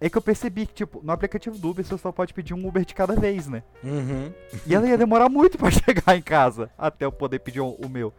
é 0.00 0.08
que 0.08 0.18
eu 0.18 0.22
percebi 0.22 0.66
que, 0.66 0.74
tipo, 0.74 1.00
no 1.02 1.12
aplicativo 1.12 1.56
do 1.56 1.70
Uber 1.70 1.84
você 1.84 1.96
só 1.98 2.10
pode 2.10 2.34
pedir 2.34 2.54
um 2.54 2.66
Uber 2.66 2.84
de 2.84 2.94
cada 2.94 3.14
vez, 3.14 3.46
né? 3.46 3.62
Uhum. 3.84 4.32
E 4.66 4.74
ela 4.74 4.88
ia 4.88 4.98
demorar 4.98 5.28
muito 5.30 5.58
pra 5.58 5.70
chegar 5.70 6.16
em 6.16 6.22
casa, 6.22 6.70
até 6.76 7.04
eu 7.04 7.12
poder 7.12 7.38
pedir 7.38 7.60
o, 7.60 7.70
o 7.70 7.88
meu. 7.88 8.12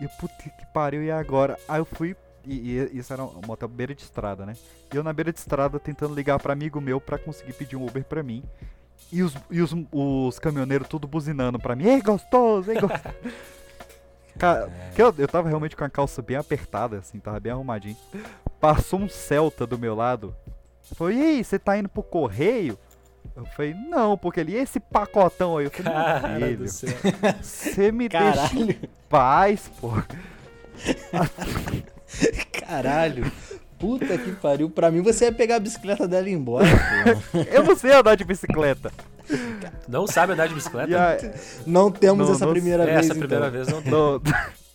E 0.00 0.04
eu, 0.04 0.10
puta 0.10 0.34
que 0.36 0.66
pariu, 0.72 1.02
e 1.02 1.10
agora? 1.10 1.58
Aí 1.68 1.80
eu 1.80 1.84
fui, 1.84 2.14
e, 2.44 2.78
e 2.78 2.98
isso 2.98 3.12
era 3.12 3.24
um 3.24 3.40
motel 3.46 3.68
beira 3.68 3.94
de 3.94 4.02
estrada, 4.02 4.46
né? 4.46 4.54
E 4.92 4.96
eu 4.96 5.02
na 5.02 5.12
beira 5.12 5.32
de 5.32 5.38
estrada 5.38 5.78
tentando 5.78 6.14
ligar 6.14 6.38
pra 6.38 6.52
amigo 6.52 6.80
meu 6.80 7.00
pra 7.00 7.18
conseguir 7.18 7.52
pedir 7.52 7.76
um 7.76 7.86
Uber 7.86 8.04
pra 8.04 8.22
mim. 8.22 8.42
E 9.12 9.22
os, 9.22 9.34
e 9.50 9.62
os, 9.62 9.74
os 9.92 10.38
caminhoneiros 10.38 10.88
tudo 10.88 11.06
buzinando 11.06 11.58
pra 11.58 11.74
mim. 11.74 11.84
Ei, 11.84 12.02
gostoso, 12.02 12.70
ei, 12.70 12.80
gostoso. 12.80 13.02
Cara, 14.38 14.70
que 14.94 15.02
eu, 15.02 15.12
eu 15.18 15.26
tava 15.26 15.48
realmente 15.48 15.74
com 15.74 15.82
a 15.82 15.90
calça 15.90 16.22
bem 16.22 16.36
apertada, 16.36 16.98
assim, 16.98 17.18
tava 17.18 17.40
bem 17.40 17.50
arrumadinho. 17.50 17.96
Passou 18.60 19.00
um 19.00 19.08
Celta 19.08 19.66
do 19.66 19.78
meu 19.78 19.94
lado. 19.94 20.34
Falou, 20.94 21.12
e 21.12 21.20
aí, 21.20 21.44
você 21.44 21.58
tá 21.58 21.76
indo 21.76 21.88
pro 21.88 22.02
correio? 22.02 22.78
Eu 23.34 23.44
falei, 23.46 23.74
não, 23.74 24.16
porque 24.16 24.40
ele, 24.40 24.52
e 24.52 24.56
esse 24.56 24.80
pacotão 24.80 25.58
aí? 25.58 25.66
Eu 25.66 25.70
falei, 25.70 25.92
Cara 25.92 26.28
meu 26.28 26.48
filho, 26.48 26.66
você 27.42 27.92
me 27.92 28.08
deixa 28.08 28.34
Caralho, 28.34 28.70
em 28.70 28.88
paz, 29.08 29.70
pô. 29.80 29.92
caralho. 32.52 33.30
Puta 33.78 34.18
que 34.18 34.32
pariu. 34.32 34.68
Pra 34.68 34.90
mim 34.90 35.02
você 35.02 35.26
ia 35.26 35.32
pegar 35.32 35.56
a 35.56 35.60
bicicleta 35.60 36.08
dela 36.08 36.28
e 36.28 36.32
ir 36.32 36.34
embora, 36.34 36.66
pô. 37.32 37.38
Eu 37.52 37.62
não 37.64 37.76
sei 37.76 37.92
andar 37.92 38.16
de 38.16 38.24
bicicleta. 38.24 38.90
Não 39.86 40.06
sabe 40.06 40.32
andar 40.32 40.48
de 40.48 40.54
bicicleta? 40.54 40.96
A- 40.98 41.16
Não 41.66 41.90
temos 41.90 42.26
Não, 42.28 42.34
essa 42.34 42.44
não- 42.46 42.52
primeira 42.52 42.82
É, 42.82 42.86
vez, 42.86 42.98
essa 42.98 43.06
então. 43.06 43.18
primeira 43.20 43.50
vez 43.50 43.68
não 43.68 43.80
tem. 43.82 43.92
Não, 43.92 44.20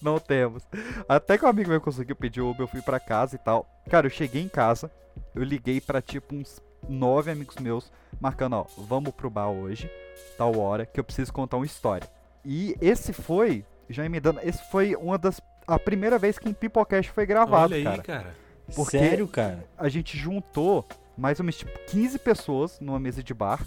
não 0.02 0.20
temos. 0.20 0.64
Até 1.10 1.38
que 1.38 1.46
um 1.46 1.50
amigo 1.50 1.70
meu 1.70 1.82
conseguiu 1.82 2.16
pedir 2.16 2.40
o 2.42 2.50
Uber, 2.50 2.62
eu 2.62 2.68
fui 2.68 2.82
pra 2.82 3.00
casa 3.00 3.36
e 3.36 3.40
tal. 3.40 3.68
Cara, 3.90 4.06
eu 4.08 4.12
cheguei 4.12 4.42
em 4.42 4.48
casa, 4.48 4.90
eu 5.36 5.44
liguei 5.44 5.82
pra 5.82 6.02
tipo 6.02 6.36
uns 6.36 6.62
nove 6.88 7.30
amigos 7.32 7.56
meus, 7.58 7.92
marcando, 8.22 8.54
ó, 8.54 8.66
vamos 8.78 9.12
pro 9.14 9.30
bar 9.30 9.50
hoje, 9.50 9.90
tal 10.38 10.58
hora, 10.58 10.86
que 10.86 11.00
eu 11.00 11.04
preciso 11.04 11.34
contar 11.34 11.58
uma 11.58 11.66
história. 11.66 12.08
E 12.46 12.76
esse 12.82 13.12
foi, 13.12 13.66
já 13.90 14.06
emendando, 14.06 14.40
esse 14.44 14.62
foi 14.70 14.96
uma 14.96 15.18
das. 15.18 15.42
A 15.68 15.80
primeira 15.80 16.18
vez 16.18 16.38
que 16.38 16.48
um 16.48 16.54
Pipocast 16.54 17.12
foi 17.12 17.26
gravado, 17.26 17.74
Olha 17.74 17.78
aí, 17.78 17.84
cara. 17.84 18.04
cara. 18.04 18.36
Porque- 18.76 18.98
Sério, 18.98 19.28
cara? 19.28 19.66
A 19.78 19.90
gente 19.90 20.18
juntou 20.18 20.86
mais 21.18 21.40
ou 21.40 21.44
menos 21.46 21.58
tipo 21.58 21.72
15 21.88 22.18
pessoas 22.20 22.80
numa 22.80 23.00
mesa 23.00 23.22
de 23.24 23.34
bar 23.34 23.66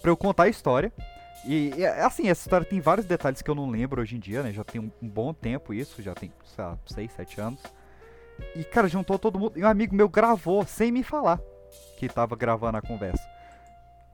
pra 0.00 0.10
eu 0.10 0.16
contar 0.16 0.44
a 0.44 0.48
história. 0.48 0.92
E, 1.44 1.72
e, 1.76 1.86
assim, 1.86 2.28
essa 2.28 2.42
história 2.42 2.64
tem 2.66 2.80
vários 2.80 3.04
detalhes 3.06 3.42
que 3.42 3.50
eu 3.50 3.54
não 3.54 3.68
lembro 3.68 4.00
hoje 4.00 4.14
em 4.16 4.20
dia, 4.20 4.42
né? 4.42 4.52
Já 4.52 4.62
tem 4.62 4.80
um, 4.80 4.90
um 5.02 5.08
bom 5.08 5.34
tempo 5.34 5.74
isso, 5.74 6.00
já 6.00 6.14
tem, 6.14 6.32
sei 6.44 6.64
lá, 6.64 6.78
6, 6.86 7.12
7 7.12 7.40
anos. 7.40 7.60
E, 8.54 8.62
cara, 8.64 8.88
juntou 8.88 9.18
todo 9.18 9.38
mundo. 9.38 9.52
E 9.56 9.62
um 9.64 9.66
amigo 9.68 9.94
meu 9.94 10.08
gravou 10.08 10.64
sem 10.64 10.92
me 10.92 11.02
falar 11.02 11.40
que 11.98 12.08
tava 12.08 12.36
gravando 12.36 12.78
a 12.78 12.82
conversa. 12.82 13.22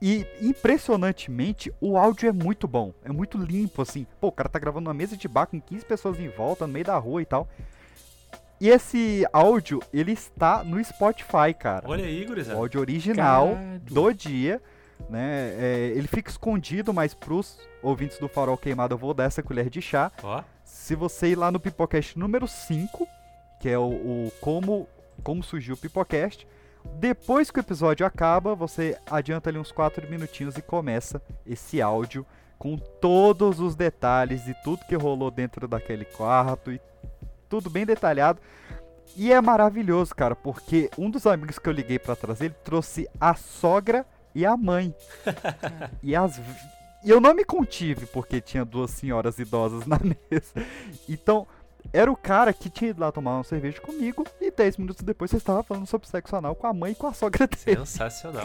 E, 0.01 0.25
impressionantemente, 0.41 1.73
o 1.81 1.97
áudio 1.97 2.29
é 2.29 2.31
muito 2.31 2.67
bom. 2.67 2.93
É 3.03 3.11
muito 3.11 3.37
limpo, 3.37 3.81
assim. 3.81 4.05
Pô, 4.21 4.27
o 4.27 4.31
cara 4.31 4.47
tá 4.47 4.57
gravando 4.59 4.85
numa 4.85 4.93
mesa 4.93 5.17
de 5.17 5.27
bar 5.27 5.45
com 5.45 5.59
15 5.59 5.85
pessoas 5.85 6.19
em 6.19 6.29
volta, 6.29 6.65
no 6.65 6.73
meio 6.73 6.85
da 6.85 6.97
rua 6.97 7.21
e 7.21 7.25
tal. 7.25 7.47
E 8.61 8.69
esse 8.69 9.25
áudio, 9.31 9.79
ele 9.93 10.11
está 10.13 10.63
no 10.63 10.83
Spotify, 10.83 11.53
cara. 11.57 11.87
Olha 11.87 12.03
aí, 12.05 12.23
O 12.23 12.27
gurizada. 12.27 12.57
áudio 12.57 12.81
original 12.81 13.47
Caralho. 13.55 13.79
do 13.79 14.13
dia, 14.13 14.61
né? 15.09 15.53
É, 15.57 15.93
ele 15.95 16.07
fica 16.07 16.29
escondido, 16.29 16.93
mas 16.93 17.13
pros 17.13 17.57
ouvintes 17.81 18.17
do 18.19 18.27
Farol 18.27 18.57
Queimado 18.57 18.93
eu 18.93 18.97
vou 18.97 19.13
dar 19.13 19.25
essa 19.25 19.41
colher 19.43 19.69
de 19.69 19.81
chá. 19.81 20.11
Ó, 20.23 20.43
Se 20.63 20.93
você 20.95 21.27
ir 21.29 21.35
lá 21.35 21.51
no 21.51 21.59
Pipocast 21.59 22.17
número 22.19 22.47
5, 22.47 23.07
que 23.61 23.69
é 23.69 23.77
o, 23.77 23.83
o 23.91 24.31
como, 24.41 24.87
como 25.23 25.41
surgiu 25.41 25.75
o 25.75 25.77
Pipocast, 25.77 26.45
depois 26.85 27.51
que 27.51 27.59
o 27.59 27.61
episódio 27.61 28.05
acaba, 28.05 28.55
você 28.55 28.97
adianta 29.09 29.49
ali 29.49 29.57
uns 29.57 29.71
4 29.71 30.09
minutinhos 30.09 30.57
e 30.57 30.61
começa 30.61 31.21
esse 31.45 31.81
áudio 31.81 32.25
com 32.57 32.77
todos 32.77 33.59
os 33.59 33.75
detalhes 33.75 34.47
e 34.47 34.53
tudo 34.63 34.85
que 34.85 34.95
rolou 34.95 35.31
dentro 35.31 35.67
daquele 35.67 36.05
quarto 36.05 36.71
e 36.71 36.81
tudo 37.47 37.69
bem 37.69 37.85
detalhado. 37.85 38.41
E 39.15 39.31
é 39.31 39.41
maravilhoso, 39.41 40.13
cara, 40.13 40.35
porque 40.35 40.89
um 40.97 41.09
dos 41.09 41.25
amigos 41.25 41.57
que 41.57 41.67
eu 41.67 41.73
liguei 41.73 41.97
pra 41.97 42.15
trazer, 42.15 42.45
ele 42.45 42.55
trouxe 42.63 43.07
a 43.19 43.33
sogra 43.33 44.05
e 44.35 44.45
a 44.45 44.55
mãe. 44.55 44.93
e 46.03 46.15
as 46.15 46.39
e 47.03 47.09
eu 47.09 47.21
não 47.21 47.33
me 47.33 47.45
contive 47.45 48.05
porque 48.07 48.41
tinha 48.41 48.65
duas 48.65 48.91
senhoras 48.91 49.39
idosas 49.39 49.85
na 49.85 49.97
mesa. 50.03 50.53
Então, 51.07 51.47
era 51.91 52.11
o 52.11 52.15
cara 52.15 52.53
que 52.53 52.69
tinha 52.69 52.91
ido 52.91 53.01
lá 53.01 53.11
tomar 53.11 53.35
uma 53.37 53.43
cerveja 53.43 53.79
comigo 53.81 54.25
e 54.39 54.51
10 54.51 54.77
minutos 54.77 55.03
depois 55.03 55.31
você 55.31 55.37
estava 55.37 55.63
falando 55.63 55.85
sobre 55.87 56.07
sexo 56.07 56.35
anal 56.35 56.55
com 56.55 56.67
a 56.67 56.73
mãe 56.73 56.91
e 56.91 56.95
com 56.95 57.07
a 57.07 57.13
sogra 57.13 57.47
dele. 57.47 57.77
sensacional. 57.85 58.43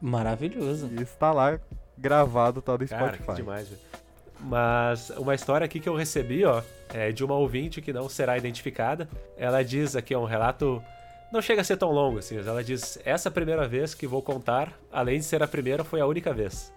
Maravilhoso. 0.00 0.88
E 0.98 1.02
está 1.02 1.32
lá 1.32 1.58
gravado 1.96 2.60
tal 2.62 2.78
do 2.78 2.86
Cara, 2.86 3.14
Spotify. 3.14 3.34
demais, 3.36 3.68
velho. 3.68 3.80
Mas 4.40 5.10
uma 5.10 5.34
história 5.34 5.64
aqui 5.64 5.80
que 5.80 5.88
eu 5.88 5.96
recebi, 5.96 6.44
ó, 6.44 6.62
é 6.90 7.10
de 7.10 7.24
uma 7.24 7.34
ouvinte 7.34 7.80
que 7.80 7.92
não 7.92 8.08
será 8.08 8.38
identificada. 8.38 9.08
Ela 9.36 9.64
diz 9.64 9.96
aqui, 9.96 10.14
é 10.14 10.18
um 10.18 10.24
relato. 10.24 10.82
Não 11.32 11.42
chega 11.42 11.60
a 11.60 11.64
ser 11.64 11.76
tão 11.76 11.90
longo 11.90 12.18
assim, 12.18 12.36
mas 12.36 12.46
ela 12.46 12.62
diz: 12.62 12.98
Essa 13.04 13.30
primeira 13.30 13.66
vez 13.66 13.94
que 13.94 14.06
vou 14.06 14.22
contar, 14.22 14.72
além 14.92 15.18
de 15.18 15.24
ser 15.24 15.42
a 15.42 15.48
primeira, 15.48 15.82
foi 15.82 16.00
a 16.00 16.06
única 16.06 16.32
vez. 16.32 16.72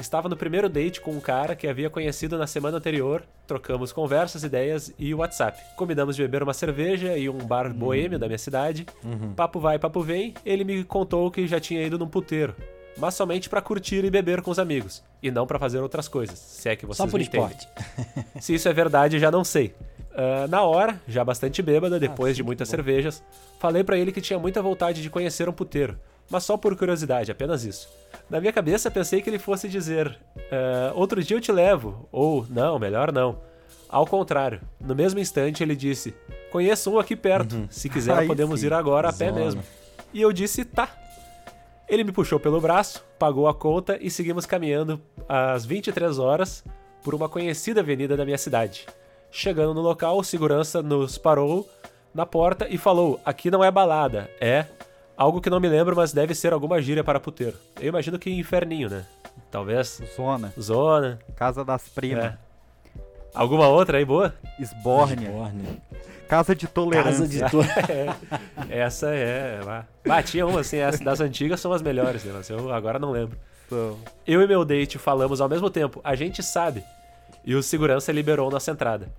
Estava 0.00 0.28
no 0.28 0.36
primeiro 0.36 0.68
date 0.68 1.00
com 1.00 1.12
um 1.12 1.20
cara 1.20 1.54
que 1.54 1.68
havia 1.68 1.90
conhecido 1.90 2.38
na 2.38 2.46
semana 2.46 2.78
anterior, 2.78 3.22
trocamos 3.46 3.92
conversas, 3.92 4.42
ideias 4.42 4.92
e 4.98 5.14
WhatsApp. 5.14 5.60
Combinamos 5.76 6.16
de 6.16 6.22
beber 6.22 6.42
uma 6.42 6.54
cerveja 6.54 7.18
em 7.18 7.28
um 7.28 7.38
bar 7.38 7.72
boêmio 7.72 8.18
da 8.18 8.26
minha 8.26 8.38
cidade. 8.38 8.86
Uhum. 9.04 9.34
Papo 9.34 9.60
vai, 9.60 9.78
papo 9.78 10.00
vem, 10.02 10.34
ele 10.44 10.64
me 10.64 10.82
contou 10.84 11.30
que 11.30 11.46
já 11.46 11.60
tinha 11.60 11.82
ido 11.82 11.98
num 11.98 12.08
puteiro, 12.08 12.56
mas 12.96 13.14
somente 13.14 13.48
pra 13.48 13.60
curtir 13.60 14.04
e 14.04 14.10
beber 14.10 14.40
com 14.40 14.50
os 14.50 14.58
amigos, 14.58 15.02
e 15.22 15.30
não 15.30 15.46
pra 15.46 15.58
fazer 15.58 15.80
outras 15.80 16.08
coisas, 16.08 16.38
se 16.38 16.68
é 16.68 16.74
que 16.74 16.86
vocês 16.86 16.96
Só 16.96 17.06
por 17.06 17.20
esporte. 17.20 17.68
Se 18.40 18.54
isso 18.54 18.68
é 18.68 18.72
verdade, 18.72 19.18
já 19.18 19.30
não 19.30 19.44
sei. 19.44 19.74
Ah, 20.14 20.46
na 20.48 20.62
hora, 20.62 21.00
já 21.06 21.24
bastante 21.24 21.62
bêbada, 21.62 21.98
depois 21.98 22.32
sim, 22.36 22.42
de 22.42 22.42
muitas 22.42 22.68
bom. 22.68 22.70
cervejas, 22.70 23.22
falei 23.58 23.84
pra 23.84 23.96
ele 23.96 24.12
que 24.12 24.20
tinha 24.20 24.38
muita 24.38 24.60
vontade 24.60 25.02
de 25.02 25.10
conhecer 25.10 25.48
um 25.48 25.52
puteiro, 25.52 25.98
mas 26.30 26.44
só 26.44 26.56
por 26.56 26.76
curiosidade, 26.76 27.30
apenas 27.30 27.64
isso. 27.64 27.88
Na 28.28 28.40
minha 28.40 28.52
cabeça, 28.52 28.90
pensei 28.90 29.20
que 29.20 29.28
ele 29.28 29.38
fosse 29.38 29.68
dizer: 29.68 30.18
"Ah, 30.50 30.92
Outro 30.94 31.22
dia 31.22 31.36
eu 31.36 31.40
te 31.40 31.50
levo, 31.52 32.08
ou 32.12 32.46
não, 32.48 32.78
melhor 32.78 33.12
não. 33.12 33.38
Ao 33.88 34.06
contrário, 34.06 34.60
no 34.80 34.94
mesmo 34.94 35.18
instante 35.18 35.62
ele 35.62 35.74
disse: 35.74 36.14
Conheço 36.52 36.92
um 36.92 36.98
aqui 36.98 37.16
perto, 37.16 37.66
se 37.70 37.88
quiser 37.88 38.16
Aí 38.16 38.26
podemos 38.26 38.60
sim. 38.60 38.66
ir 38.66 38.72
agora 38.72 39.08
a 39.08 39.12
pé 39.12 39.28
Zona. 39.30 39.40
mesmo. 39.40 39.62
E 40.14 40.20
eu 40.22 40.32
disse: 40.32 40.64
Tá. 40.64 40.88
Ele 41.88 42.04
me 42.04 42.12
puxou 42.12 42.38
pelo 42.38 42.60
braço, 42.60 43.04
pagou 43.18 43.48
a 43.48 43.54
conta 43.54 43.98
e 44.00 44.08
seguimos 44.08 44.46
caminhando 44.46 45.00
às 45.28 45.66
23 45.66 46.20
horas 46.20 46.62
por 47.02 47.16
uma 47.16 47.28
conhecida 47.28 47.80
avenida 47.80 48.16
da 48.16 48.24
minha 48.24 48.38
cidade. 48.38 48.86
Chegando 49.32 49.74
no 49.74 49.80
local, 49.80 50.18
o 50.18 50.22
segurança 50.22 50.82
nos 50.82 51.18
parou 51.18 51.68
na 52.14 52.24
porta 52.24 52.68
e 52.70 52.78
falou: 52.78 53.20
Aqui 53.24 53.50
não 53.50 53.64
é 53.64 53.70
balada, 53.72 54.30
é 54.40 54.66
algo 55.20 55.38
que 55.38 55.50
não 55.50 55.60
me 55.60 55.68
lembro, 55.68 55.94
mas 55.94 56.14
deve 56.14 56.34
ser 56.34 56.50
alguma 56.54 56.80
gíria 56.80 57.04
para 57.04 57.20
puteiro. 57.20 57.54
Eu 57.78 57.88
imagino 57.88 58.18
que 58.18 58.30
inferninho, 58.30 58.88
né? 58.88 59.04
Talvez 59.50 60.00
Zona, 60.16 60.50
zona. 60.58 61.18
Casa 61.36 61.62
das 61.62 61.86
Primas, 61.90 62.24
É. 62.24 62.38
Alguma 63.34 63.68
outra 63.68 63.98
aí 63.98 64.04
boa? 64.04 64.34
Esbórnia, 64.58 65.28
Esbórnia. 65.28 65.76
Casa 66.26 66.54
de 66.54 66.66
Tolerância. 66.66 67.12
Casa 67.12 67.28
de 67.28 67.50
to... 67.50 67.60
Essa 68.70 69.10
é. 69.10 69.60
lá. 69.62 69.86
Ah, 70.08 70.22
tinha 70.22 70.46
uma 70.46 70.60
assim, 70.60 70.78
essa 70.78 71.04
das 71.04 71.20
antigas 71.20 71.60
são 71.60 71.72
as 71.72 71.82
melhores, 71.82 72.24
né? 72.24 72.32
Mas 72.34 72.48
eu 72.48 72.72
agora 72.72 72.98
não 72.98 73.10
lembro. 73.10 73.38
Então, 73.66 73.98
Eu 74.26 74.40
e 74.40 74.48
meu 74.48 74.64
date 74.64 74.96
falamos 74.98 75.40
ao 75.40 75.48
mesmo 75.48 75.68
tempo, 75.68 76.00
a 76.02 76.14
gente 76.14 76.42
sabe. 76.42 76.82
E 77.44 77.54
o 77.54 77.62
segurança 77.62 78.10
liberou 78.10 78.50
nossa 78.50 78.70
entrada. 78.70 79.12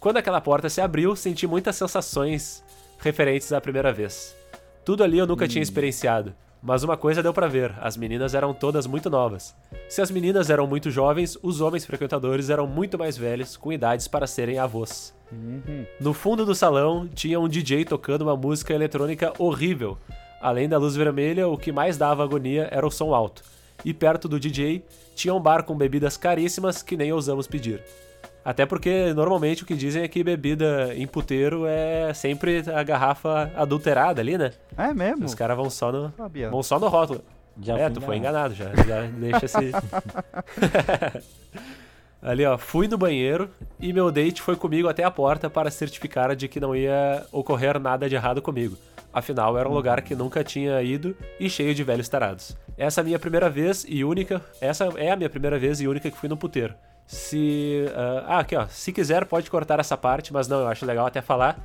Quando 0.00 0.16
aquela 0.16 0.40
porta 0.40 0.68
se 0.68 0.80
abriu, 0.80 1.14
senti 1.14 1.46
muitas 1.46 1.76
sensações 1.76 2.64
referentes 2.98 3.52
à 3.52 3.60
primeira 3.60 3.92
vez. 3.92 4.39
Tudo 4.84 5.04
ali 5.04 5.18
eu 5.18 5.26
nunca 5.26 5.46
tinha 5.46 5.62
experienciado, 5.62 6.34
mas 6.62 6.82
uma 6.82 6.96
coisa 6.96 7.22
deu 7.22 7.32
pra 7.32 7.48
ver, 7.48 7.74
as 7.80 7.96
meninas 7.96 8.34
eram 8.34 8.52
todas 8.52 8.86
muito 8.86 9.08
novas. 9.08 9.54
Se 9.88 10.02
as 10.02 10.10
meninas 10.10 10.50
eram 10.50 10.66
muito 10.66 10.90
jovens, 10.90 11.38
os 11.42 11.60
homens 11.60 11.84
frequentadores 11.84 12.50
eram 12.50 12.66
muito 12.66 12.98
mais 12.98 13.16
velhos, 13.16 13.56
com 13.56 13.72
idades 13.72 14.08
para 14.08 14.26
serem 14.26 14.58
avós. 14.58 15.14
uhum. 15.32 15.86
No 16.00 16.12
fundo 16.12 16.44
do 16.44 16.54
salão 16.54 17.08
tinha 17.08 17.40
um 17.40 17.48
DJ 17.48 17.84
tocando 17.84 18.22
uma 18.22 18.36
música 18.36 18.74
eletrônica 18.74 19.32
horrível. 19.38 19.96
Além 20.40 20.68
da 20.68 20.78
luz 20.78 20.96
vermelha, 20.96 21.48
o 21.48 21.58
que 21.58 21.72
mais 21.72 21.98
dava 21.98 22.24
agonia 22.24 22.68
era 22.70 22.86
o 22.86 22.90
som 22.90 23.14
alto. 23.14 23.42
E 23.84 23.94
perto 23.94 24.28
do 24.28 24.40
DJ 24.40 24.84
tinha 25.14 25.34
um 25.34 25.40
bar 25.40 25.64
com 25.64 25.76
bebidas 25.76 26.16
caríssimas 26.16 26.82
que 26.82 26.96
nem 26.96 27.12
ousamos 27.12 27.46
pedir. 27.46 27.82
Até 28.44 28.64
porque 28.64 29.12
normalmente 29.12 29.62
o 29.62 29.66
que 29.66 29.74
dizem 29.74 30.02
é 30.02 30.08
que 30.08 30.24
bebida 30.24 30.94
em 30.94 31.06
puteiro 31.06 31.66
é 31.66 32.12
sempre 32.14 32.62
a 32.74 32.82
garrafa 32.82 33.50
adulterada 33.54 34.20
ali, 34.20 34.38
né? 34.38 34.52
É 34.76 34.94
mesmo? 34.94 35.26
Os 35.26 35.34
caras 35.34 35.56
vão 35.56 35.68
só 35.68 35.92
no 35.92 36.12
Sabia. 36.16 36.48
vão 36.50 36.62
só 36.62 36.78
no 36.78 36.88
rótulo. 36.88 37.22
Já 37.60 37.76
é, 37.78 37.84
fui 37.86 37.94
tu 37.94 38.00
foi 38.00 38.16
enganado. 38.16 38.54
enganado 38.54 38.76
já. 38.76 38.84
Já 38.84 39.02
deixa 39.06 39.44
esse. 39.44 39.58
Ali, 42.22 42.44
ó, 42.44 42.58
fui 42.58 42.86
no 42.86 42.98
banheiro 42.98 43.48
e 43.78 43.92
meu 43.94 44.10
date 44.10 44.42
foi 44.42 44.54
comigo 44.54 44.88
até 44.88 45.02
a 45.02 45.10
porta 45.10 45.48
para 45.48 45.70
certificar 45.70 46.36
de 46.36 46.48
que 46.48 46.60
não 46.60 46.76
ia 46.76 47.24
ocorrer 47.32 47.80
nada 47.80 48.08
de 48.08 48.14
errado 48.14 48.42
comigo. 48.42 48.76
Afinal, 49.12 49.58
era 49.58 49.68
um 49.68 49.72
lugar 49.72 50.02
que 50.02 50.14
nunca 50.14 50.44
tinha 50.44 50.80
ido 50.82 51.16
e 51.38 51.48
cheio 51.48 51.74
de 51.74 51.82
velhos 51.82 52.08
tarados. 52.08 52.56
Essa 52.76 53.00
é 53.00 53.02
a 53.02 53.04
minha 53.04 53.18
primeira 53.18 53.48
vez 53.48 53.86
e 53.88 54.04
única. 54.04 54.40
Essa 54.60 54.84
é 54.96 55.10
a 55.10 55.16
minha 55.16 55.30
primeira 55.30 55.58
vez 55.58 55.80
e 55.80 55.88
única 55.88 56.10
que 56.10 56.16
fui 56.16 56.28
no 56.28 56.36
puteiro. 56.36 56.74
Se. 57.10 57.86
ah, 57.92 58.24
ah, 58.28 58.38
aqui 58.38 58.54
ó. 58.54 58.68
Se 58.68 58.92
quiser, 58.92 59.24
pode 59.24 59.50
cortar 59.50 59.80
essa 59.80 59.96
parte, 59.96 60.32
mas 60.32 60.46
não, 60.46 60.60
eu 60.60 60.68
acho 60.68 60.86
legal 60.86 61.06
até 61.06 61.20
falar. 61.20 61.58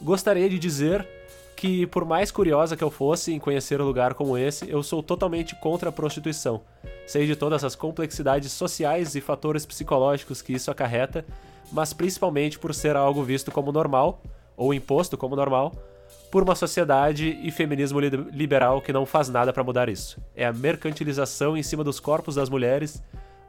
Gostaria 0.00 0.48
de 0.48 0.58
dizer 0.58 1.06
que, 1.54 1.86
por 1.88 2.06
mais 2.06 2.30
curiosa 2.30 2.78
que 2.78 2.82
eu 2.82 2.90
fosse 2.90 3.30
em 3.30 3.38
conhecer 3.38 3.78
um 3.78 3.84
lugar 3.84 4.14
como 4.14 4.38
esse, 4.38 4.70
eu 4.70 4.82
sou 4.82 5.02
totalmente 5.02 5.54
contra 5.56 5.90
a 5.90 5.92
prostituição. 5.92 6.62
Sei 7.06 7.26
de 7.26 7.36
todas 7.36 7.62
as 7.62 7.74
complexidades 7.76 8.50
sociais 8.52 9.14
e 9.14 9.20
fatores 9.20 9.66
psicológicos 9.66 10.40
que 10.40 10.54
isso 10.54 10.70
acarreta, 10.70 11.26
mas 11.70 11.92
principalmente 11.92 12.58
por 12.58 12.74
ser 12.74 12.96
algo 12.96 13.22
visto 13.22 13.52
como 13.52 13.70
normal, 13.70 14.22
ou 14.56 14.72
imposto 14.72 15.18
como 15.18 15.36
normal, 15.36 15.74
por 16.32 16.42
uma 16.42 16.54
sociedade 16.54 17.38
e 17.42 17.50
feminismo 17.50 18.00
liberal 18.00 18.80
que 18.80 18.94
não 18.94 19.04
faz 19.04 19.28
nada 19.28 19.52
para 19.52 19.62
mudar 19.62 19.90
isso. 19.90 20.18
É 20.34 20.46
a 20.46 20.54
mercantilização 20.54 21.54
em 21.54 21.62
cima 21.62 21.84
dos 21.84 22.00
corpos 22.00 22.36
das 22.36 22.48
mulheres. 22.48 23.02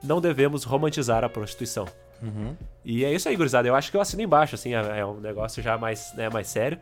Não 0.03 0.21
devemos 0.21 0.63
romantizar 0.63 1.23
a 1.23 1.29
prostituição. 1.29 1.85
Uhum. 2.21 2.55
E 2.83 3.03
é 3.05 3.13
isso 3.13 3.27
aí, 3.29 3.35
gurizada. 3.35 3.67
Eu 3.67 3.75
acho 3.75 3.91
que 3.91 3.97
eu 3.97 4.01
assino 4.01 4.21
embaixo, 4.21 4.55
assim, 4.55 4.73
é, 4.73 4.99
é 4.99 5.05
um 5.05 5.19
negócio 5.19 5.61
já 5.61 5.77
mais, 5.77 6.13
né, 6.15 6.29
mais 6.29 6.47
sério. 6.47 6.79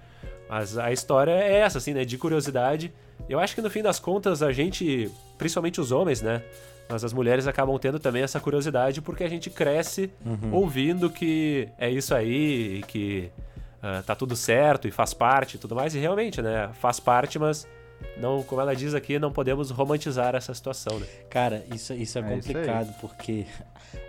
Mas 0.50 0.78
a 0.78 0.92
história 0.92 1.32
é 1.32 1.56
essa, 1.60 1.78
assim, 1.80 1.94
né, 1.94 2.06
de 2.06 2.18
curiosidade. 2.18 2.94
Eu 3.28 3.40
acho 3.40 3.56
que 3.56 3.62
no 3.62 3.70
fim 3.70 3.82
das 3.82 4.00
contas 4.00 4.44
a 4.44 4.52
gente, 4.52 5.10
principalmente 5.38 5.82
os 5.82 5.92
homens, 5.92 6.22
né, 6.22 6.42
mas 6.88 7.04
as 7.04 7.12
mulheres 7.14 7.48
acabam 7.48 7.78
tendo 7.80 8.00
também 8.00 8.22
essa 8.22 8.40
curiosidade 8.40 9.02
porque 9.02 9.24
a 9.24 9.30
gente 9.30 9.50
cresce 9.50 10.12
Uhum. 10.24 10.54
ouvindo 10.54 11.10
que 11.10 11.68
é 11.80 11.90
isso 11.90 12.14
aí, 12.14 12.78
e 12.80 12.84
que 12.84 13.32
ah, 13.82 14.04
tá 14.06 14.16
tudo 14.16 14.36
certo 14.36 14.88
e 14.88 14.92
faz 14.92 15.14
parte 15.14 15.56
e 15.56 15.58
tudo 15.58 15.76
mais. 15.76 15.96
E 15.96 16.00
realmente, 16.00 16.42
né, 16.42 16.70
faz 16.80 17.00
parte, 17.00 17.40
mas 17.40 17.68
não, 18.18 18.44
como 18.44 18.62
ela 18.62 18.76
diz 18.76 18.94
aqui, 18.94 19.20
não 19.20 19.32
podemos 19.32 19.70
romantizar 19.70 20.36
essa 20.36 20.54
situação, 20.54 21.00
né? 21.00 21.06
Cara, 21.30 21.66
isso, 21.74 21.94
isso 21.94 22.18
é 22.18 22.22
É 22.22 22.38
isso 22.38 22.48
complicado, 22.48 22.96
porque 23.00 23.46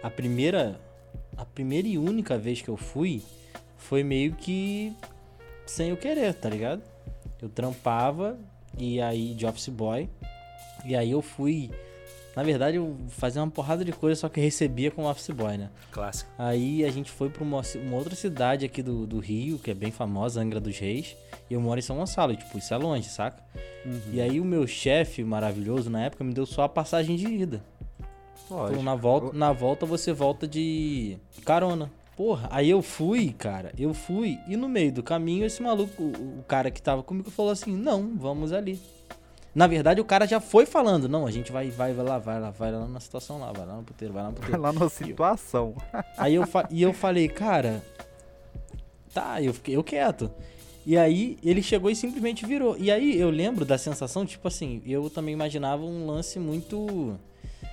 a 0.03 0.11
primeira. 0.11 0.81
A 1.37 1.45
primeira 1.45 1.87
e 1.87 1.99
única 1.99 2.39
vez 2.39 2.63
que 2.63 2.69
eu 2.69 2.79
fui 2.79 3.23
foi 3.77 4.03
meio 4.03 4.33
que 4.33 4.97
sem 5.67 5.91
eu 5.91 5.97
querer, 5.97 6.33
tá 6.33 6.49
ligado? 6.49 6.83
Eu 7.43 7.49
trampava 7.49 8.39
e 8.79 9.01
aí 9.01 9.35
de 9.35 9.45
office 9.45 9.69
boy. 9.69 10.09
E 10.85 10.97
aí 10.97 11.11
eu 11.11 11.21
fui. 11.21 11.71
Na 12.37 12.43
verdade, 12.43 12.77
eu 12.77 12.95
fazia 13.09 13.43
uma 13.43 13.51
porrada 13.51 13.83
de 13.83 13.93
coisa, 13.93 14.21
só 14.21 14.29
que 14.29 14.39
recebia 14.39 14.91
como 14.91 15.09
office 15.09 15.31
boy, 15.31 15.57
né? 15.57 15.71
Clássico. 15.91 16.31
Aí 16.37 16.85
a 16.85 16.91
gente 16.91 17.11
foi 17.11 17.31
pra 17.31 17.43
uma, 17.43 17.63
uma 17.77 17.97
outra 17.97 18.15
cidade 18.15 18.67
aqui 18.67 18.83
do, 18.83 19.07
do 19.07 19.19
Rio, 19.19 19.59
que 19.59 19.71
é 19.71 19.75
bem 19.75 19.91
famosa, 19.91 20.43
Angra 20.43 20.61
dos 20.61 20.79
Reis. 20.79 21.17
E 21.49 21.55
eu 21.55 21.61
moro 21.63 21.79
em 21.79 21.83
São 21.83 21.97
Gonçalo, 21.97 22.35
e, 22.35 22.37
tipo, 22.37 22.59
isso 22.59 22.75
é 22.75 22.77
longe, 22.77 23.09
saca? 23.09 23.43
E 24.13 24.21
aí 24.21 24.39
o 24.39 24.45
meu 24.45 24.67
chefe 24.67 25.25
maravilhoso 25.25 25.89
na 25.89 26.05
época 26.05 26.23
me 26.23 26.35
deu 26.35 26.45
só 26.45 26.65
a 26.65 26.69
passagem 26.69 27.17
de 27.17 27.27
ida. 27.27 27.65
Lógico. 28.51 28.83
na 28.83 28.95
volta, 28.95 29.37
na 29.37 29.53
volta 29.53 29.87
você 29.87 30.13
volta 30.13 30.47
de 30.47 31.17
carona. 31.43 31.91
Porra, 32.17 32.49
aí 32.51 32.69
eu 32.69 32.83
fui, 32.83 33.33
cara, 33.33 33.73
eu 33.79 33.93
fui, 33.93 34.39
e 34.47 34.57
no 34.57 34.69
meio 34.69 34.93
do 34.93 35.03
caminho 35.03 35.45
esse 35.45 35.63
maluco, 35.63 36.03
o, 36.03 36.41
o 36.41 36.45
cara 36.47 36.71
que 36.71 36.81
tava 36.81 37.03
comigo 37.03 37.31
falou 37.31 37.51
assim: 37.51 37.75
"Não, 37.77 38.17
vamos 38.17 38.53
ali". 38.53 38.79
Na 39.57 39.67
verdade, 39.67 40.03
o 40.03 40.05
cara 40.05 40.27
já 40.27 40.39
foi 40.39 40.67
falando: 40.67 41.09
"Não, 41.09 41.27
a 41.27 41.31
gente 41.31 41.51
vai 41.51 41.71
vai, 41.71 41.95
vai 41.95 42.05
lá, 42.05 42.19
vai 42.19 42.39
lá, 42.39 42.51
vai 42.51 42.71
lá 42.71 42.87
na 42.87 43.01
situação 43.01 43.41
lá, 43.41 43.51
vai 43.53 43.65
lá 43.65 43.77
no 43.77 43.83
puteiro, 43.83 44.13
vai 44.13 44.23
lá 44.23 44.29
no 44.29 44.35
puteiro". 44.35 44.61
Lá 44.61 44.71
na 44.71 44.87
situação. 44.91 45.75
Aí 46.19 46.35
eu, 46.35 46.45
e 46.71 46.83
eu 46.83 46.93
falei, 46.93 47.27
cara, 47.27 47.83
tá, 49.15 49.41
eu 49.41 49.55
fiquei 49.55 49.75
eu 49.75 49.83
quieto. 49.83 50.31
E 50.85 50.99
aí 50.99 51.39
ele 51.43 51.63
chegou 51.63 51.91
e 51.91 51.97
simplesmente 51.97 52.45
virou. 52.45 52.77
E 52.77 52.91
aí 52.91 53.19
eu 53.19 53.31
lembro 53.31 53.65
da 53.65 53.79
sensação, 53.79 54.27
tipo 54.27 54.47
assim, 54.47 54.83
eu 54.85 55.09
também 55.09 55.33
imaginava 55.33 55.83
um 55.83 56.07
lance 56.07 56.39
muito 56.39 57.19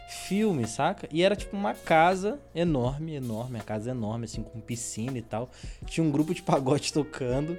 filme, 0.07 0.67
saca? 0.67 1.07
E 1.11 1.23
era 1.23 1.35
tipo 1.35 1.55
uma 1.55 1.73
casa 1.73 2.39
enorme, 2.53 3.15
enorme, 3.15 3.59
a 3.59 3.63
casa 3.63 3.91
enorme, 3.91 4.25
assim, 4.25 4.43
com 4.43 4.59
piscina 4.59 5.17
e 5.17 5.21
tal. 5.21 5.49
Tinha 5.85 6.05
um 6.05 6.11
grupo 6.11 6.33
de 6.33 6.41
pagode 6.41 6.91
tocando. 6.93 7.57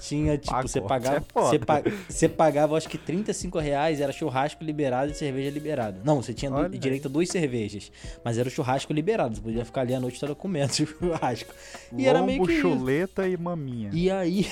Tinha, 0.00 0.36
tipo, 0.36 0.60
você 0.62 0.80
Pagode 0.80 1.24
pagava. 1.24 1.24
é. 1.34 1.50
Você, 1.50 1.58
pa- 1.58 1.82
você 2.08 2.28
pagava, 2.28 2.76
acho 2.76 2.88
que 2.88 2.98
35 2.98 3.58
reais, 3.58 4.00
era 4.00 4.12
churrasco 4.12 4.62
liberado 4.64 5.12
e 5.12 5.14
cerveja 5.14 5.50
liberada. 5.50 6.00
Não, 6.04 6.20
você 6.20 6.34
tinha 6.34 6.50
direito 6.68 7.06
a 7.06 7.10
duas 7.10 7.28
cervejas. 7.28 7.90
Mas 8.24 8.38
era 8.38 8.48
o 8.48 8.50
churrasco 8.50 8.92
liberado. 8.92 9.36
Você 9.36 9.40
podia 9.40 9.64
ficar 9.64 9.82
ali 9.82 9.94
a 9.94 10.00
noite 10.00 10.18
toda 10.18 10.34
comendo 10.34 10.72
churrasco. 10.74 11.54
E 11.96 12.06
era 12.06 12.20
meio 12.22 12.40
Lombo, 12.40 12.52
que. 12.52 12.60
chuleta 12.60 13.28
e 13.28 13.36
maminha. 13.36 13.90
E 13.92 14.10
aí. 14.10 14.46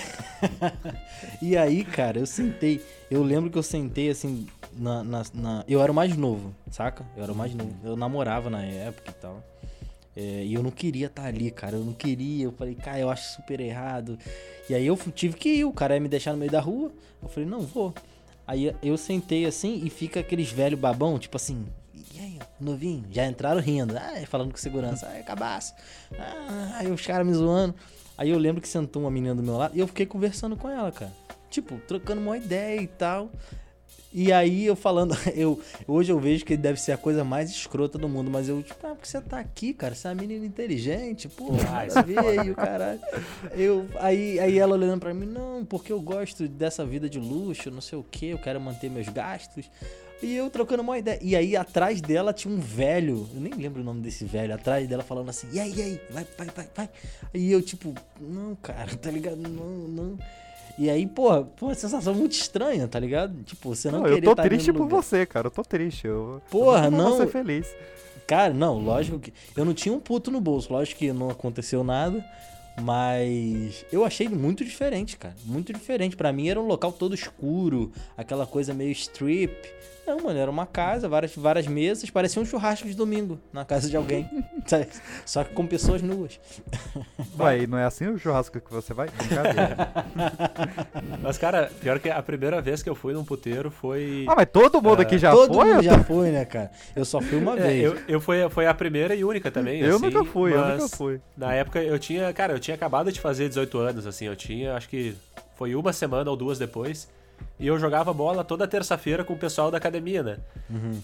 e 1.43 1.57
aí, 1.57 1.85
cara, 1.85 2.19
eu 2.19 2.27
sentei. 2.27 2.81
Eu 3.11 3.23
lembro 3.23 3.51
que 3.51 3.59
eu 3.59 3.63
sentei 3.63 4.11
assim. 4.11 4.47
Na, 4.79 5.03
na, 5.03 5.23
na- 5.35 5.65
Eu 5.69 5.81
era 5.83 5.91
o 5.91 5.95
mais 5.95 6.17
novo, 6.17 6.55
saca? 6.71 7.05
Eu 7.17 7.23
era 7.23 7.33
o 7.33 7.37
mais 7.37 7.55
novo. 7.55 7.75
Eu 7.85 7.97
namorava 7.97 8.51
na 8.51 8.63
época 8.63 9.11
e 9.11 9.15
tal. 9.15 9.43
É, 10.17 10.45
e 10.45 10.55
eu 10.55 10.63
não 10.63 10.71
queria 10.71 11.07
estar 11.07 11.25
ali, 11.27 11.51
cara. 11.51 11.77
Eu 11.77 11.85
não 11.85 11.93
queria. 11.93 12.45
Eu 12.45 12.53
falei, 12.53 12.75
cara, 12.75 12.99
eu 12.99 13.11
acho 13.11 13.35
super 13.37 13.61
errado. 13.61 14.19
E 14.69 14.75
aí 14.75 14.87
eu 14.87 14.97
tive 15.15 15.37
que 15.37 15.49
ir. 15.57 15.65
O 15.65 15.73
cara 15.73 15.95
ia 15.95 16.01
me 16.01 16.09
deixar 16.09 16.33
no 16.33 16.39
meio 16.39 16.51
da 16.51 16.61
rua. 16.61 16.91
Eu 17.23 17.29
falei, 17.29 17.49
não 17.49 17.61
vou. 17.61 17.95
Aí 18.47 18.75
eu 18.83 18.97
sentei 18.97 19.45
assim 19.47 19.83
e 19.85 19.91
fica 19.91 20.21
aqueles 20.21 20.51
velhos 20.53 20.79
babão, 20.79 21.19
tipo 21.19 21.37
assim. 21.37 21.67
E 22.15 22.19
aí, 22.21 22.39
novinho? 22.61 23.05
Já 23.11 23.27
entraram 23.27 23.61
rindo. 23.61 23.97
Ah, 23.97 24.15
falando 24.27 24.53
com 24.53 24.57
segurança. 24.59 25.07
Ah, 25.07 25.23
cabaço. 25.23 25.75
Ah, 26.19 26.77
aí 26.79 26.91
os 26.91 27.05
caras 27.05 27.27
me 27.27 27.35
zoando. 27.35 27.75
Aí 28.17 28.31
eu 28.31 28.39
lembro 28.39 28.63
que 28.63 28.69
sentou 28.69 29.03
uma 29.03 29.11
menina 29.11 29.35
do 29.35 29.43
meu 29.43 29.57
lado 29.57 29.77
e 29.77 29.81
eu 29.81 29.87
fiquei 29.87 30.07
conversando 30.07 30.57
com 30.57 30.69
ela, 30.71 30.91
cara. 30.93 31.13
Tipo, 31.51 31.77
trocando 31.87 32.21
uma 32.23 32.37
ideia 32.39 32.81
e 32.81 32.87
tal. 32.87 33.31
E 34.19 34.33
aí 34.33 34.65
eu 34.65 34.75
falando, 34.75 35.15
eu 35.37 35.61
hoje 35.87 36.11
eu 36.11 36.19
vejo 36.19 36.43
que 36.43 36.57
deve 36.57 36.81
ser 36.81 36.93
a 36.93 36.97
coisa 36.97 37.23
mais 37.23 37.51
escrota 37.51 37.99
do 37.99 38.09
mundo, 38.09 38.31
mas 38.31 38.49
eu, 38.49 38.63
tipo, 38.63 38.87
ah, 38.87 38.95
porque 38.95 39.07
você 39.07 39.21
tá 39.21 39.39
aqui, 39.39 39.75
cara, 39.75 39.95
você 39.95 40.09
é 40.09 40.11
uma 40.11 40.23
menina 40.23 40.47
inteligente, 40.47 41.29
pô, 41.29 41.53
nada 41.53 42.01
a 42.01 42.03
ver, 42.03 42.47
e 42.47 42.51
o 42.51 42.55
caralho. 42.55 42.99
Eu, 43.53 43.87
aí, 44.01 44.41
aí 44.41 44.59
ela 44.59 44.75
olhando 44.75 45.01
pra 45.01 45.13
mim, 45.13 45.27
não, 45.27 45.67
porque 45.67 45.93
eu 45.93 46.01
gosto 46.01 46.49
dessa 46.49 46.83
vida 46.83 47.11
de 47.11 47.19
luxo, 47.19 47.71
não 47.71 47.83
sei 47.83 47.99
o 47.99 48.03
que, 48.03 48.29
eu 48.29 48.39
quero 48.39 48.59
manter 48.59 48.89
meus 48.89 49.07
gastos. 49.07 49.69
E 50.23 50.35
eu 50.35 50.49
trocando 50.49 50.83
uma 50.83 50.97
ideia. 50.97 51.19
E 51.21 51.37
aí 51.37 51.55
atrás 51.55 52.01
dela 52.01 52.33
tinha 52.33 52.55
um 52.55 52.59
velho, 52.59 53.29
eu 53.35 53.39
nem 53.39 53.53
lembro 53.53 53.83
o 53.83 53.85
nome 53.85 54.01
desse 54.01 54.25
velho, 54.25 54.55
atrás 54.55 54.89
dela 54.89 55.03
falando 55.03 55.29
assim, 55.29 55.47
e 55.53 55.61
aí, 55.61 55.75
e 55.75 55.83
aí, 55.83 56.01
vai, 56.09 56.27
vai, 56.39 56.47
vai, 56.57 56.69
vai. 56.75 56.89
E 57.35 57.53
eu, 57.53 57.61
tipo, 57.61 57.93
não, 58.19 58.57
cara, 58.57 58.97
tá 58.97 59.11
ligado? 59.11 59.37
Não, 59.37 59.87
não. 59.89 60.19
E 60.79 60.91
aí, 60.91 61.07
porra, 61.07 61.43
pô, 61.45 61.67
uma 61.67 61.75
sensação 61.75 62.15
muito 62.15 62.33
estranha, 62.33 62.87
tá 62.87 62.99
ligado? 62.99 63.43
Tipo, 63.45 63.75
você 63.75 63.91
não, 63.91 64.01
Não, 64.01 64.07
eu 64.07 64.15
querer 64.17 64.27
tô 64.27 64.35
tá 64.35 64.43
triste 64.43 64.73
por 64.73 64.83
lugar. 64.83 65.03
você, 65.03 65.25
cara. 65.25 65.47
Eu 65.47 65.51
tô 65.51 65.63
triste. 65.63 66.07
Eu, 66.07 66.41
Porra, 66.51 66.87
eu 66.87 66.91
não. 66.91 67.11
Vou 67.11 67.17
ser 67.19 67.29
feliz. 67.29 67.67
Cara, 68.27 68.53
não, 68.53 68.79
lógico 68.79 69.19
que. 69.19 69.33
Eu 69.57 69.65
não 69.65 69.73
tinha 69.73 69.95
um 69.95 70.01
puto 70.01 70.31
no 70.31 70.41
bolso, 70.41 70.73
lógico 70.73 70.99
que 70.99 71.13
não 71.13 71.31
aconteceu 71.31 71.83
nada. 71.85 72.25
Mas 72.83 73.87
eu 73.91 74.05
achei 74.05 74.29
muito 74.29 74.65
diferente, 74.65 75.17
cara. 75.17 75.35
Muito 75.45 75.73
diferente. 75.73 76.15
Pra 76.15 76.33
mim 76.33 76.49
era 76.49 76.61
um 76.61 76.67
local 76.67 76.93
todo 76.93 77.15
escuro, 77.15 77.91
aquela 78.17 78.47
coisa 78.47 78.75
meio 78.75 78.93
strip. 78.93 79.55
Não, 80.07 80.19
mano, 80.21 80.39
era 80.39 80.51
uma 80.51 80.67
casa, 80.67 81.09
várias, 81.09 81.35
várias 81.35 81.67
mesas, 81.67 82.09
parecia 82.11 82.41
um 82.41 82.45
churrasco 82.45 82.87
de 82.87 82.95
domingo 82.95 83.41
na 83.53 83.65
casa 83.65 83.89
de 83.91 83.97
alguém. 83.97 84.29
Só 85.27 85.43
que 85.45 85.53
com 85.53 85.67
pessoas 85.67 86.01
nuas. 86.03 86.39
Ué, 87.39 87.61
e 87.63 87.67
não 87.67 87.77
é 87.79 87.85
assim 87.85 88.07
o 88.07 88.19
churrasco 88.19 88.61
que 88.61 88.71
você 88.73 88.95
vai? 88.95 89.09
Brincadeira. 89.09 89.91
Mas, 91.23 91.39
cara, 91.39 91.71
pior 91.81 91.99
que 91.99 92.09
a 92.09 92.23
primeira 92.23 92.61
vez 92.61 92.83
que 92.83 92.89
eu 92.89 92.95
fui 92.95 93.13
num 93.13 93.25
puteiro 93.25 93.71
foi. 93.71 94.25
ah, 94.29 94.35
mas 94.37 94.47
todo 94.53 94.81
mundo 94.81 95.01
aqui 95.01 95.19
já 95.19 95.31
Todo 95.33 95.55
foi? 95.55 95.65
mundo 95.67 95.77
Eu 95.79 95.83
já 95.83 96.05
foi, 96.05 96.31
né, 96.31 96.45
cara? 96.45 96.71
Eu 96.95 97.05
só 97.05 97.21
fui 97.21 97.39
uma 97.39 97.53
É, 97.59 97.63
vez. 97.63 97.85
eu, 97.85 97.99
eu 98.09 98.21
fui, 98.21 98.49
foi 98.49 98.67
a 98.67 98.75
primeira 98.75 99.15
e 99.15 99.25
única 99.25 99.51
também. 99.51 99.81
Eu 99.81 99.97
assim, 99.97 100.07
nunca 100.07 100.25
fui, 100.25 100.53
eu 100.55 100.67
nunca 100.67 100.89
fui. 100.89 101.21
Na 101.37 101.53
época 101.53 101.83
eu 101.83 101.99
tinha, 101.99 102.33
cara, 102.33 102.53
eu 102.53 102.59
tinha 102.61 102.75
acabado 102.75 103.11
de 103.11 103.21
fazer 103.21 103.49
18 103.49 103.79
anos, 103.79 104.07
assim, 104.07 104.27
eu 104.27 104.37
tinha, 104.37 104.75
acho 104.75 104.89
que 104.89 105.15
foi 105.57 105.75
uma 105.75 105.93
semana 105.93 106.31
ou 106.31 106.37
duas 106.37 106.59
depois. 106.59 107.09
E 107.59 107.67
eu 107.67 107.79
jogava 107.79 108.13
bola 108.13 108.45
toda 108.45 108.69
terça-feira 108.69 109.25
com 109.25 109.33
o 109.33 109.39
pessoal 109.39 109.71
da 109.71 109.79
academia, 109.79 110.23
né? 110.23 110.39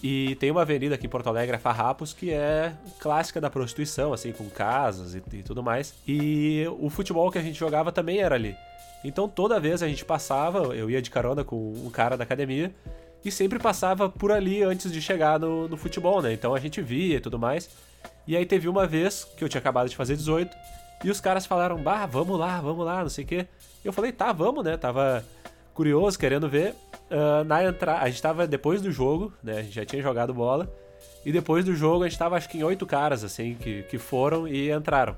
E 0.03 0.35
tem 0.35 0.51
uma 0.51 0.61
avenida 0.61 0.95
aqui 0.95 1.07
em 1.07 1.09
Porto 1.09 1.27
Alegre, 1.27 1.55
a 1.55 1.59
Farrapos, 1.59 2.13
que 2.13 2.31
é 2.31 2.73
clássica 2.99 3.41
da 3.41 3.49
prostituição, 3.49 4.13
assim, 4.13 4.31
com 4.31 4.47
casas 4.49 5.15
e, 5.15 5.23
e 5.33 5.43
tudo 5.43 5.63
mais. 5.63 5.95
E 6.07 6.65
o 6.79 6.89
futebol 6.89 7.31
que 7.31 7.39
a 7.39 7.41
gente 7.41 7.57
jogava 7.57 7.91
também 7.91 8.19
era 8.19 8.35
ali. 8.35 8.55
Então 9.03 9.27
toda 9.27 9.59
vez 9.59 9.81
a 9.81 9.87
gente 9.87 10.05
passava, 10.05 10.59
eu 10.75 10.89
ia 10.89 11.01
de 11.01 11.09
carona 11.09 11.43
com 11.43 11.73
um 11.73 11.89
cara 11.89 12.15
da 12.15 12.23
academia, 12.23 12.71
e 13.25 13.31
sempre 13.31 13.57
passava 13.57 14.09
por 14.09 14.31
ali 14.31 14.61
antes 14.63 14.91
de 14.91 15.01
chegar 15.01 15.39
no, 15.39 15.67
no 15.67 15.77
futebol, 15.77 16.21
né? 16.21 16.33
Então 16.33 16.53
a 16.53 16.59
gente 16.59 16.81
via 16.81 17.17
e 17.17 17.19
tudo 17.19 17.39
mais. 17.39 17.69
E 18.27 18.35
aí 18.37 18.45
teve 18.45 18.67
uma 18.67 18.85
vez 18.85 19.23
que 19.37 19.43
eu 19.43 19.49
tinha 19.49 19.59
acabado 19.59 19.89
de 19.89 19.95
fazer 19.95 20.15
18, 20.15 20.55
e 21.03 21.09
os 21.09 21.19
caras 21.19 21.45
falaram, 21.45 21.81
bah, 21.81 22.05
vamos 22.05 22.39
lá, 22.39 22.61
vamos 22.61 22.85
lá, 22.85 23.01
não 23.01 23.09
sei 23.09 23.23
o 23.23 23.27
quê. 23.27 23.47
Eu 23.83 23.91
falei, 23.91 24.11
tá, 24.11 24.31
vamos, 24.31 24.63
né? 24.63 24.77
Tava 24.77 25.23
curioso, 25.73 26.17
querendo 26.17 26.47
ver. 26.49 26.75
Ah, 27.11 27.43
na 27.43 27.63
entrada, 27.63 28.01
a 28.01 28.09
gente 28.09 28.21
tava 28.21 28.47
depois 28.47 28.81
do 28.81 28.91
jogo, 28.91 29.33
né? 29.43 29.59
A 29.59 29.61
gente 29.63 29.75
já 29.75 29.85
tinha 29.85 30.01
jogado 30.01 30.33
bola. 30.33 30.71
E 31.25 31.31
depois 31.31 31.63
do 31.65 31.75
jogo 31.75 32.03
a 32.03 32.09
gente 32.09 32.17
tava 32.17 32.35
acho 32.35 32.49
que 32.49 32.57
em 32.57 32.63
oito 32.63 32.85
caras, 32.85 33.23
assim, 33.23 33.55
que, 33.55 33.83
que 33.83 33.97
foram 33.97 34.47
e 34.47 34.71
entraram. 34.71 35.15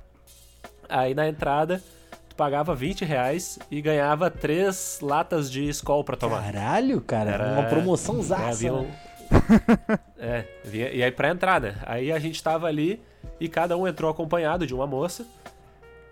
Aí 0.88 1.14
na 1.16 1.28
entrada, 1.28 1.82
tu 2.30 2.36
pagava 2.36 2.76
20 2.76 3.03
reais 3.06 3.58
e 3.72 3.82
ganhava 3.82 4.30
três 4.30 4.99
latas 5.01 5.49
de 5.51 5.68
Skol 5.70 6.03
pra 6.03 6.16
tomar. 6.16 6.43
Caralho, 6.43 7.01
cara, 7.01 7.32
Era- 7.32 7.47
uma 7.53 7.64
promoção 7.64 8.20
É, 8.20 8.24
zaça. 8.24 8.72
um- 8.72 8.84
né? 8.84 8.91
é, 10.20 10.45
vinha- 10.64 10.89
e 10.91 11.03
aí 11.03 11.12
pra 11.12 11.30
entrar, 11.30 11.60
né? 11.60 11.76
Aí 11.84 12.12
a 12.12 12.20
gente 12.20 12.41
tava 12.43 12.68
ali 12.68 13.01
e 13.39 13.49
cada 13.49 13.76
um 13.76 13.88
entrou 13.88 14.10
acompanhado 14.12 14.68
de 14.68 14.74
uma 14.76 14.86
moça. 14.86 15.26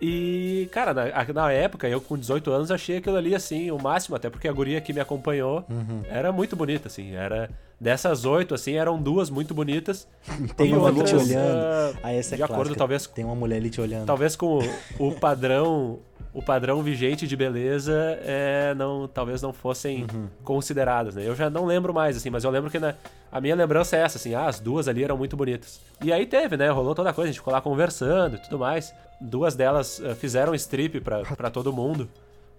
E, 0.06 0.68
cara, 0.70 0.92
na, 0.92 1.04
na, 1.32 1.50
época, 1.52 1.88
eu 1.88 1.98
com 1.98 2.18
18 2.18 2.50
anos 2.52 2.70
achei 2.70 2.98
aquilo 2.98 3.16
ali, 3.16 3.34
assim, 3.34 3.70
o 3.70 3.78
máximo, 3.80 4.14
até 4.14 4.28
porque 4.28 4.46
a 4.46 4.52
guria 4.52 4.78
que 4.80 4.92
me 4.92 5.00
acompanhou 5.00 5.64
Uhum. 5.70 6.02
era 6.10 6.30
muito 6.30 6.54
bonita, 6.54 6.88
assim. 6.88 7.14
Era. 7.14 7.48
Dessas 7.80 8.24
oito, 8.24 8.54
assim, 8.54 8.74
eram 8.74 9.00
duas 9.00 9.30
muito 9.30 9.54
bonitas. 9.54 10.06
Tem 10.56 10.76
uma 10.76 10.88
ali 10.88 11.02
te 11.02 11.14
olhando. 11.14 11.58
ah, 11.64 11.92
Ah, 12.02 12.12
essa 12.12 12.34
é 12.34 12.36
de 12.36 12.42
acordo, 12.42 12.60
clássica. 12.64 12.78
talvez, 12.78 13.06
Tem 13.06 13.24
uma 13.24 13.34
mulher 13.34 13.56
ali 13.56 13.70
te 13.70 13.80
olhando. 13.80 14.06
talvez 14.06 14.36
com 14.36 14.58
o, 14.58 14.62
o 15.08 15.12
padrão. 15.12 15.98
O 16.32 16.42
padrão 16.42 16.82
vigente 16.82 17.28
de 17.28 17.36
beleza 17.36 17.92
é, 18.24 18.74
não, 18.74 19.06
talvez 19.06 19.40
não 19.40 19.52
fossem 19.52 20.02
Uhum. 20.12 20.26
consideradas, 20.42 21.14
né? 21.14 21.22
Eu 21.24 21.36
já 21.36 21.48
não 21.48 21.64
lembro 21.64 21.94
mais, 21.94 22.16
assim, 22.16 22.28
mas 22.28 22.42
eu 22.42 22.50
lembro 22.50 22.68
que 22.72 22.78
na, 22.80 22.92
a 23.30 23.40
minha 23.40 23.54
lembrança 23.54 23.96
é 23.96 24.00
essa, 24.00 24.18
assim, 24.18 24.34
ah, 24.34 24.46
as 24.48 24.58
duas 24.58 24.88
ali 24.88 25.04
eram 25.04 25.16
muito 25.16 25.36
bonitas. 25.36 25.80
E 26.02 26.12
aí 26.12 26.26
teve, 26.26 26.56
né? 26.56 26.68
Rolou 26.70 26.92
toda 26.92 27.10
a 27.10 27.12
coisa, 27.12 27.28
a 27.28 27.32
gente 27.32 27.38
ficou 27.38 27.52
lá 27.54 27.60
conversando 27.60 28.34
e 28.34 28.38
tudo 28.40 28.58
mais. 28.58 28.92
Duas 29.20 29.54
delas 29.54 30.00
eh, 30.00 30.14
fizeram 30.14 30.54
strip 30.54 31.00
pra, 31.00 31.22
pra 31.22 31.50
todo 31.50 31.72
mundo, 31.72 32.08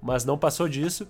mas 0.01 0.26
não 0.26 0.38
passou 0.38 0.68
disso. 0.68 1.08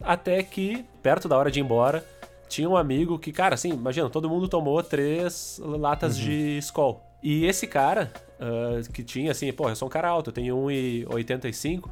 Até 0.00 0.42
que, 0.42 0.84
perto 1.02 1.28
da 1.28 1.36
hora 1.36 1.50
de 1.50 1.60
ir 1.60 1.62
embora, 1.62 2.04
tinha 2.48 2.68
um 2.68 2.76
amigo 2.76 3.18
que, 3.18 3.32
cara, 3.32 3.54
assim, 3.54 3.70
imagina, 3.70 4.08
todo 4.10 4.28
mundo 4.28 4.48
tomou 4.48 4.82
três 4.82 5.60
latas 5.62 6.16
de 6.16 6.58
Skol. 6.58 7.02
E 7.22 7.44
esse 7.46 7.66
cara, 7.66 8.12
ah, 8.40 8.80
que 8.92 9.02
tinha, 9.02 9.30
assim, 9.30 9.52
pô, 9.52 9.68
eu 9.68 9.76
sou 9.76 9.86
um 9.86 9.90
cara 9.90 10.08
alto, 10.08 10.30
eu 10.30 10.34
tenho 10.34 10.56
1,85. 10.56 11.88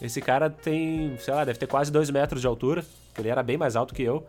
Esse 0.00 0.20
cara 0.20 0.48
tem, 0.48 1.16
sei 1.18 1.34
lá, 1.34 1.44
deve 1.44 1.58
ter 1.58 1.66
quase 1.66 1.92
2 1.92 2.10
metros 2.10 2.40
de 2.40 2.46
altura, 2.46 2.84
que 3.14 3.20
ele 3.20 3.28
era 3.28 3.42
bem 3.42 3.58
mais 3.58 3.76
alto 3.76 3.94
que 3.94 4.02
eu. 4.02 4.24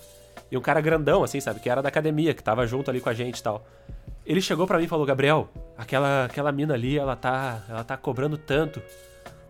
E 0.52 0.58
um 0.58 0.62
cara 0.62 0.82
grandão, 0.82 1.24
assim, 1.24 1.40
sabe, 1.40 1.62
que 1.62 1.70
era 1.70 1.82
da 1.82 1.88
academia, 1.88 2.34
que 2.34 2.44
tava 2.44 2.68
junto 2.68 2.90
ali 2.92 3.00
com 3.00 3.10
a 3.10 3.14
gente 3.14 3.40
e 3.40 3.44
tal. 3.44 3.66
Ele 4.26 4.42
chegou 4.42 4.68
pra 4.68 4.78
mim 4.78 4.86
e 4.86 4.88
falou: 4.88 5.06
Gabriel, 5.06 5.50
aquela, 5.78 6.26
aquela 6.26 6.52
mina 6.52 6.74
ali, 6.74 6.98
ela 6.98 7.16
tá, 7.16 7.64
ela 7.70 7.84
tá 7.84 7.98
cobrando 7.98 8.38
tanto. 8.38 8.82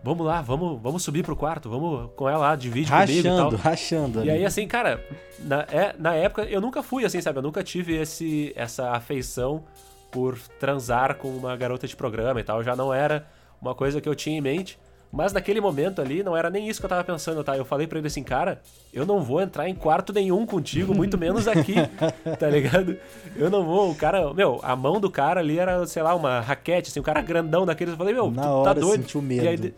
Vamos 0.04 0.26
lá, 0.26 0.42
vamos, 0.42 0.82
vamos 0.82 1.04
subir 1.04 1.24
pro 1.24 1.36
quarto, 1.36 1.70
vamos 1.70 2.10
com 2.16 2.28
ela 2.28 2.40
lá, 2.40 2.56
divide 2.56 2.92
comigo 2.92 3.20
e 3.20 3.24
tal. 3.24 3.36
Rachando, 3.38 3.56
rachando. 3.58 4.26
E 4.26 4.32
aí, 4.32 4.44
assim, 4.44 4.68
cara, 4.68 5.06
na, 5.40 5.62
é, 5.72 5.96
na 5.98 6.16
época 6.16 6.44
eu 6.44 6.60
nunca 6.60 6.82
fui 6.82 7.06
assim, 7.06 7.22
sabe? 7.22 7.38
Eu 7.38 7.44
nunca 7.44 7.64
tive 7.64 7.96
esse, 7.96 8.52
essa 8.56 8.92
afeição 8.92 9.64
por 10.12 10.40
transar 10.60 11.16
com 11.16 11.30
uma 11.30 11.56
garota 11.56 11.88
de 11.88 11.96
programa 11.96 12.40
e 12.40 12.44
tal. 12.44 12.64
Já 12.64 12.76
não 12.76 12.92
era 12.92 13.28
uma 13.62 13.76
coisa 13.76 14.02
que 14.02 14.10
eu 14.10 14.16
tinha 14.16 14.38
em 14.38 14.42
mente. 14.42 14.80
Mas 15.12 15.34
naquele 15.34 15.60
momento 15.60 16.02
ali, 16.02 16.24
não 16.24 16.38
era 16.38 16.50
nem 16.50 16.70
isso 16.70 16.80
que 16.80 16.86
eu 16.86 16.90
tava 16.90 17.04
pensando, 17.04 17.44
tá? 17.44 17.58
Eu 17.58 17.66
falei 17.66 17.86
pra 17.86 17.98
ele 18.00 18.08
assim, 18.08 18.24
cara, 18.24 18.62
eu 18.94 19.06
não 19.06 19.22
vou 19.22 19.42
entrar 19.42 19.68
em 19.68 19.76
quarto 19.76 20.14
nenhum 20.14 20.46
contigo, 20.46 20.96
muito 20.96 21.18
menos 21.18 21.48
aqui, 21.50 21.76
tá 22.40 22.48
ligado? 22.50 22.96
Eu 23.36 23.50
não 23.50 23.66
vou, 23.66 23.92
o 23.92 23.96
cara, 23.96 24.34
meu, 24.34 24.60
a 24.64 24.74
mão 24.76 25.02
do 25.02 25.12
cara 25.12 25.42
ali 25.42 25.60
era, 25.60 25.86
sei 25.86 26.02
lá, 26.02 26.16
uma 26.16 26.40
raquete, 26.40 26.90
assim, 26.90 27.00
um 27.02 27.04
cara 27.04 27.22
grandão 27.22 27.66
daqueles. 27.66 27.92
Eu 27.92 27.98
falei, 27.98 28.14
meu, 28.14 28.32
Na 28.32 28.44
tu 28.44 28.48
hora 28.48 28.74
tá 28.74 28.80
doido. 28.80 29.02
sentiu 29.02 29.22
E, 29.30 29.40
aí, 29.40 29.58
medo. 29.58 29.74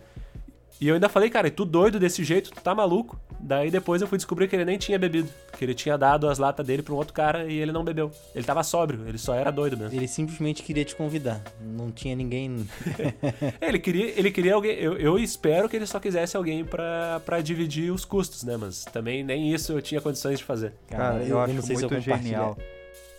E 0.82 0.88
eu 0.88 0.96
ainda 0.96 1.08
falei, 1.08 1.30
cara, 1.30 1.48
e 1.48 1.52
tu 1.52 1.66
doido 1.66 2.00
desse 2.00 2.24
jeito, 2.24 2.52
tu 2.52 2.62
tá 2.62 2.74
maluco? 2.76 3.20
Daí 3.40 3.70
depois 3.70 4.02
eu 4.02 4.08
fui 4.08 4.18
descobrir 4.18 4.48
que 4.48 4.56
ele 4.56 4.66
nem 4.66 4.78
tinha 4.78 4.98
bebido. 4.98 5.30
Que 5.58 5.66
ele 5.66 5.74
tinha 5.74 5.98
dado 5.98 6.30
as 6.30 6.38
latas 6.38 6.66
dele 6.66 6.82
pra 6.82 6.94
um 6.94 6.98
outro 6.98 7.14
cara 7.14 7.46
e 7.46 7.58
ele 7.58 7.72
não 7.72 7.84
bebeu. 7.84 8.12
Ele 8.34 8.46
tava 8.46 8.64
sóbrio, 8.64 9.08
ele 9.08 9.18
só 9.18 9.36
era 9.36 9.52
doido 9.52 9.78
mesmo. 9.78 9.98
Ele 9.98 10.08
simplesmente 10.08 10.64
queria 10.64 10.86
te 10.86 10.96
convidar. 10.96 11.42
Não 11.62 11.92
tinha 11.92 12.16
ninguém. 12.16 12.68
Ele 13.62 13.80
queria, 13.80 14.20
ele 14.20 14.32
queria 14.32 14.54
alguém. 14.54 14.78
Eu, 14.78 14.98
eu 14.98 15.18
espero 15.18 15.68
que 15.68 15.76
ele 15.76 15.86
só 15.86 16.00
quisesse 16.00 16.36
alguém 16.36 16.64
pra, 16.64 17.22
pra 17.26 17.42
dividir 17.42 17.92
os 17.92 18.06
custos, 18.06 18.44
né? 18.44 18.58
Mas 18.58 18.84
também 18.86 19.24
nem 19.24 19.54
isso 19.54 19.72
eu 19.72 19.82
tinha 19.82 20.02
condições 20.02 20.40
de 20.40 20.46
fazer. 20.46 20.74
Cara, 20.88 21.24
eu, 21.24 21.40
acho 21.40 21.54
não 21.54 21.62
sei 21.62 21.76
se 21.76 21.84
eu 21.84 21.90
muito 21.90 22.04
compartilho. 22.04 22.24
genial 22.24 22.58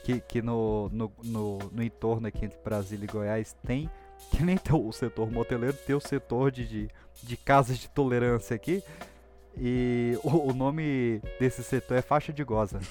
que, 0.05 0.21
que 0.21 0.43
no, 0.43 0.91
no, 0.93 1.11
no, 1.25 1.59
no 1.73 1.83
entorno 1.83 2.29
aqui 2.29 2.45
entre 2.45 2.59
Brasília 2.63 3.05
e 3.05 3.09
Goiás 3.09 3.57
tem, 3.67 3.91
que 4.31 4.43
nem 4.43 4.57
tem 4.57 4.77
o 4.77 4.93
setor 4.93 5.31
moteleiro, 5.31 5.77
tem 5.87 5.97
o 5.97 6.01
setor 6.01 6.51
de, 6.51 6.67
de, 6.67 6.89
de 7.23 7.37
casas 7.37 7.79
de 7.79 7.89
tolerância 7.89 8.55
aqui. 8.55 8.83
E 9.57 10.19
o, 10.23 10.51
o 10.51 10.53
nome 10.53 11.23
desse 11.39 11.63
setor 11.63 11.97
é 11.97 12.03
faixa 12.03 12.33
de 12.33 12.43
goza. 12.43 12.81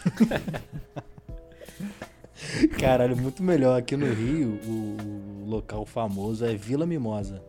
Caralho, 2.79 3.15
muito 3.15 3.43
melhor. 3.43 3.77
Aqui 3.79 3.95
no 3.95 4.11
Rio, 4.11 4.59
o, 4.65 5.43
o 5.43 5.49
local 5.49 5.85
famoso 5.85 6.45
é 6.45 6.55
Vila 6.55 6.85
Mimosa. 6.85 7.41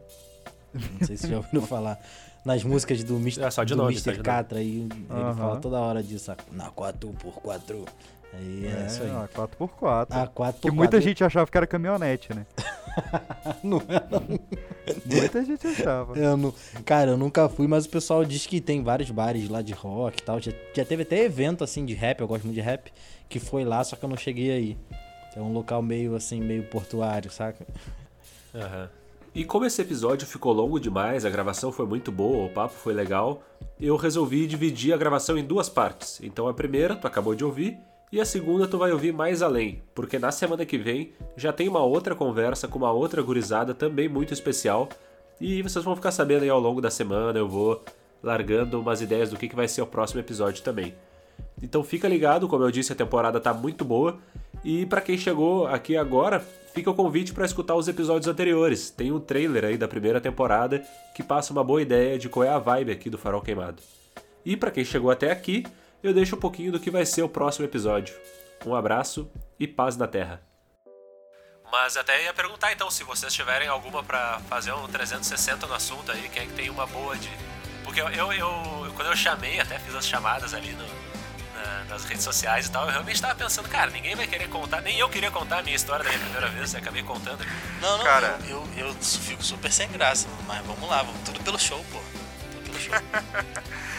Não 0.72 1.06
sei 1.06 1.16
se 1.16 1.28
já 1.28 1.36
ouviram 1.36 1.62
falar. 1.66 1.98
Nas 2.44 2.62
músicas 2.62 3.02
do 3.02 3.16
Mr. 3.16 3.44
É, 3.44 3.50
só 3.50 3.64
de 3.64 3.72
do 3.74 3.78
nome, 3.82 3.96
só 3.98 4.10
Mr. 4.10 4.22
Catra, 4.22 4.58
aí 4.58 4.80
ele 4.82 5.06
Aham. 5.08 5.34
fala 5.34 5.56
toda 5.60 5.78
hora 5.80 6.02
disso. 6.02 6.30
Na 6.52 6.70
4x4. 6.70 7.88
Aí 8.36 8.66
é, 8.66 8.86
isso 8.86 9.02
aí. 9.02 9.10
a 9.10 9.28
4x4. 9.28 10.06
A 10.10 10.26
4x4. 10.26 10.60
que 10.60 10.70
muita 10.70 11.00
gente 11.00 11.22
achava 11.22 11.50
que 11.50 11.56
era 11.56 11.66
caminhonete, 11.66 12.34
né? 12.34 12.46
Não 13.62 13.78
é, 13.88 14.00
não. 14.08 14.22
Muita 15.04 15.44
gente 15.44 15.66
achava. 15.66 16.16
Eu 16.16 16.36
não- 16.36 16.54
Cara, 16.84 17.10
eu 17.12 17.16
nunca 17.16 17.48
fui, 17.48 17.66
mas 17.66 17.86
o 17.86 17.88
pessoal 17.90 18.24
diz 18.24 18.46
que 18.46 18.60
tem 18.60 18.84
vários 18.84 19.10
bares 19.10 19.48
lá 19.48 19.62
de 19.62 19.72
rock 19.72 20.20
e 20.20 20.22
tal. 20.22 20.38
Já, 20.40 20.52
já 20.72 20.84
teve 20.84 21.02
até 21.02 21.18
evento 21.24 21.64
assim 21.64 21.84
de 21.84 21.92
rap, 21.92 22.20
eu 22.20 22.28
gosto 22.28 22.44
muito 22.44 22.54
de 22.54 22.60
rap, 22.60 22.92
que 23.28 23.40
foi 23.40 23.64
lá, 23.64 23.82
só 23.82 23.96
que 23.96 24.04
eu 24.04 24.08
não 24.08 24.16
cheguei 24.16 24.52
aí. 24.52 24.78
É 25.34 25.40
um 25.40 25.52
local 25.52 25.82
meio 25.82 26.14
assim, 26.14 26.40
meio 26.40 26.62
portuário, 26.64 27.32
saca? 27.32 27.66
Aham. 28.54 28.88
E 29.34 29.44
como 29.44 29.64
esse 29.64 29.82
episódio 29.82 30.24
ficou 30.28 30.52
longo 30.52 30.78
demais, 30.78 31.24
a 31.24 31.30
gravação 31.30 31.72
foi 31.72 31.86
muito 31.86 32.12
boa, 32.12 32.46
o 32.46 32.50
papo 32.50 32.74
foi 32.74 32.94
legal, 32.94 33.42
eu 33.80 33.96
resolvi 33.96 34.46
dividir 34.46 34.94
a 34.94 34.96
gravação 34.96 35.36
em 35.36 35.42
duas 35.44 35.68
partes. 35.68 36.20
Então 36.22 36.46
a 36.46 36.54
primeira 36.54 36.94
tu 36.94 37.08
acabou 37.08 37.34
de 37.34 37.44
ouvir 37.44 37.76
e 38.14 38.20
a 38.20 38.24
segunda 38.24 38.68
tu 38.68 38.78
vai 38.78 38.92
ouvir 38.92 39.12
mais 39.12 39.42
além, 39.42 39.82
porque 39.92 40.20
na 40.20 40.30
semana 40.30 40.64
que 40.64 40.78
vem 40.78 41.10
já 41.36 41.52
tem 41.52 41.68
uma 41.68 41.82
outra 41.82 42.14
conversa 42.14 42.68
com 42.68 42.78
uma 42.78 42.92
outra 42.92 43.20
gurizada 43.20 43.74
também 43.74 44.08
muito 44.08 44.32
especial 44.32 44.88
e 45.40 45.60
vocês 45.62 45.84
vão 45.84 45.96
ficar 45.96 46.12
sabendo 46.12 46.44
aí 46.44 46.48
ao 46.48 46.60
longo 46.60 46.80
da 46.80 46.92
semana, 46.92 47.36
eu 47.36 47.48
vou 47.48 47.82
largando 48.22 48.80
umas 48.80 49.00
ideias 49.00 49.30
do 49.30 49.36
que 49.36 49.48
que 49.48 49.56
vai 49.56 49.66
ser 49.66 49.82
o 49.82 49.86
próximo 49.86 50.20
episódio 50.20 50.62
também. 50.62 50.94
Então 51.60 51.82
fica 51.82 52.06
ligado, 52.06 52.46
como 52.46 52.62
eu 52.62 52.70
disse, 52.70 52.92
a 52.92 52.96
temporada 52.96 53.40
tá 53.40 53.52
muito 53.52 53.84
boa. 53.84 54.16
E 54.62 54.86
pra 54.86 55.00
quem 55.00 55.18
chegou 55.18 55.66
aqui 55.66 55.96
agora, 55.96 56.38
fica 56.72 56.88
o 56.88 56.94
convite 56.94 57.32
pra 57.32 57.44
escutar 57.44 57.74
os 57.74 57.88
episódios 57.88 58.28
anteriores. 58.28 58.90
Tem 58.90 59.10
um 59.10 59.18
trailer 59.18 59.64
aí 59.64 59.76
da 59.76 59.88
primeira 59.88 60.20
temporada 60.20 60.84
que 61.16 61.22
passa 61.24 61.52
uma 61.52 61.64
boa 61.64 61.82
ideia 61.82 62.16
de 62.16 62.28
qual 62.28 62.44
é 62.44 62.48
a 62.48 62.60
vibe 62.60 62.92
aqui 62.92 63.10
do 63.10 63.18
Farol 63.18 63.42
Queimado. 63.42 63.82
E 64.44 64.56
pra 64.56 64.70
quem 64.70 64.84
chegou 64.84 65.10
até 65.10 65.32
aqui, 65.32 65.64
eu 66.04 66.14
deixo 66.14 66.36
um 66.36 66.40
pouquinho 66.40 66.70
do 66.70 66.78
que 66.80 66.90
vai 66.90 67.04
ser 67.06 67.22
o 67.22 67.28
próximo 67.28 67.64
episódio. 67.64 68.14
Um 68.64 68.74
abraço 68.74 69.30
e 69.58 69.66
paz 69.66 69.96
na 69.96 70.06
Terra. 70.06 70.40
Mas 71.70 71.96
até 71.96 72.22
ia 72.24 72.32
perguntar 72.32 72.72
então 72.72 72.90
se 72.90 73.02
vocês 73.02 73.32
tiverem 73.32 73.66
alguma 73.68 74.02
pra 74.02 74.40
fazer 74.48 74.72
um 74.72 74.86
360 74.86 75.66
no 75.66 75.74
assunto 75.74 76.12
aí, 76.12 76.28
quem 76.28 76.44
é 76.44 76.46
que 76.46 76.52
tem 76.52 76.70
uma 76.70 76.86
boa 76.86 77.16
de. 77.16 77.28
Porque 77.82 78.00
eu, 78.00 78.08
eu, 78.10 78.32
eu- 78.32 78.92
quando 78.94 79.08
eu 79.08 79.16
chamei, 79.16 79.58
até 79.60 79.78
fiz 79.78 79.94
as 79.94 80.06
chamadas 80.06 80.54
ali 80.54 80.70
no- 80.72 80.86
na- 81.54 81.84
nas 81.88 82.04
redes 82.04 82.22
sociais 82.22 82.66
e 82.66 82.70
tal, 82.70 82.84
eu 82.86 82.92
realmente 82.92 83.20
tava 83.20 83.34
pensando, 83.34 83.68
cara, 83.68 83.90
ninguém 83.90 84.14
vai 84.14 84.26
querer 84.26 84.48
contar, 84.48 84.80
nem 84.82 84.98
eu 84.98 85.08
queria 85.08 85.30
contar 85.30 85.58
a 85.58 85.62
minha 85.62 85.74
história 85.76 86.04
da 86.04 86.10
minha 86.10 86.20
primeira 86.22 86.48
vez, 86.48 86.72
e 86.72 86.76
acabei 86.76 87.02
contando. 87.02 87.44
Não, 87.80 87.98
não, 87.98 88.04
Cara. 88.04 88.38
eu, 88.48 88.66
eu, 88.76 88.86
eu 88.88 88.94
fico 88.94 89.42
super 89.42 89.70
sem 89.72 89.88
graça, 89.90 90.28
mas 90.46 90.64
vamos 90.64 90.88
lá, 90.88 91.02
vamos 91.02 91.20
tudo 91.22 91.40
pelo 91.42 91.58
show, 91.58 91.84
pô. 91.92 91.98
Tudo 92.52 92.64
pelo 92.70 92.78
show. 92.78 92.94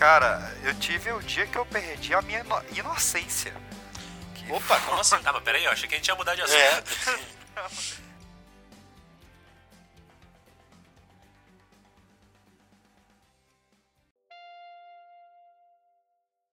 Cara, 0.00 0.50
eu 0.64 0.74
tive 0.76 1.12
o 1.12 1.20
dia 1.22 1.46
que 1.46 1.58
eu 1.58 1.66
perdi 1.66 2.14
a 2.14 2.22
minha 2.22 2.40
ino- 2.40 2.64
inocência. 2.72 3.52
Que 4.34 4.50
Opa, 4.50 4.80
como 4.80 4.98
assim? 4.98 5.18
Tá, 5.18 5.30
mas 5.30 5.42
peraí, 5.42 5.62
eu 5.62 5.70
achei 5.70 5.86
que 5.86 5.94
a 5.94 5.98
gente 5.98 6.08
ia 6.08 6.14
mudar 6.14 6.34
de 6.34 6.40
assunto. 6.40 6.58
É, 6.58 6.82